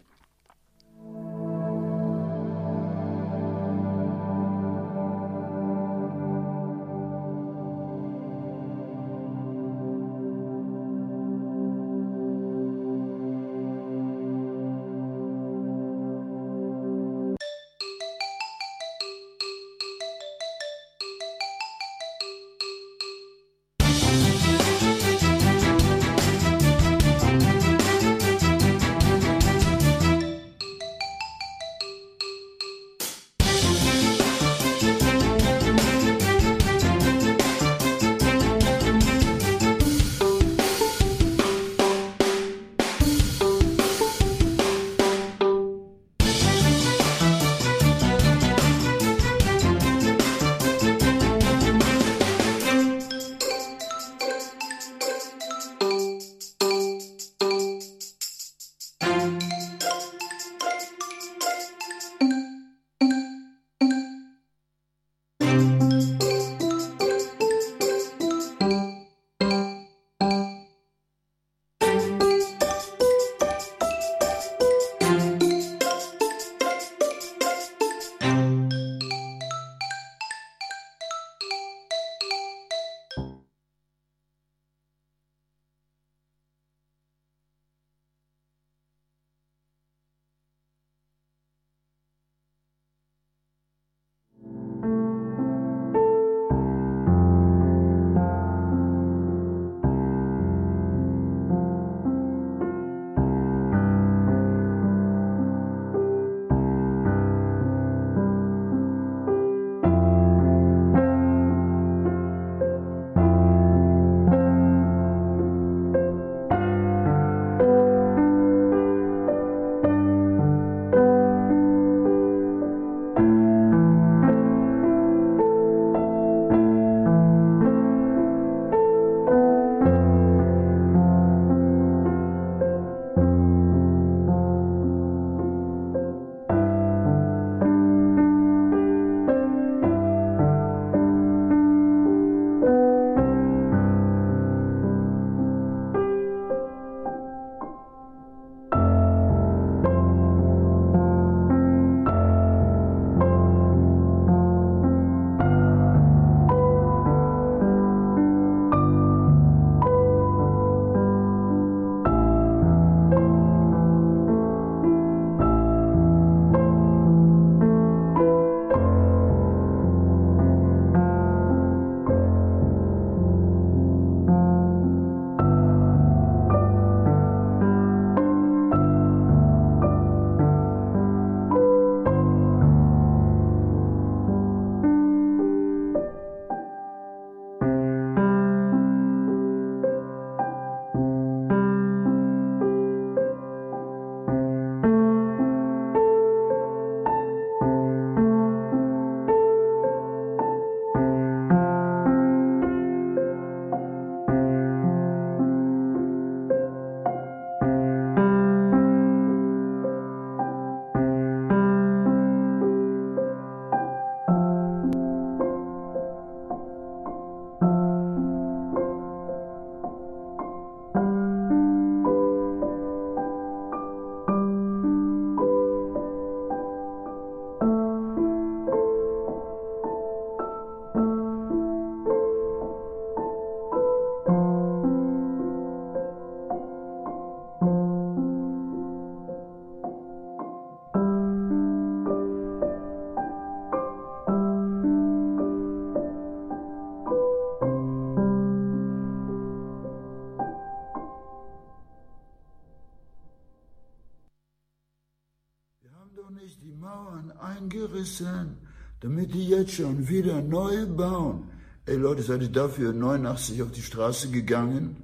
Schon 259.76 260.08
wieder 260.08 260.42
neu 260.42 260.86
bauen. 260.86 261.50
Ey 261.86 261.98
Leute, 261.98 262.24
seid 262.24 262.42
ihr 262.42 262.50
dafür 262.50 262.94
89 262.94 263.62
auf 263.62 263.72
die 263.72 263.82
Straße 263.82 264.30
gegangen? 264.32 264.98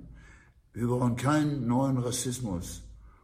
Wir 0.73 0.87
brauchen 0.87 1.15
keinen 1.15 1.67
neuen 1.67 1.97
Rassismus 1.97 2.81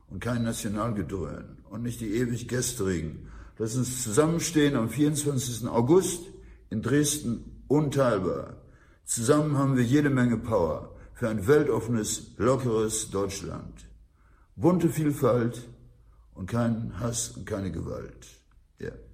und 0.09 0.19
kein 0.19 0.43
Nationalgedröhn 0.43 1.57
und 1.69 1.83
nicht 1.83 2.01
die 2.01 2.15
ewig 2.15 2.47
gestrigen. 2.47 3.29
Lass 3.57 3.75
uns 3.75 4.03
zusammenstehen 4.03 4.75
am 4.75 4.89
24. 4.89 5.67
August 5.69 6.23
in 6.69 6.81
Dresden 6.81 7.63
unteilbar. 7.67 8.57
Zusammen 9.05 9.57
haben 9.57 9.77
wir 9.77 9.83
jede 9.83 10.09
Menge 10.09 10.37
Power 10.37 10.95
für 11.13 11.29
ein 11.29 11.47
weltoffenes, 11.47 12.31
lockeres 12.37 13.11
Deutschland. 13.11 13.85
Bunte 14.55 14.89
Vielfalt 14.89 15.61
und 16.33 16.49
keinen 16.49 16.99
Hass 16.99 17.29
und 17.29 17.45
keine 17.45 17.71
Gewalt. 17.71 18.27
Ja. 18.79 18.91